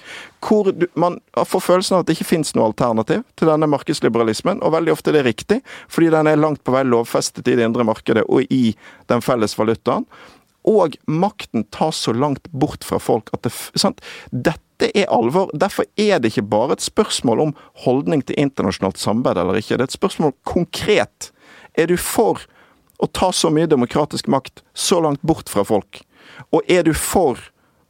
hvor 0.47 0.69
man 0.99 1.17
får 1.33 1.63
følelsen 1.65 1.97
av 1.97 2.03
at 2.03 2.09
det 2.09 2.17
ikke 2.17 2.29
finnes 2.29 2.53
noe 2.55 2.69
alternativ 2.69 3.23
til 3.39 3.49
denne 3.49 3.67
markedsliberalismen, 3.71 4.61
og 4.63 4.75
veldig 4.77 4.93
ofte 4.93 5.11
det 5.11 5.23
er 5.23 5.29
riktig, 5.31 5.59
fordi 5.91 6.11
den 6.13 6.29
er 6.29 6.39
langt 6.39 6.63
på 6.63 6.75
vei 6.75 6.85
lovfestet 6.87 7.49
i 7.49 7.57
det 7.57 7.65
indre 7.65 7.85
markedet 7.87 8.23
og 8.29 8.45
i 8.53 8.75
den 9.11 9.23
felles 9.25 9.57
valutaen. 9.57 10.05
Og 10.67 10.97
makten 11.07 11.63
tas 11.71 11.99
så 12.03 12.13
langt 12.13 12.49
bort 12.51 12.83
fra 12.83 12.99
folk 12.99 13.31
at 13.35 13.45
det 13.47 13.53
sant? 13.79 14.03
Dette 14.31 14.89
er 14.91 15.07
alvor. 15.13 15.49
Derfor 15.55 15.87
er 15.95 16.19
det 16.19 16.33
ikke 16.33 16.49
bare 16.51 16.75
et 16.75 16.83
spørsmål 16.83 17.45
om 17.45 17.53
holdning 17.85 18.25
til 18.27 18.39
internasjonalt 18.41 18.99
samarbeid 18.99 19.39
eller 19.41 19.61
ikke. 19.61 19.77
Det 19.77 19.85
er 19.85 19.91
et 19.91 19.95
spørsmål 19.95 20.35
konkret. 20.47 21.31
Er 21.79 21.87
du 21.87 21.95
for 21.97 22.43
å 22.97 23.09
ta 23.11 23.31
så 23.35 23.51
mye 23.53 23.69
demokratisk 23.69 24.29
makt 24.31 24.63
så 24.73 25.01
langt 25.03 25.21
bort 25.21 25.51
fra 25.51 25.65
folk? 25.67 26.01
Og 26.53 26.65
er 26.71 26.85
du 26.87 26.93
for 26.97 27.39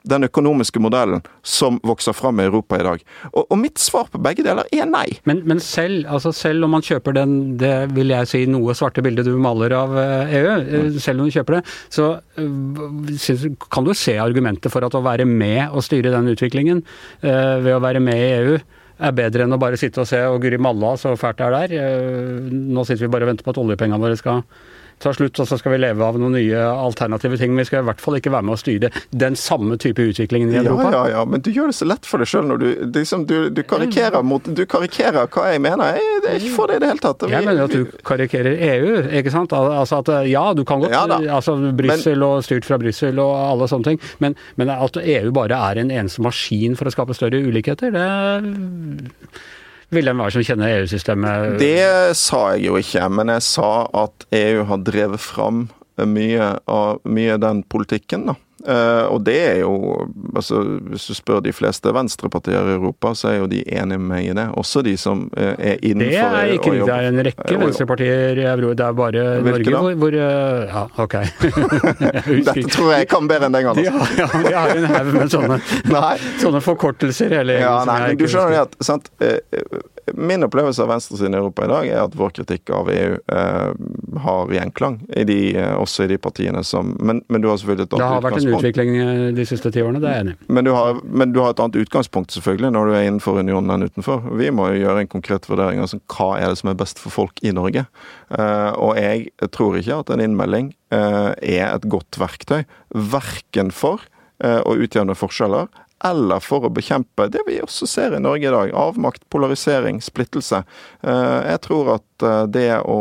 den 0.08 0.24
økonomiske 0.24 0.80
modellen 0.80 1.20
som 1.44 1.82
vokser 1.84 2.16
fram 2.16 2.40
i 2.40 2.46
Europa 2.48 2.78
i 2.80 2.86
dag? 2.86 3.04
Og, 3.32 3.42
og 3.44 3.60
mitt 3.60 3.82
svar 3.82 4.08
på 4.12 4.22
begge 4.24 4.46
deler 4.46 4.70
er 4.72 4.88
nei. 4.90 5.06
Men, 5.28 5.44
men 5.50 5.60
selv, 5.64 6.06
altså 6.12 6.32
selv 6.36 6.68
om 6.68 6.76
man 6.78 6.86
kjøper 6.86 7.18
den, 7.18 7.36
det 7.60 7.74
vil 7.96 8.14
jeg 8.14 8.32
si, 8.32 8.46
noe 8.52 8.76
svarte 8.78 9.04
bildet 9.06 9.28
du 9.28 9.36
maler 9.42 9.76
av 9.76 9.98
eh, 10.00 10.38
EU, 10.40 10.56
mm. 10.64 11.02
selv 11.04 11.24
om 11.24 11.28
du 11.28 11.36
kjøper 11.36 11.60
det, 11.60 11.64
så 11.94 12.10
eh, 12.40 13.52
kan 13.74 13.88
du 13.88 13.94
se 13.98 14.18
argumentet 14.22 14.72
for 14.74 14.88
at 14.88 14.96
å 14.96 15.04
være 15.06 15.28
med 15.28 15.68
og 15.68 15.86
styre 15.86 16.14
den 16.16 16.32
utviklingen 16.34 16.84
eh, 17.22 17.58
ved 17.64 17.76
å 17.76 17.84
være 17.84 18.04
med 18.04 18.24
i 18.24 18.34
EU 18.40 18.58
er 18.98 19.14
bedre 19.14 19.46
enn 19.46 19.54
å 19.54 19.60
bare 19.62 19.78
sitte 19.78 20.02
og 20.02 20.10
se 20.10 20.20
og 20.26 20.40
guri 20.42 20.58
malla 20.62 20.96
så 20.98 21.14
fælt 21.20 21.38
det 21.38 21.46
er 21.48 21.56
der. 21.58 21.76
Eh, 21.78 22.50
Nå 22.74 22.86
sitter 22.88 23.06
vi 23.06 23.14
bare 23.14 23.28
og 23.28 23.34
venter 23.34 23.46
på 23.46 23.54
at 23.54 23.62
oljepengene 23.62 24.02
våre 24.02 24.18
skal 24.20 24.44
ta 25.04 25.14
slutt, 25.14 25.38
og 25.40 25.48
så 25.50 25.58
skal 25.60 25.76
vi 25.76 25.80
leve 25.82 26.06
av 26.06 26.18
noen 26.20 26.36
nye 26.38 26.62
alternative 26.72 27.38
ting. 27.40 27.54
Men 27.54 27.64
vi 27.64 27.70
skal 27.70 27.84
i 27.84 27.88
hvert 27.90 28.02
fall 28.02 28.18
ikke 28.20 28.34
være 28.34 28.48
med 28.48 28.56
å 28.56 28.60
styre 28.62 28.92
den 29.12 29.38
samme 29.40 29.78
type 29.82 30.02
utviklingen 30.02 30.54
i 30.54 30.60
Europa. 30.62 30.90
Ja, 30.90 31.04
ja, 31.10 31.18
ja, 31.18 31.26
men 31.30 31.44
du 31.46 31.52
gjør 31.54 31.72
det 31.72 31.78
så 31.78 31.88
lett 31.90 32.08
for 32.10 32.24
deg 32.24 32.32
sjøl 32.32 32.48
når 32.50 32.64
du, 32.64 32.68
liksom, 32.98 33.28
du, 33.30 33.36
du, 33.54 33.64
karikerer 33.68 34.26
mot 34.26 34.48
Du 34.48 34.64
karikerer 34.70 35.30
hva 35.34 35.48
jeg 35.52 35.62
mener. 35.64 35.98
Jeg, 35.98 36.22
det 36.24 36.32
er 36.32 36.40
ikke 36.42 36.56
for 36.56 36.72
det 36.72 36.80
i 36.80 36.84
det 36.84 36.92
hele 36.94 37.04
tatt. 37.04 37.28
Vi, 37.28 37.36
jeg 37.36 37.48
mener 37.48 37.68
at 37.68 37.76
du 37.76 38.00
karikerer 38.08 38.64
EU, 38.72 38.96
ikke 39.22 39.34
sant. 39.34 39.54
Altså 39.58 40.02
at 40.02 40.14
ja, 40.32 40.46
du 40.58 40.64
kan 40.68 40.82
godt 40.84 40.96
ja, 40.96 41.06
altså 41.38 41.58
Brussel 41.78 42.26
og 42.26 42.42
styrt 42.48 42.68
fra 42.68 42.80
Brussel 42.82 43.22
og 43.22 43.34
alle 43.38 43.70
sånne 43.70 43.92
ting, 43.92 44.02
men, 44.24 44.38
men 44.60 44.74
at 44.74 44.98
EU 45.04 45.30
bare 45.36 45.60
er 45.72 45.84
en 45.84 45.94
eneste 45.94 46.24
maskin 46.26 46.78
for 46.78 46.90
å 46.90 46.94
skape 46.94 47.16
større 47.18 47.42
ulikheter, 47.46 47.94
det 47.94 48.08
vil 49.94 50.12
enhver 50.12 50.34
som 50.36 50.44
kjenner 50.44 50.74
EU-systemet 50.80 51.58
Det 51.62 52.16
sa 52.20 52.42
jeg 52.56 52.68
jo 52.68 52.80
ikke, 52.80 53.08
men 53.14 53.32
jeg 53.32 53.46
sa 53.48 53.72
at 53.96 54.28
EU 54.36 54.66
har 54.68 54.84
drevet 54.84 55.24
fram 55.24 55.68
mye 55.98 56.52
av 56.70 57.00
mye 57.08 57.38
den 57.42 57.64
politikken. 57.66 58.28
da. 58.30 58.36
Uh, 58.68 59.08
og 59.14 59.22
det 59.24 59.38
er 59.40 59.60
jo 59.62 59.76
altså 60.36 60.60
Hvis 60.92 61.06
du 61.08 61.16
spør 61.16 61.40
de 61.40 61.54
fleste 61.56 61.88
venstrepartier 61.96 62.68
i 62.68 62.74
Europa, 62.76 63.14
så 63.16 63.30
er 63.32 63.38
jo 63.38 63.48
de 63.48 63.62
enige 63.64 63.96
med 64.02 64.10
meg 64.10 64.26
i 64.28 64.34
det. 64.36 64.48
Også 64.60 64.84
de 64.84 64.98
som 65.00 65.22
uh, 65.32 65.54
er 65.56 65.80
innenfor 65.80 66.36
Det 66.36 66.42
er 66.42 66.52
ikke 66.58 66.74
det. 66.76 66.90
er 66.98 67.08
en 67.08 67.22
rekke 67.30 67.60
venstrepartier 67.62 68.42
i 68.42 68.46
Europa. 68.52 68.76
Det 68.82 68.88
er 68.88 68.98
bare 69.00 69.26
Norge 69.48 69.76
hvor, 69.78 69.96
hvor 70.04 70.20
uh, 70.20 70.68
Ja, 70.68 70.84
OK. 71.00 71.16
Dette 72.50 72.68
tror 72.76 72.92
jeg 72.98 73.08
kan 73.08 73.30
bedre 73.32 73.48
enn 73.48 73.56
den 73.56 73.70
gangen. 73.70 73.88
Altså. 73.88 74.20
Ja, 74.20 74.28
ja, 74.28 74.44
de 74.50 74.56
har 74.58 74.76
en 74.76 74.90
haug 74.92 75.14
med 75.16 75.32
sånne, 75.32 75.62
sånne 76.44 76.64
forkortelser 76.66 77.40
hele 77.40 77.56
gjengen. 77.56 77.70
Ja, 77.70 77.78
nei, 77.88 78.00
men 78.04 78.20
du 78.20 78.28
skjønner 78.28 78.58
det 78.58 78.66
at 78.66 78.78
sant, 78.84 79.12
Min 80.16 80.44
opplevelse 80.44 80.84
av 80.84 80.90
venstresiden 80.92 81.34
i 81.34 81.38
Europa 81.38 81.66
i 81.66 81.70
dag 81.72 81.88
er 81.90 82.02
at 82.06 82.16
vår 82.16 82.32
kritikk 82.40 82.72
av 82.76 82.90
EU 82.92 83.18
eh, 83.18 83.72
har 84.24 84.54
gjenklang, 84.54 85.00
i 85.16 85.24
de, 85.28 85.38
eh, 85.58 85.74
også 85.76 86.06
i 86.06 86.12
de 86.14 86.18
partiene 86.22 86.64
som 86.64 86.94
men, 87.00 87.22
men, 87.28 87.44
du 87.44 87.50
har 87.50 87.60
selvfølgelig 87.60 87.88
et 87.90 87.96
annet 87.98 88.06
utgangspunkt. 88.06 88.24
Det 88.24 88.28
har 88.28 88.28
vært 88.28 88.48
en 88.48 88.60
utvikling 88.60 88.92
eh, 89.02 89.24
de 89.38 89.48
siste 89.50 89.72
ti 89.74 89.84
årene, 89.84 90.02
det 90.04 90.10
er 90.10 90.16
jeg 90.16 90.26
enig 90.26 90.36
i. 90.38 90.40
Men, 90.48 90.72
men, 91.24 91.34
du 91.36 91.42
har 91.44 91.54
et 91.54 91.64
annet 91.64 91.80
utgangspunkt 91.84 92.36
selvfølgelig 92.36 92.72
når 92.76 92.90
du 92.90 92.98
er 92.98 93.08
innenfor 93.10 93.42
unionen 93.42 93.76
enn 93.76 93.88
utenfor. 93.90 94.30
Vi 94.40 94.52
må 94.56 94.70
jo 94.72 94.84
gjøre 94.86 95.04
en 95.04 95.12
konkret 95.12 95.50
vurdering 95.50 95.82
av 95.82 95.88
altså, 95.90 96.02
hva 96.16 96.30
er 96.40 96.54
det 96.54 96.62
som 96.62 96.72
er 96.72 96.80
best 96.80 97.02
for 97.04 97.14
folk 97.14 97.44
i 97.44 97.54
Norge. 97.56 97.88
Eh, 98.32 98.72
og 98.76 98.96
jeg 99.00 99.52
tror 99.56 99.80
ikke 99.80 100.02
at 100.04 100.14
en 100.14 100.24
innmelding 100.24 100.72
eh, 100.96 101.34
er 101.36 101.66
et 101.72 101.90
godt 101.92 102.20
verktøy, 102.22 102.62
verken 102.94 103.74
for 103.76 104.08
eh, 104.44 104.62
å 104.64 104.78
utjevne 104.78 105.18
forskjeller 105.18 105.68
eller 106.06 106.42
for 106.44 106.68
å 106.68 106.74
bekjempe 106.74 107.30
det 107.34 107.42
vi 107.48 107.58
også 107.64 107.88
ser 107.90 108.16
i 108.18 108.22
Norge 108.22 108.48
i 108.48 108.54
dag. 108.54 108.74
Avmakt, 108.78 109.24
polarisering, 109.34 110.02
splittelse. 110.04 110.62
Eh, 111.02 111.40
jeg 111.54 111.64
tror 111.66 111.96
at 111.98 112.26
eh, 112.26 112.44
det 112.54 112.70
å 112.86 113.00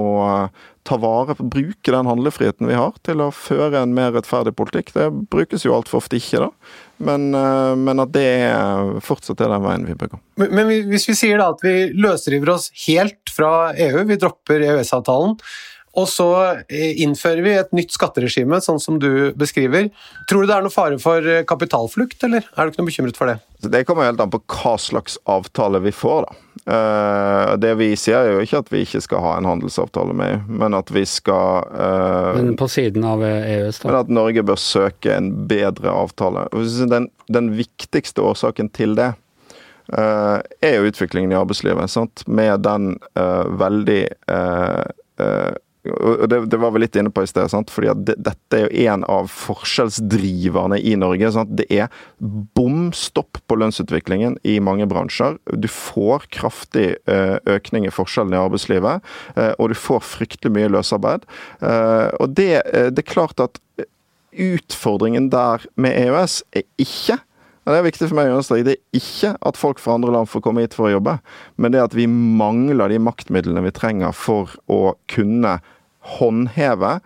ta 0.87 0.97
vare 1.03 1.35
på, 1.35 1.45
bruke 1.51 1.93
den 1.93 2.07
handlefriheten 2.07 2.69
vi 2.71 2.79
har 2.79 2.95
til 3.05 3.21
å 3.25 3.33
føre 3.35 3.83
en 3.83 3.95
mer 3.97 4.13
rettferdig 4.15 4.55
politikk, 4.57 4.93
det 4.95 5.09
brukes 5.33 5.67
jo 5.67 5.75
altfor 5.75 5.99
ofte 6.01 6.21
ikke, 6.21 6.47
da. 6.47 6.75
Men, 6.97 7.29
eh, 7.35 7.75
men, 7.77 8.01
at 8.01 8.15
det 8.17 8.31
fortsatt 9.05 9.43
er 9.45 9.53
den 9.53 9.67
veien 9.67 9.89
vi 9.89 9.99
bør 9.99 10.15
gå. 10.15 10.21
Men 10.47 10.73
hvis 10.93 11.09
vi 11.11 11.19
sier 11.19 11.43
da 11.43 11.51
at 11.53 11.65
vi 11.65 11.91
løsriver 11.93 12.55
oss 12.55 12.71
helt 12.87 13.35
fra 13.37 13.73
EU, 13.75 14.05
vi 14.09 14.21
dropper 14.21 14.65
EØS-avtalen, 14.71 15.37
og 15.97 16.09
så 16.13 16.29
eh, 16.69 16.99
innfører 17.03 17.43
vi 17.45 17.53
et 17.57 17.71
nytt 17.77 17.95
skatteregime, 17.95 18.61
sånn 18.61 18.81
som 18.83 18.99
du 19.01 19.33
beskriver. 19.39 19.89
Tror 20.29 20.45
du 20.45 20.51
det 20.51 20.57
er 20.59 20.67
noe 20.67 20.75
fare 20.75 20.99
for 21.01 21.25
eh, 21.25 21.45
kapitalflukt, 21.49 22.21
eller 22.29 22.45
er 22.45 22.67
du 22.67 22.73
ikke 22.73 22.83
noe 22.83 22.91
bekymret 22.91 23.21
for 23.21 23.33
det? 23.33 23.39
Det 23.65 23.87
kommer 23.89 24.05
helt 24.05 24.21
an 24.21 24.33
på 24.33 24.43
hva 24.53 24.75
slags 24.81 25.17
avtale 25.25 25.81
vi 25.87 25.95
får, 25.97 26.29
da. 26.29 26.37
Eh, 26.67 27.55
det 27.63 27.73
vi 27.81 27.89
sier 27.97 28.27
er 28.27 28.37
jo 28.37 28.45
ikke 28.45 28.61
at 28.61 28.71
vi 28.75 28.85
ikke 28.85 29.01
skal 29.07 29.25
ha 29.25 29.35
en 29.39 29.49
handelsavtale 29.49 30.17
med 30.19 30.35
EU, 30.35 30.47
men 30.61 30.77
at 30.77 30.93
vi 30.93 31.07
skal 31.09 31.65
Men 32.37 32.57
på 32.61 32.69
siden 32.69 33.07
av 33.09 33.25
EØS, 33.25 33.81
da? 33.81 33.89
Men 33.89 34.01
at 34.03 34.17
Norge 34.21 34.45
bør 34.45 34.61
søke 34.61 35.17
en 35.17 35.33
bedre 35.49 35.95
avtale. 35.95 36.49
Den, 36.93 37.09
den 37.33 37.55
viktigste 37.57 38.27
årsaken 38.27 38.69
til 38.77 38.99
det 38.99 39.15
er 39.97 40.73
jo 40.75 40.89
utviklingen 40.91 41.31
i 41.31 41.39
arbeidslivet. 41.39 41.93
Sant? 41.93 42.25
Med 42.27 42.65
den 42.67 42.97
veldig 43.15 44.01
og 45.95 46.27
det, 46.31 46.39
det, 46.53 46.59
var 46.61 46.73
vi 46.75 46.83
litt 46.83 46.97
inne 46.99 47.13
på 47.15 47.25
i 47.25 47.29
sted, 47.31 47.49
sant? 47.53 47.71
fordi 47.73 47.93
det, 48.09 48.17
dette 48.27 48.59
er 48.59 48.67
jo 48.67 48.87
en 48.93 49.05
av 49.11 49.29
forskjellsdriverne 49.33 50.79
i 50.81 50.95
Norge. 51.01 51.31
Sant? 51.35 51.53
Det 51.59 51.67
er 51.73 51.91
bom 52.57 52.91
stopp 52.97 53.41
på 53.47 53.59
lønnsutviklingen 53.61 54.39
i 54.47 54.59
mange 54.65 54.89
bransjer. 54.91 55.39
Du 55.53 55.69
får 55.73 56.29
kraftig 56.35 56.89
eh, 57.11 57.37
økning 57.57 57.89
i 57.89 57.95
forskjellene 57.95 58.39
i 58.39 58.43
arbeidslivet, 58.45 59.13
eh, 59.37 59.53
og 59.59 59.73
du 59.73 59.79
får 59.79 60.05
fryktelig 60.07 60.55
mye 60.57 60.73
løsarbeid. 60.79 61.29
Eh, 61.61 62.09
og 62.21 62.35
det, 62.39 62.51
det 62.97 63.05
er 63.05 63.15
klart 63.15 63.43
at 63.43 63.61
utfordringen 64.37 65.31
der 65.33 65.65
med 65.81 65.97
EØS 65.97 66.43
er 66.57 66.67
ikke 66.83 67.21
det 67.67 67.81
er 67.81 67.83
viktig 67.83 68.07
for 68.07 68.15
meg 68.15 68.29
å 68.31 68.37
understreke. 68.37 68.67
Det 68.69 68.75
er 68.77 68.99
ikke 69.01 69.33
at 69.49 69.57
folk 69.59 69.81
fra 69.83 69.97
andre 69.97 70.13
land 70.15 70.29
får 70.31 70.43
komme 70.45 70.63
hit 70.63 70.77
for 70.77 70.87
å 70.87 70.93
jobbe, 70.93 71.17
men 71.59 71.75
det 71.75 71.83
at 71.83 71.97
vi 71.99 72.07
mangler 72.07 72.93
de 72.93 73.01
maktmidlene 73.03 73.65
vi 73.65 73.73
trenger 73.75 74.15
for 74.15 74.55
å 74.71 74.95
kunne 75.11 75.57
håndheve 76.17 76.99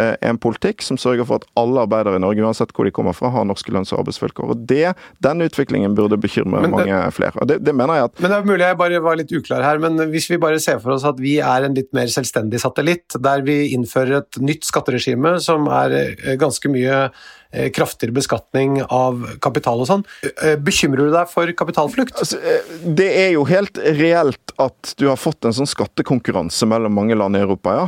eh, 0.00 0.14
en 0.26 0.38
politikk 0.40 0.82
som 0.82 0.98
sørger 1.00 1.26
for 1.28 1.42
at 1.42 1.46
alle 1.60 1.84
arbeidere 1.84 2.18
i 2.18 2.22
Norge, 2.22 2.42
uansett 2.44 2.72
hvor 2.74 2.88
de 2.88 2.92
kommer 2.94 3.16
fra, 3.16 3.30
har 3.34 3.46
norske 3.48 3.72
lønns- 3.74 3.92
og 3.94 4.02
arbeidsvilkår. 4.02 4.54
Og 4.54 4.64
det, 4.70 4.94
Den 5.24 5.44
utviklingen 5.44 5.94
burde 5.98 6.18
bekymre 6.20 6.64
det, 6.64 6.72
mange 6.72 7.02
flere. 7.16 7.34
og 7.40 7.48
det, 7.50 7.60
det, 7.66 7.74
mener 7.74 8.00
jeg 8.00 8.10
at... 8.10 8.18
Men 8.20 8.30
Det 8.30 8.38
er 8.38 8.50
mulig 8.50 8.66
jeg 8.66 8.80
bare 8.80 9.04
var 9.04 9.20
litt 9.20 9.36
uklar 9.38 9.66
her, 9.66 9.78
men 9.82 10.10
hvis 10.14 10.30
vi 10.30 10.40
bare 10.42 10.60
ser 10.62 10.82
for 10.82 10.96
oss 10.96 11.06
at 11.08 11.20
vi 11.22 11.38
er 11.38 11.68
en 11.68 11.78
litt 11.78 11.92
mer 11.96 12.10
selvstendig 12.10 12.62
satellitt, 12.62 13.18
der 13.20 13.46
vi 13.46 13.74
innfører 13.76 14.22
et 14.22 14.42
nytt 14.42 14.66
skatteregime 14.66 15.38
som 15.44 15.70
er 15.70 15.98
eh, 16.02 16.36
ganske 16.40 16.70
mye 16.72 17.08
kraftigere 17.74 18.14
beskatning 18.16 18.80
av 18.82 19.22
kapital 19.44 19.82
og 19.82 19.88
sånn. 19.88 20.04
Eh, 20.24 20.56
bekymrer 20.60 21.08
du 21.08 21.14
deg 21.14 21.30
for 21.30 21.50
kapitalflukt? 21.56 22.16
Altså, 22.20 22.40
eh, 22.40 22.72
det 22.84 23.08
er 23.24 23.30
jo 23.34 23.44
helt 23.48 23.78
reelt 23.78 24.54
at 24.62 24.94
du 25.00 25.06
har 25.08 25.20
fått 25.20 25.44
en 25.44 25.54
sånn 25.56 25.70
skattekonkurranse 25.70 26.66
mellom 26.70 26.94
mange 26.94 27.16
land 27.18 27.36
i 27.36 27.42
Europa, 27.42 27.74
ja. 27.74 27.86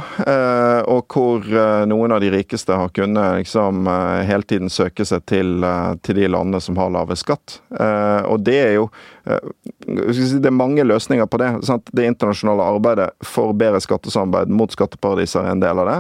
Og 0.91 1.13
hvor 1.13 1.45
noen 1.87 2.13
av 2.13 2.21
de 2.23 2.31
rikeste 2.33 2.75
har 2.75 2.91
kunnet 2.95 3.43
liksom 3.43 3.87
hele 4.27 4.47
tiden 4.47 4.71
søke 4.73 5.07
seg 5.07 5.25
til, 5.31 5.63
til 6.03 6.19
de 6.19 6.29
landene 6.31 6.61
som 6.63 6.79
har 6.81 6.93
lave 6.95 7.17
skatt. 7.19 7.61
Og 7.71 8.43
det 8.47 8.59
er 8.65 8.75
jo 8.77 8.89
Det 9.27 10.47
er 10.47 10.55
mange 10.55 10.85
løsninger 10.87 11.27
på 11.27 11.39
det. 11.43 11.49
Sant? 11.67 11.89
Det 11.91 12.07
internasjonale 12.07 12.63
arbeidet 12.77 13.09
for 13.27 13.55
bedre 13.59 13.81
skattesamarbeid 13.83 14.53
mot 14.55 14.71
skatteparadiser 14.71 15.43
er 15.43 15.55
en 15.55 15.63
del 15.63 15.81
av 15.83 15.89
det. 15.91 15.97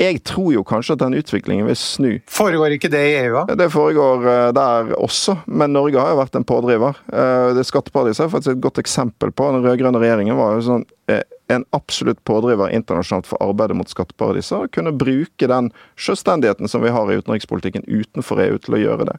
Jeg 0.00 0.22
tror 0.28 0.54
jo 0.54 0.64
kanskje 0.66 0.96
at 0.96 1.02
den 1.02 1.18
utviklingen 1.18 1.68
vil 1.68 1.76
snu. 1.76 2.10
Foregår 2.30 2.76
ikke 2.76 2.92
det 2.92 3.02
i 3.10 3.18
EU? 3.26 3.42
Det 3.60 3.68
foregår 3.72 4.28
eh, 4.32 4.46
der 4.56 4.94
også, 4.96 5.36
men 5.46 5.76
Norge 5.76 6.00
har 6.00 6.14
jo 6.14 6.22
vært 6.22 6.38
en 6.40 6.46
pådriver. 6.48 7.02
Eh, 7.12 7.50
det 7.58 7.66
Skatteparadiset 7.68 8.26
er 8.26 8.32
faktisk 8.32 8.56
et 8.56 8.64
godt 8.64 8.80
eksempel 8.80 9.34
på. 9.34 9.50
Den 9.52 9.66
rød-grønne 9.66 10.00
regjeringen 10.00 10.40
var 10.40 10.56
jo 10.56 10.64
sånn 10.70 10.86
eh, 11.12 11.20
en 11.52 11.66
absolutt 11.76 12.22
pådriver 12.24 12.72
internasjonalt 12.72 13.28
for 13.28 13.42
arbeidet 13.44 13.76
mot 13.76 13.92
skatteparadiser. 13.92 14.64
Og 14.64 14.72
kunne 14.72 14.94
bruke 14.96 15.50
den 15.50 15.68
selvstendigheten 16.00 16.70
som 16.70 16.84
vi 16.84 16.94
har 16.94 17.10
i 17.10 17.20
utenrikspolitikken 17.20 17.84
utenfor 17.90 18.40
EU 18.46 18.56
til 18.62 18.78
å 18.78 18.82
gjøre 18.84 19.08
det. 19.10 19.16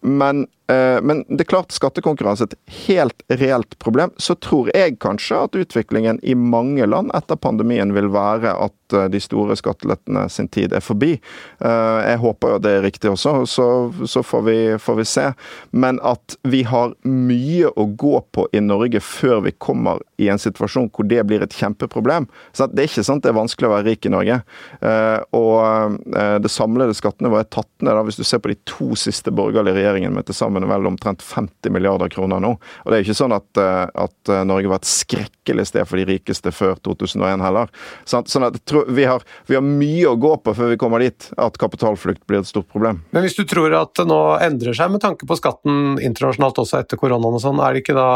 Men, 0.00 0.46
men, 0.66 1.24
det 1.28 1.44
er 1.44 1.48
klart 1.50 1.74
skattekonkurranse 1.76 2.46
er 2.46 2.54
et 2.54 2.76
helt 2.86 3.24
reelt 3.28 3.76
problem. 3.82 4.14
Så 4.16 4.36
tror 4.40 4.70
jeg 4.72 4.96
kanskje 5.02 5.42
at 5.44 5.58
utviklingen 5.60 6.20
i 6.24 6.36
mange 6.38 6.86
land 6.88 7.12
etter 7.16 7.36
pandemien 7.36 7.92
vil 7.96 8.08
være 8.14 8.54
at 8.56 8.72
Eh, 8.92 9.04
de 9.04 9.20
store 9.20 9.56
skattelettene 9.56 10.28
sin 10.28 10.48
tid 10.48 10.72
er 10.72 10.82
forbi. 10.84 11.14
Eh, 11.60 12.00
jeg 12.08 12.20
håper 12.22 12.54
jo 12.54 12.60
det 12.62 12.72
er 12.78 12.84
riktig 12.84 13.10
også, 13.12 13.34
så, 13.48 13.66
så 14.06 14.22
får, 14.22 14.42
vi, 14.48 14.56
får, 14.80 14.98
vi, 14.98 15.06
se. 15.08 15.26
Men 15.70 16.00
at 16.04 16.36
vi 16.42 16.64
har 16.68 16.94
mye 17.08 17.70
å 17.70 17.86
gå 17.86 18.18
på 18.34 18.46
i 18.52 18.62
Norge 18.64 19.00
før 19.04 19.44
vi 19.46 19.54
kommer 19.56 20.02
i 20.20 20.28
en 20.32 20.40
situasjon 20.40 20.90
hvor 20.94 21.08
det 21.08 21.22
blir 21.28 21.44
et 21.44 21.56
kjempeproblem. 21.56 22.28
Så 22.52 22.68
det 22.70 22.84
er 22.84 22.90
ikke 22.90 23.06
sant 23.06 23.24
det 23.24 23.32
er 23.32 23.38
vanskelig 23.38 23.70
å 23.70 23.74
være 23.76 23.88
rik 23.88 24.08
i 24.08 24.14
Norge. 24.14 24.40
Eh, 24.84 25.18
og 25.36 25.98
det 26.44 26.50
samlede 26.52 26.96
skattenivået 26.96 27.46
er 27.46 27.52
tatt 27.58 27.84
ned, 27.84 28.00
hvis 28.06 28.18
du 28.18 28.24
ser 28.26 28.40
på 28.42 28.50
de 28.52 28.58
to 28.68 28.92
siste 28.98 29.32
borgerlige 29.34 29.78
regjeringene 29.78 30.14
med 30.14 30.28
til 30.28 30.36
sammen 30.36 30.53
vel 30.62 30.86
omtrent 30.86 31.22
50 31.22 31.72
milliarder 31.74 32.12
kroner 32.12 32.42
nå. 32.42 32.54
Og 32.84 32.90
det 32.90 32.98
er 32.98 33.06
ikke 33.06 33.18
sånn 33.18 33.34
at, 33.34 33.58
at 33.58 34.32
Norge 34.46 34.70
var 34.70 34.82
et 34.82 34.88
skrekkelig 34.88 35.66
sted 35.70 35.88
for 35.88 36.00
de 36.00 36.06
rikeste 36.08 36.52
før 36.54 36.78
2001 36.84 37.42
heller. 37.44 37.72
Sånn 38.06 38.46
at 38.46 38.58
vi 38.88 39.06
har, 39.08 39.24
vi 39.48 39.58
har, 39.58 39.64
mye 39.64 40.06
å 40.10 40.16
gå 40.20 40.34
på 40.44 40.54
før 40.56 40.72
vi 40.74 40.78
kommer 40.80 41.02
dit 41.02 41.28
at 41.40 41.58
kapitalflukt 41.60 42.22
blir 42.28 42.42
et 42.42 42.50
stort 42.50 42.68
problem. 42.70 43.02
Men 43.16 43.26
hvis 43.26 43.36
du 43.38 43.44
tror 43.48 43.74
at 43.78 43.94
det 43.98 44.06
nå 44.08 44.20
endrer 44.44 44.76
seg 44.76 44.92
med 44.92 45.02
tanke 45.04 45.26
på 45.28 45.38
skatten 45.38 45.98
internasjonalt 45.98 46.62
også 46.62 46.80
etter 46.82 47.00
koronaen 47.00 47.38
og 47.38 47.42
sånn, 47.42 47.62
er 47.62 47.74
det 47.74 47.84
ikke 47.84 47.98
da 47.98 48.08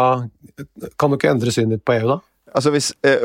Kan 1.01 1.11
du 1.11 1.19
ikke 1.19 1.31
endre 1.31 1.53
synet 1.55 1.79
ditt 1.79 1.87
på 1.87 1.97
EU 1.97 2.09
da? 2.15 2.19
Altså 2.57 2.71
hvis, 2.73 2.93
eh, 3.05 3.25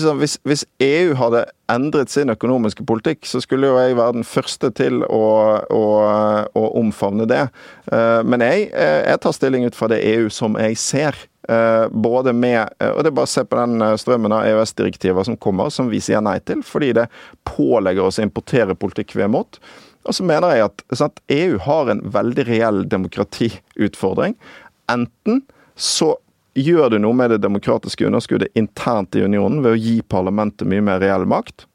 sånn, 0.00 0.18
hvis, 0.18 0.38
hvis, 0.46 0.64
EU 0.82 1.14
hadde 1.18 1.44
endret 1.70 2.10
sin 2.12 2.32
økonomiske 2.32 2.84
politikk, 2.86 3.26
så 3.28 3.40
skulle 3.42 3.70
jo 3.70 3.78
jeg 3.78 3.98
være 3.98 4.16
den 4.18 4.26
første 4.26 4.70
til 4.74 5.04
å, 5.06 5.26
å, 5.70 5.84
å 6.58 6.64
omfavne 6.80 7.26
det. 7.30 7.44
Eh, 7.92 8.22
men 8.26 8.44
jeg, 8.44 8.68
eh, 8.72 9.04
jeg 9.10 9.22
tar 9.22 9.36
stilling 9.36 9.68
ut 9.68 9.78
fra 9.78 9.90
det 9.92 10.02
EU 10.14 10.28
som 10.32 10.58
jeg 10.60 10.80
ser 10.80 11.28
både 11.44 12.32
med 12.32 12.70
Og 12.80 13.02
det 13.04 13.10
er 13.10 13.16
bare 13.18 13.28
å 13.28 13.28
se 13.28 13.42
på 13.44 13.58
den 13.58 13.82
strømmen 14.00 14.32
av 14.32 14.46
EØS-direktiver 14.48 15.26
som 15.28 15.36
kommer, 15.36 15.68
som 15.68 15.90
vi 15.92 15.98
sier 16.00 16.22
nei 16.24 16.38
til, 16.40 16.62
fordi 16.64 16.94
det 16.96 17.04
pålegger 17.44 18.06
oss 18.06 18.16
å 18.16 18.24
importere 18.24 18.72
politikk 18.72 19.12
vi 19.12 19.26
er 19.26 19.28
imot. 19.28 19.58
Og 20.08 20.16
så 20.16 20.24
mener 20.24 20.54
jeg 20.54 20.64
at 20.70 20.84
sant, 20.96 21.20
EU 21.28 21.58
har 21.66 21.92
en 21.92 22.00
veldig 22.16 22.46
reell 22.48 22.80
demokratiutfordring. 22.88 24.38
Enten 24.88 25.42
så 25.76 26.14
gjør 26.54 26.94
du 26.94 26.98
noe 27.02 27.16
med 27.18 27.34
det 27.34 27.42
demokratiske 27.44 28.06
underskuddet 28.06 28.54
internt 28.58 29.16
i 29.18 29.24
unionen 29.24 29.62
ved 29.64 29.74
å 29.74 29.80
gi 29.80 30.00
parlamentet 30.02 30.68
mye 30.70 30.84
mer 30.84 31.02
reell 31.02 31.26
makt. 31.28 31.66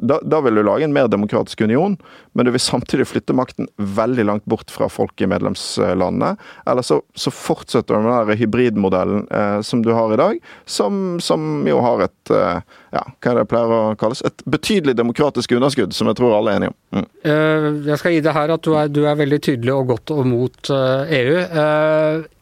Da, 0.00 0.20
da, 0.22 0.40
vil 0.40 0.54
du 0.54 0.62
lage 0.62 0.84
en 0.84 0.92
mer 0.92 1.08
demokratisk 1.12 1.60
union, 1.60 1.96
men 2.32 2.46
du 2.46 2.50
vil 2.54 2.60
samtidig 2.60 3.04
flytte 3.10 3.34
makten 3.36 3.68
veldig 3.76 4.24
langt 4.24 4.46
bort 4.48 4.70
fra 4.72 4.88
folk 4.88 5.20
i 5.20 5.28
medlemslandene. 5.28 6.36
Eller 6.66 6.86
så, 6.86 7.02
så 7.14 7.30
fortsetter 7.30 7.98
du 7.98 8.06
med 8.06 8.30
den 8.30 8.40
hybridmodellen 8.40 9.26
eh, 9.28 9.60
som 9.60 9.82
du 9.84 9.92
har 9.92 10.14
i 10.14 10.20
dag, 10.20 10.40
som, 10.64 11.18
som 11.20 11.68
jo 11.68 11.82
har 11.84 12.06
et 12.06 12.32
eh, 12.32 12.64
ja, 12.96 13.04
hva 13.04 13.34
er 13.34 13.42
det 13.42 13.46
pleier 13.50 13.74
å 13.76 13.82
kalles, 14.00 14.24
et 14.24 14.40
betydelig 14.48 14.96
demokratisk 14.96 15.52
underskudd, 15.58 15.92
som 15.92 16.08
jeg 16.08 16.20
tror 16.22 16.38
alle 16.38 16.54
er 16.54 16.62
enige 16.62 16.72
om. 16.72 16.78
Mm. 16.88 17.06
Uh, 17.28 17.66
jeg 17.90 18.00
skal 18.00 18.14
gi 18.14 18.24
deg 18.24 18.36
her 18.38 18.54
at 18.54 18.64
du 18.64 18.72
er, 18.72 18.88
du 18.88 19.02
er, 19.04 19.18
veldig 19.20 19.42
tydelig 19.44 19.74
og 19.74 19.92
godt 19.92 20.14
og 20.16 20.24
mot 20.30 20.70
EU. 20.72 21.36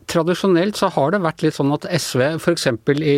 Tradisjonelt 0.06 0.78
så 0.78 0.88
har 0.94 1.14
det 1.14 1.20
vært 1.24 1.42
litt 1.42 1.56
sånn 1.56 1.72
at 1.74 1.86
SV 1.90 2.22
f.eks. 2.36 2.66
i 2.94 3.16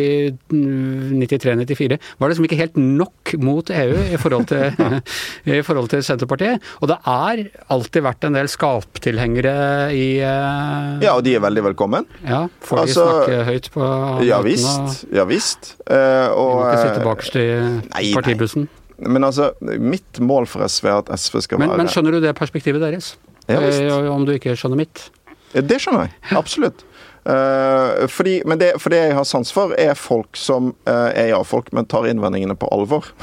93-94 0.49 1.99
var 2.17 2.31
liksom 2.31 2.47
ikke 2.47 2.57
helt 2.59 2.79
nok 2.79 3.33
mot 3.45 3.69
EU 3.69 3.99
i 4.09 4.17
forhold, 4.21 4.49
til, 4.49 4.73
i 5.59 5.61
forhold 5.65 5.91
til 5.93 6.01
Senterpartiet. 6.05 6.65
Og 6.81 6.89
det 6.89 6.97
er 7.05 7.43
alltid 7.69 8.05
vært 8.07 8.25
en 8.25 8.39
del 8.39 8.49
skaptilhengere 8.49 9.55
i 9.93 10.07
uh, 10.23 10.97
Ja, 11.03 11.13
og 11.13 11.23
de 11.27 11.37
er 11.37 11.45
veldig 11.45 11.67
velkommen. 11.69 12.09
Ja, 12.25 12.47
Får 12.65 12.83
altså, 12.85 13.05
de 13.05 13.13
snakke 13.13 13.47
høyt 13.51 13.71
på 13.75 13.93
Ja 14.25 14.41
visst. 14.45 15.05
Ja 15.13 15.27
visst. 15.29 15.75
Uh, 15.85 16.33
og, 16.33 16.49
de 16.49 16.59
må 16.59 16.67
ikke 16.67 16.83
sitte 16.87 17.05
bakerst 17.05 17.39
i 17.39 17.47
nei, 17.85 18.05
partibussen. 18.17 18.69
Nei. 18.69 19.13
Men 19.13 19.23
altså, 19.23 19.53
mitt 19.61 20.19
mål 20.19 20.49
for 20.49 20.65
SV 20.67 20.89
er 20.89 20.97
at 21.03 21.13
SV 21.15 21.39
skal 21.45 21.61
men, 21.61 21.71
være 21.71 21.85
Men 21.85 21.91
skjønner 21.91 22.17
du 22.17 22.23
det 22.23 22.33
perspektivet 22.35 22.83
deres? 22.83 23.13
Ja, 23.49 23.61
visst. 23.63 23.81
Om 24.11 24.25
du 24.27 24.35
ikke 24.35 24.53
skjønner 24.59 24.77
mitt? 24.83 25.07
Det 25.53 25.79
skjønner 25.81 26.07
jeg. 26.07 26.37
Absolutt. 26.37 26.85
Uh, 27.29 28.07
fordi, 28.07 28.41
men 28.45 28.57
det, 28.59 28.73
for 28.81 28.89
det 28.89 28.97
jeg 28.97 29.13
har 29.13 29.25
sans 29.27 29.51
for, 29.53 29.75
er 29.77 29.93
folk 29.93 30.37
som 30.39 30.71
uh, 30.89 31.09
er 31.13 31.29
ja-folk, 31.29 31.69
men 31.75 31.85
tar 31.85 32.07
innvendingene 32.09 32.55
på 32.57 32.65
alvor. 32.73 33.05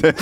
det, 0.00 0.14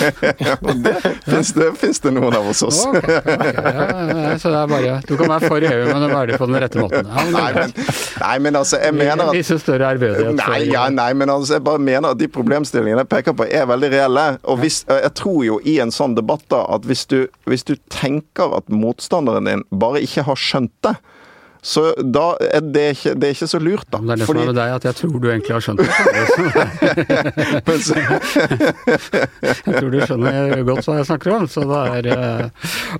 det 0.84 0.94
fins 1.32 1.54
det, 1.54 1.70
det, 2.02 2.12
noen 2.12 2.36
av 2.36 2.48
oss 2.50 2.62
oss. 2.66 2.82
okay, 2.86 3.00
okay. 3.00 3.54
Ja, 3.56 4.38
så 4.38 4.52
det 4.52 4.58
er 4.58 4.68
bare 4.68 5.00
Du 5.08 5.16
kan 5.16 5.32
være 5.32 5.48
for 5.48 5.64
EU, 5.70 5.86
men 5.88 6.06
være 6.12 6.32
det 6.32 6.38
på 6.42 6.50
den 6.50 6.60
rette 6.60 6.82
måten. 6.82 7.08
Ja, 7.08 7.24
nei, 7.32 7.48
men, 7.56 7.72
nei, 8.20 8.36
men 8.44 8.60
altså, 8.60 8.82
jeg 8.84 8.96
mener 8.98 9.24
at 9.30 9.38
Vise 9.38 9.58
større 9.62 9.94
ærbødighet. 9.94 10.36
Nei, 10.42 10.60
ja, 10.74 10.84
nei, 10.92 11.10
men 11.16 11.32
altså, 11.32 11.56
jeg 11.56 11.64
bare 11.70 11.82
mener 11.82 12.12
at 12.12 12.20
de 12.20 12.28
problemstillingene 12.36 13.06
jeg 13.06 13.12
peker 13.14 13.38
på, 13.38 13.48
er 13.48 13.64
veldig 13.70 13.92
reelle. 13.96 14.26
Og 14.44 14.60
hvis, 14.60 14.82
jeg 14.92 15.14
tror 15.16 15.40
jo 15.46 15.60
i 15.64 15.78
en 15.80 15.94
sånn 15.94 16.18
debatt 16.18 16.44
da, 16.52 16.66
at 16.76 16.84
hvis 16.88 17.06
du, 17.08 17.20
hvis 17.48 17.64
du 17.64 17.76
tenker 17.92 18.52
at 18.60 18.68
motstanderen 18.68 19.48
din 19.48 19.64
bare 19.72 20.04
ikke 20.04 20.26
har 20.28 20.38
skjønt 20.40 20.74
det, 20.84 20.97
så 21.62 21.94
da 22.02 22.36
er 22.44 22.60
det 22.64 22.90
ikke, 22.96 23.14
det 23.18 23.26
er 23.28 23.32
ikke 23.36 23.46
så 23.50 23.58
lurt, 23.62 23.86
da. 23.90 23.98
Det 23.98 24.10
er 24.14 24.18
det 24.22 24.26
Fordi... 24.28 24.38
som 24.38 24.42
er 24.42 24.46
med 24.52 24.60
deg, 24.60 24.68
at 24.78 24.84
jeg 24.88 24.94
tror 25.00 25.16
du 25.18 25.26
egentlig 25.30 25.54
har 25.56 25.62
skjønt 25.64 25.80
det. 25.80 25.88
jeg 29.68 29.74
tror 29.78 29.90
du 29.92 29.98
skjønner 30.02 30.34
godt 30.68 30.84
hva 30.86 30.94
jeg 31.00 31.08
snakker 31.10 31.28
om, 31.38 31.44
så 31.50 31.60
det 31.68 31.82
er 31.98 32.04
eh, 32.14 32.46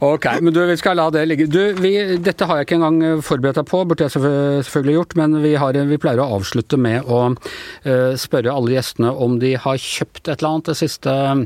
Ok, 0.09 0.25
men 0.43 0.51
du, 0.55 0.61
vi 0.69 0.81
skal 0.81 0.95
la 0.99 1.07
det 1.15 1.23
ligge. 1.29 1.45
Du, 1.51 1.63
vi, 1.83 1.93
dette 2.23 2.45
har 2.49 2.55
jeg 2.61 2.67
ikke 2.69 2.79
engang 2.81 2.99
forberedt 3.25 3.59
deg 3.61 3.67
på, 3.69 3.79
burde 3.89 4.05
jeg 4.09 4.15
selvfølgelig 4.17 4.95
gjort, 4.99 5.13
men 5.21 5.31
vi, 5.45 5.53
har, 5.61 5.73
vi 5.93 6.01
pleier 6.01 6.21
å 6.25 6.33
avslutte 6.39 6.77
med 6.81 6.99
å 7.07 7.19
uh, 7.35 8.13
spørre 8.19 8.55
alle 8.55 8.75
gjestene 8.77 9.11
om 9.13 9.31
de 9.43 9.53
har 9.61 9.77
kjøpt 9.83 10.25
et 10.27 10.39
eller 10.39 10.51
annet 10.55 10.69
det 10.73 10.79
siste 10.83 11.09
Eh, 11.09 11.45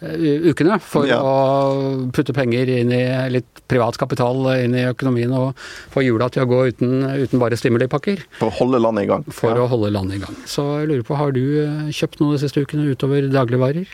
ukene 0.00 0.76
for 0.84 1.08
ja. 1.08 1.18
å 1.24 2.08
putte 2.12 2.34
penger 2.36 2.68
inn 2.68 2.92
i 2.92 3.02
litt 3.32 3.62
privat 3.70 3.96
kapital 3.98 4.42
inn 4.58 4.76
i 4.76 4.84
økonomien 4.90 5.32
og 5.34 5.56
få 5.92 6.04
hjula 6.04 6.28
til 6.32 6.44
å 6.44 6.50
gå 6.50 6.60
uten, 6.70 6.94
uten 7.16 7.42
bare 7.42 7.58
stimulipakker. 7.58 8.26
For 8.40 8.50
å 8.50 8.56
holde 8.58 8.82
landet 8.82 9.06
i 9.06 9.10
gang. 9.10 9.26
For 9.32 9.56
ja. 9.56 9.64
å 9.64 9.70
holde 9.72 9.92
landet 9.94 10.20
i 10.20 10.24
gang. 10.26 10.38
Så 10.48 10.66
jeg 10.82 10.90
lurer 10.92 11.06
på, 11.06 11.18
har 11.18 11.32
du 11.36 11.44
eh, 11.64 11.90
kjøpt 11.96 12.20
noe 12.22 12.36
de 12.36 12.44
siste 12.44 12.62
ukene 12.62 12.90
utover 12.92 13.28
dagligvarer? 13.32 13.90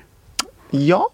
Ja, 0.74 1.04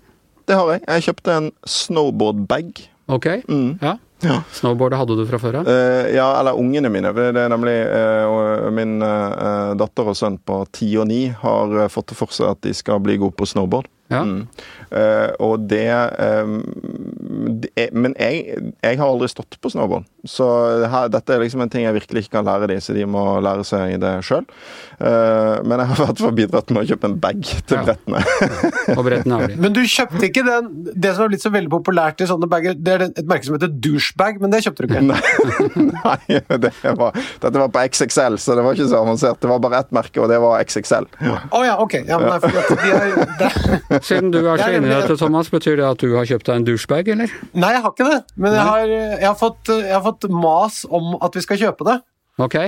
det 0.49 0.57
har 0.57 0.74
jeg. 0.74 0.84
Jeg 0.86 1.09
kjøpte 1.11 1.36
en 1.36 1.51
snowboardbag. 1.68 2.84
Ok, 3.12 3.32
mm. 3.49 3.72
ja. 3.84 3.99
Ja. 4.24 4.41
Snowboardet 4.51 4.99
hadde 4.99 5.14
du 5.14 5.22
fra 5.28 5.39
før 5.39 5.61
av? 5.61 5.68
Uh, 5.70 6.09
ja, 6.11 6.26
eller 6.41 6.59
ungene 6.59 6.91
mine. 6.91 7.12
Det 7.14 7.28
er 7.39 7.53
nemlig 7.53 7.76
uh, 7.86 8.66
Min 8.74 8.99
uh, 8.99 9.76
datter 9.78 10.11
og 10.11 10.18
sønn 10.18 10.41
på 10.43 10.64
ti 10.74 10.91
og 10.99 11.07
ni 11.11 11.28
har 11.30 11.84
fått 11.93 12.16
for 12.18 12.34
seg 12.34 12.51
at 12.51 12.64
de 12.66 12.74
skal 12.74 12.99
bli 13.05 13.18
gode 13.20 13.39
på 13.39 13.47
snowboard. 13.47 13.86
Ja. 14.09 14.22
Mm. 14.24 14.46
Uh, 14.88 15.28
og 15.38 15.59
det, 15.68 15.84
det 15.84 15.88
Men 17.93 18.14
jeg, 18.18 18.59
jeg, 18.82 18.99
har 18.99 19.07
aldri 19.07 19.28
stått 19.30 19.59
på 19.62 19.70
snowboard. 19.72 20.07
Så 20.28 20.47
her, 20.91 21.09
dette 21.12 21.34
er 21.34 21.43
liksom 21.43 21.62
en 21.64 21.70
ting 21.72 21.84
jeg 21.84 21.97
virkelig 21.97 22.24
ikke 22.24 22.39
kan 22.39 22.49
lære 22.49 22.68
de, 22.72 22.78
så 22.82 22.97
de 22.97 23.07
må 23.09 23.22
lære 23.45 23.64
seg 23.66 23.97
det 24.03 24.12
sjøl. 24.26 24.47
Uh, 24.99 25.07
eh, 25.09 25.55
men 25.68 25.82
jeg 25.82 25.91
har 25.91 26.03
i 26.03 26.07
hvert 26.07 26.22
fall 26.24 26.34
bidratt 26.36 26.72
med 26.74 26.82
å 26.82 26.89
kjøpe 26.93 27.11
en 27.11 27.18
bag 27.22 27.43
til 27.47 27.78
ja. 27.78 27.84
brettene. 27.86 28.22
og 28.97 29.03
brettene 29.07 29.39
har 29.39 29.53
de. 29.53 29.59
Men 29.62 29.76
du 29.76 29.82
kjøpte 29.89 30.24
ikke 30.28 30.45
den 30.47 30.70
Det 30.91 31.12
som 31.14 31.24
har 31.24 31.32
blitt 31.32 31.45
så 31.45 31.53
veldig 31.55 31.70
populært 31.72 32.22
i 32.24 32.28
sånne 32.28 32.49
bager, 32.51 32.76
det 32.76 32.95
er 32.95 33.07
et 33.09 33.22
merke 33.28 33.49
som 33.49 33.57
heter 33.57 33.72
douchebag, 33.72 34.41
men 34.43 34.55
det 34.55 34.62
kjøpte 34.66 34.84
du 34.84 34.91
ikke? 34.91 35.05
Nei, 35.09 35.20
Nei 35.95 36.41
det 36.49 36.72
var, 36.99 37.16
dette 37.43 37.55
var 37.62 37.70
på 37.74 37.84
XXL, 37.86 38.39
så 38.43 38.59
det 38.59 38.66
var 38.66 38.76
ikke 38.76 38.89
så 38.91 39.03
avansert. 39.03 39.41
Det 39.43 39.51
var 39.51 39.62
bare 39.62 39.82
ett 39.84 39.95
merke, 39.95 40.20
og 40.22 40.30
det 40.32 40.41
var 40.43 40.62
XXL. 40.64 41.09
Å 41.09 41.28
ja. 41.28 41.39
Oh, 41.55 41.64
ja, 41.66 41.76
ok. 41.82 41.99
Ja, 42.09 42.18
men 42.20 42.30
nei, 42.32 42.39
for 42.43 42.82
de 42.82 42.93
er, 42.95 43.14
det, 43.41 44.03
siden 44.07 44.32
du 44.34 44.41
er 44.43 44.61
så 44.61 44.70
inni 44.74 44.93
dette, 44.93 45.18
Thomas, 45.20 45.51
betyr 45.53 45.78
det 45.80 45.86
at 45.89 46.03
du 46.03 46.14
har 46.16 46.28
kjøpt 46.28 46.49
deg 46.49 46.62
en 46.62 46.68
douchebag, 46.68 47.12
eller? 47.14 47.27
Nei, 47.52 47.72
jeg 47.74 47.84
har 47.84 47.94
ikke 47.94 48.08
det. 48.08 48.18
Men 48.36 48.56
jeg 48.56 48.66
har, 48.70 48.92
jeg 48.92 49.26
har, 49.26 49.38
fått, 49.38 49.72
jeg 49.72 49.94
har 49.94 50.04
fått, 50.04 50.28
mas 50.32 50.82
om 50.88 51.16
at 51.22 51.38
vi 51.38 51.44
skal 51.44 51.60
kjøpe 51.60 51.86
det. 51.88 51.98
Ok. 52.38 52.58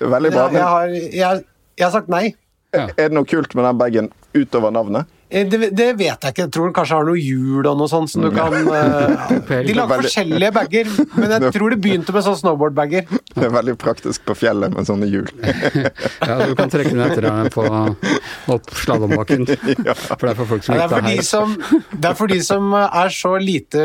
Veldig 0.00 0.32
bra. 0.34 0.46
Jeg, 0.54 0.64
har, 0.64 1.42
jeg 1.78 1.86
har 1.86 1.92
sagt 1.94 2.10
nei. 2.12 2.28
Ja. 2.74 2.88
Er 2.98 3.10
det 3.10 3.14
noe 3.14 3.28
kult 3.28 3.54
med 3.54 3.68
den 3.68 3.78
bagen 3.78 4.10
utover 4.34 4.72
navnet? 4.74 5.10
Eh, 5.34 5.46
det, 5.48 5.70
det, 5.74 5.88
vet 5.98 6.14
jeg 6.22 6.34
ikke. 6.34 6.46
Jeg 6.46 6.52
tror 6.54 6.68
den 6.68 6.76
kanskje 6.76 6.98
har 6.98 7.08
noe 7.08 7.20
hjul 7.20 7.66
og 7.66 7.78
noe 7.80 7.90
sånt 7.90 8.12
som 8.12 8.24
du 8.24 8.30
mm. 8.30 8.38
kan 8.38 8.54
uh, 8.70 9.52
De 9.66 9.76
lager 9.76 10.04
forskjellige 10.06 10.52
bager, 10.54 10.90
men 11.16 11.36
jeg 11.36 11.52
tror 11.56 11.74
det 11.74 11.80
begynte 11.82 12.14
med 12.14 12.26
sånne 12.26 12.42
snowboard-bager. 12.42 13.08
Det 13.34 13.46
er 13.48 13.52
veldig 13.54 13.74
praktisk 13.80 14.24
på 14.28 14.36
fjellet 14.38 14.74
med 14.74 14.86
sånne 14.88 15.08
hjul. 15.10 15.28
ja, 16.28 16.36
du 16.44 16.54
kan 16.58 16.72
trekke 16.72 16.92
den 16.92 17.02
etter 17.04 17.26
deg 17.26 17.50
på 17.54 17.64
opp 18.54 18.70
slalåmbakken. 18.84 19.46
ja. 19.88 19.96
For 19.96 20.26
det 20.26 20.32
er 20.34 20.38
for 20.40 20.52
folk 20.54 20.66
som 20.66 20.76
ikke 20.76 21.00
er 21.00 21.08
her. 21.08 21.22
Som, 21.26 21.56
det 21.92 22.10
er 22.10 22.18
for 22.18 22.30
de 22.30 22.40
som 22.46 22.70
er 22.78 23.12
så 23.14 23.34
lite 23.42 23.84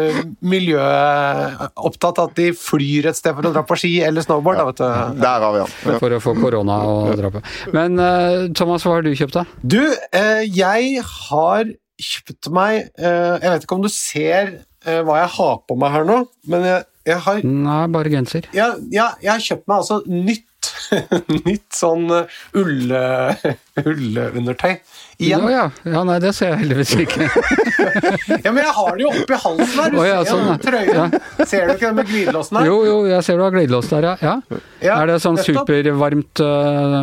miljøopptatt 0.54 2.24
at 2.26 2.38
de 2.39 2.50
flyr 2.58 3.10
et 3.12 3.20
sted 3.20 3.36
for 3.38 3.50
å 3.50 3.54
dra 3.56 3.66
på 3.68 3.80
ski 3.80 3.93
eller 4.06 4.26
snowboard. 4.26 4.62
Ja. 4.62 4.70
Da, 4.80 4.93
Der 5.18 5.45
har 5.47 5.58
vi 5.58 5.66
han. 5.66 5.76
Ja. 5.89 6.00
For 6.00 6.16
å 6.16 6.24
få 6.24 6.38
korona 6.39 6.80
og 6.88 7.14
dra 7.20 7.34
på. 7.34 7.43
Men 7.76 8.00
uh, 8.00 8.47
Thomas, 8.56 8.86
hva 8.86 9.00
har 9.00 9.06
du 9.06 9.14
kjøpt, 9.14 9.39
da? 9.41 9.45
Du, 9.62 9.82
uh, 9.89 10.43
jeg 10.45 11.06
har 11.06 11.70
kjøpt 12.00 12.50
meg 12.56 12.89
eh, 13.00 13.36
Jeg 13.41 13.52
vet 13.54 13.66
ikke 13.66 13.78
om 13.78 13.84
du 13.84 13.91
ser 13.91 14.54
eh, 14.86 15.02
hva 15.06 15.20
jeg 15.24 15.34
har 15.36 15.60
på 15.68 15.78
meg 15.80 15.93
her 15.95 16.08
nå, 16.08 16.22
men 16.52 16.68
jeg, 16.68 16.86
jeg 17.10 17.24
har 17.26 17.41
Nei, 17.45 17.82
bare 17.93 18.14
genser. 18.14 18.47
Ja, 18.55 18.72
ja, 18.93 19.12
jeg 19.24 19.34
har 19.34 19.43
kjøpt 19.43 19.68
meg 19.70 19.82
altså 19.82 20.01
nytt 20.05 20.45
nytt 21.45 21.76
sånn 21.76 22.10
ulle 22.10 23.03
ullundertøy. 23.89 24.80
Igjen. 25.20 25.43
Ja, 25.51 25.51
ja. 25.51 25.91
ja, 25.91 26.01
nei, 26.07 26.16
det 26.24 26.32
ser 26.36 26.53
jeg 26.53 26.62
heldigvis 26.62 26.93
ikke. 27.03 27.26
ja, 28.45 28.51
Men 28.53 28.62
jeg 28.64 28.76
har 28.78 28.93
det 28.95 29.03
jo 29.03 29.10
oppi 29.12 29.39
halsen 29.43 29.82
her. 29.84 29.91
Du 29.91 29.97
oh, 29.99 30.05
ja, 30.07 30.20
ser 30.24 30.32
sånn, 30.32 30.62
trøyen. 30.64 30.95
Ja. 30.95 31.43
Ser 31.43 31.68
du 31.68 31.74
ikke 31.74 31.89
den 31.89 31.97
med 31.99 32.07
glidelåsen 32.07 32.60
her? 32.60 32.70
Jo, 32.70 32.78
jo, 32.88 32.95
jeg 33.10 33.28
ser 33.28 33.39
du 33.39 33.43
har 33.43 33.55
glidelås 33.55 33.91
der, 33.91 34.07
ja. 34.24 34.36
Er 34.80 35.12
det 35.12 35.18
sånn 35.24 35.39
supervarmt 35.43 36.43
uh... 36.43 36.95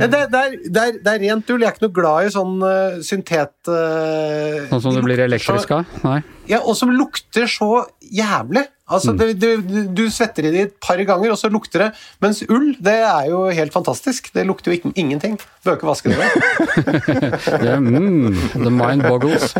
det, 0.00 0.08
det, 0.08 0.22
er, 0.24 0.32
det, 0.32 0.40
er, 0.40 0.96
det, 0.96 1.12
er, 1.12 1.20
rent 1.26 1.52
ull. 1.52 1.60
Jeg 1.60 1.68
er 1.68 1.76
ikke 1.76 1.86
noe 1.86 1.96
glad 2.00 2.30
i 2.30 2.32
sånn 2.38 2.56
uh, 2.64 2.98
syntet... 3.04 3.54
Uh, 3.68 4.64
sånn 4.72 4.84
som 4.88 4.96
det 4.96 5.04
blir 5.04 5.24
elektrisk 5.28 5.76
av? 5.76 6.00
Nei. 6.08 6.22
Ja, 6.48 6.62
og 6.64 6.72
som 6.78 6.92
lukter 6.96 7.44
så 7.52 7.84
jævlig. 8.12 8.66
Altså, 8.88 9.12
mm. 9.12 9.18
det, 9.18 9.26
du, 9.68 9.80
du, 9.92 10.02
svetter 10.08 10.46
i 10.48 10.50
det 10.52 10.60
et 10.62 10.76
par 10.80 10.96
ganger, 11.04 11.34
og 11.34 11.36
så 11.36 11.50
lukter 11.52 11.82
det. 11.82 11.88
Mens 12.24 12.40
ull, 12.48 12.70
det 12.80 12.94
er 13.04 13.26
jo 13.28 13.42
helt 13.52 13.74
fantastisk. 13.74 14.30
Det 14.32 14.46
lukter 14.48 14.72
jo 14.72 14.78
ikke, 14.78 14.92
ingenting. 14.96 15.36
Bør 15.64 15.76
ikke 15.76 15.88
vaske 15.90 16.14
det. 16.14 16.28
yeah, 17.66 17.76
mm, 17.84 18.32
the 18.54 18.72
mind 18.72 19.04
boggles. 19.04 19.52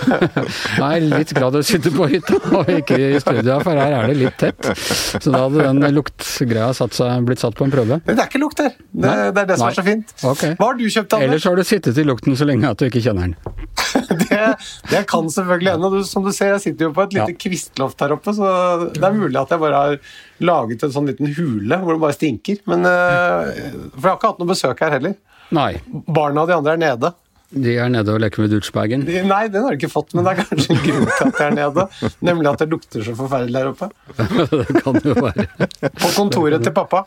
Nei, 0.82 0.94
litt 1.04 1.34
glad 1.36 1.58
du 1.58 1.60
sitter 1.68 1.92
på 1.92 2.08
hytta 2.14 2.40
og 2.56 2.72
ikke 2.78 2.96
i 2.96 3.20
studio, 3.20 3.58
for 3.60 3.76
her 3.76 3.98
er 3.98 4.08
det 4.08 4.16
litt 4.22 4.40
tett. 4.40 4.72
Så 4.72 5.28
da 5.28 5.44
hadde 5.44 5.68
den 5.68 5.84
luktgreia 5.98 6.72
satt 6.76 6.96
seg, 6.96 7.28
blitt 7.28 7.44
satt 7.44 7.58
på 7.60 7.68
en 7.68 7.76
prøve. 7.76 8.00
Men 8.08 8.16
det 8.16 8.24
er 8.24 8.32
ikke 8.32 8.40
lukt 8.40 8.64
her. 8.64 8.72
Det, 8.72 9.12
det 9.36 9.44
er 9.44 9.52
det 9.52 9.60
som 9.60 9.68
nei. 9.68 9.74
er 9.74 9.80
så 9.82 9.86
fint. 9.90 10.16
Okay. 10.22 10.56
Hva 10.56 10.70
har 10.72 10.80
du 10.80 10.86
kjøpt, 10.88 11.18
Anders? 11.18 11.28
Ellers 11.28 11.50
har 11.50 11.60
du 11.60 11.66
sittet 11.74 12.00
i 12.00 12.08
lukten 12.08 12.40
så 12.40 12.48
lenge 12.48 12.72
at 12.72 12.80
du 12.80 12.88
ikke 12.88 13.04
kjenner 13.04 13.28
den. 13.28 13.36
det, 14.24 14.42
det, 14.90 15.04
kan 15.12 15.28
selvfølgelig 15.28 15.76
hende. 15.76 16.04
Som 16.08 16.24
du 16.24 16.32
ser, 16.32 16.54
jeg 16.56 16.70
sitter 16.70 16.88
jo 16.88 16.96
på 16.96 17.04
et 17.04 17.20
lite 17.20 17.36
ja. 17.36 17.40
Lystloft 17.66 18.00
her 18.00 18.14
oppe, 18.16 18.32
så 18.34 18.46
det 18.94 19.04
er 19.04 19.16
mulig 19.16 19.38
at 19.40 19.50
jeg 19.50 19.60
bare 19.60 19.82
har 19.82 19.98
laget 20.40 20.82
en 20.82 20.92
sånn 20.92 21.06
liten 21.10 21.34
hule 21.36 21.78
hvor 21.82 21.94
det 21.96 22.02
bare 22.02 22.16
stinker. 22.16 22.62
Men, 22.66 22.86
eh, 22.86 23.52
for 23.94 24.02
jeg 24.02 24.10
har 24.10 24.18
ikke 24.18 24.32
hatt 24.32 24.42
noe 24.42 24.52
besøk 24.52 24.80
her 24.80 24.96
heller. 24.96 25.16
Nei. 25.54 25.76
Barna 26.06 26.42
og 26.42 26.48
de 26.48 26.56
andre 26.56 26.72
er 26.74 26.82
nede. 26.82 27.12
De 27.54 27.76
er 27.78 27.88
nede 27.88 28.10
og 28.10 28.18
leker 28.18 28.42
med 28.42 28.50
douchebagen. 28.50 29.04
Nei, 29.06 29.44
den 29.48 29.62
har 29.62 29.70
de 29.70 29.78
ikke 29.78 29.92
fått, 29.92 30.16
men 30.16 30.26
det 30.26 30.32
er 30.32 30.48
kanskje 30.48 30.74
en 30.74 30.80
grunn 30.82 31.06
til 31.06 31.28
at 31.28 31.36
de 31.36 31.44
er 31.44 31.54
nede. 31.54 31.84
Nemlig 32.26 32.50
at 32.50 32.64
det 32.64 32.66
lukter 32.72 33.04
så 33.06 33.14
forferdelig 33.14 33.54
der 33.54 33.70
oppe. 33.70 33.88
det 34.66 34.82
kan 34.82 34.98
jo 35.06 35.14
være. 35.14 35.46
På 35.94 36.10
kontoret 36.16 36.66
til 36.66 36.74
pappa. 36.74 37.04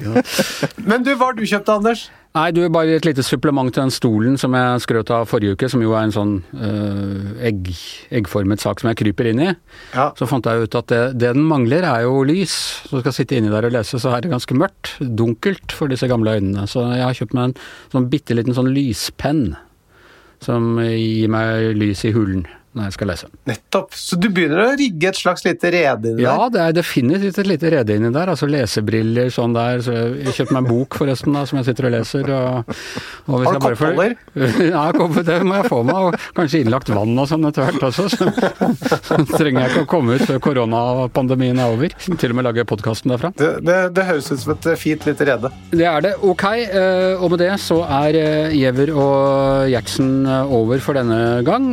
Men 0.90 1.04
du, 1.04 1.12
hva 1.12 1.28
har 1.28 1.36
du 1.36 1.44
kjøpt, 1.44 1.68
Anders? 1.76 2.06
Nei, 2.30 2.50
du, 2.54 2.60
bare 2.70 2.94
et 2.94 3.06
lite 3.08 3.24
supplement 3.26 3.72
til 3.74 3.82
den 3.82 3.90
stolen 3.90 4.36
som 4.38 4.54
jeg 4.54 4.82
skrøt 4.84 5.10
av 5.10 5.24
forrige 5.26 5.56
uke, 5.56 5.66
som 5.72 5.82
jo 5.82 5.96
er 5.98 6.06
en 6.06 6.14
sånn 6.14 6.34
øh, 6.54 7.32
egg, 7.48 7.72
eggformet 8.14 8.62
sak 8.62 8.78
som 8.78 8.92
jeg 8.92 9.00
kryper 9.00 9.32
inn 9.32 9.42
i. 9.42 9.48
Ja. 9.96 10.12
Så 10.14 10.28
fant 10.30 10.46
jeg 10.46 10.68
ut 10.68 10.76
at 10.78 10.92
det, 10.92 11.00
det 11.18 11.32
den 11.34 11.48
mangler 11.50 11.88
er 11.88 12.04
jo 12.06 12.22
lys. 12.28 12.54
Så 12.86 13.00
du 13.00 13.02
skal 13.02 13.16
sitte 13.16 13.40
inni 13.40 13.50
der 13.50 13.66
og 13.66 13.74
lese, 13.74 13.98
så 13.98 14.14
er 14.14 14.22
det 14.22 14.30
ganske 14.30 14.54
mørkt. 14.54 14.94
Dunkelt 15.02 15.74
for 15.74 15.90
disse 15.90 16.06
gamle 16.10 16.36
øynene. 16.38 16.68
Så 16.70 16.86
jeg 16.92 17.02
har 17.02 17.18
kjøpt 17.18 17.34
meg 17.34 17.50
en 17.50 17.58
sånn 17.96 18.08
bitte 18.14 18.38
liten 18.38 18.54
sånn 18.54 18.70
lyspenn 18.78 19.44
som 20.40 20.78
gir 20.86 21.34
meg 21.34 21.74
lys 21.76 22.06
i 22.06 22.14
hulen 22.14 22.46
når 22.76 22.84
jeg 22.86 22.94
skal 22.94 23.08
lese. 23.10 23.26
Nettopp. 23.50 23.94
Så 23.98 24.14
du 24.20 24.28
begynner 24.30 24.60
å 24.62 24.74
rigge 24.78 25.08
et 25.10 25.18
slags 25.18 25.42
lite 25.46 25.72
rede 25.74 26.12
inni 26.12 26.22
Ja, 26.22 26.36
der? 26.46 26.50
det 26.54 26.60
er 26.68 26.76
definitivt 26.78 27.38
et 27.42 27.48
lite 27.50 27.70
rede 27.74 27.96
inni 27.98 28.12
der. 28.14 28.30
Altså 28.30 28.46
lesebriller 28.46 29.30
sånn 29.34 29.56
der. 29.56 29.80
Så 29.82 29.94
jeg 30.20 30.34
kjøpte 30.36 30.54
meg 30.54 30.60
en 30.62 30.68
bok 30.70 30.98
forresten 31.00 31.34
da, 31.34 31.42
som 31.50 31.58
jeg 31.58 31.66
sitter 31.70 31.88
og 31.88 31.94
leser. 31.96 32.30
Og, 32.30 32.76
og 33.26 33.34
Har 33.34 33.40
du 33.40 33.44
jeg 33.50 33.62
får- 33.64 33.76
koppholder? 33.80 34.14
Ja, 34.70 34.84
det 34.92 35.38
må 35.48 35.56
jeg 35.58 35.66
få 35.72 35.80
meg. 35.88 35.96
Og 36.10 36.28
kanskje 36.38 36.60
innlagt 36.62 36.92
vann 36.94 37.18
og 37.18 37.26
sånn 37.30 37.48
etter 37.50 37.66
hvert 37.66 37.88
også. 37.90 38.06
Så, 38.12 38.30
trenger 39.40 39.64
jeg 39.64 39.72
ikke 39.74 39.84
å 39.86 39.90
komme 39.90 40.14
ut 40.20 40.24
før 40.28 40.38
koronapandemien 40.46 41.58
er 41.58 41.74
over. 41.74 41.94
Til 42.20 42.30
og 42.34 42.38
med 42.38 42.46
lage 42.46 42.64
podkasten 42.70 43.10
derfra. 43.14 43.32
Det, 43.38 43.50
det, 43.66 43.78
det 43.96 44.06
høres 44.08 44.30
ut 44.30 44.42
som 44.44 44.54
et 44.54 44.70
fint 44.78 45.06
lite 45.08 45.26
rede. 45.28 45.50
Det 45.74 45.86
er 45.90 46.04
det. 46.06 46.14
Ok, 46.26 46.44
eh, 46.60 47.18
og 47.18 47.32
med 47.34 47.42
det 47.42 47.50
så 47.62 47.80
er 47.86 48.18
eh, 48.20 48.54
Giæver 48.60 48.92
og 48.94 49.66
Gjertsen 49.72 50.10
eh, 50.26 50.54
over 50.60 50.82
for 50.84 50.98
denne 51.00 51.20
gang. 51.46 51.70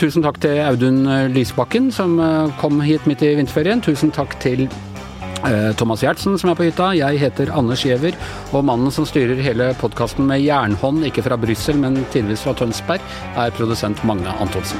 Tusen 0.00 0.22
takk 0.24 0.29
til 0.38 0.60
Audun 0.62 1.02
eh, 1.10 1.26
Lysbakken 1.32 1.90
som 1.94 2.18
eh, 2.22 2.52
kom 2.60 2.80
hit 2.84 3.06
midt 3.10 3.24
i 3.26 3.32
vinterferien. 3.38 3.82
Tusen 3.82 4.12
takk 4.14 4.36
til 4.42 4.66
eh, 4.68 5.70
Thomas 5.80 6.04
Gjertsen 6.04 6.38
som 6.38 6.52
er 6.52 6.58
på 6.58 6.68
hytta. 6.68 6.92
Jeg 6.98 7.18
heter 7.22 7.50
Anders 7.56 7.82
Giæver, 7.86 8.14
og 8.54 8.66
mannen 8.68 8.94
som 8.94 9.08
styrer 9.08 9.40
hele 9.42 9.72
podkasten 9.80 10.28
med 10.30 10.44
jernhånd, 10.44 11.02
ikke 11.08 11.26
fra 11.26 11.40
Brussel, 11.40 11.80
men 11.80 12.02
tidvis 12.14 12.46
fra 12.46 12.54
Tønsberg, 12.54 13.02
er 13.34 13.56
produsent 13.58 14.04
Magne 14.06 14.36
Antonsen. 14.38 14.78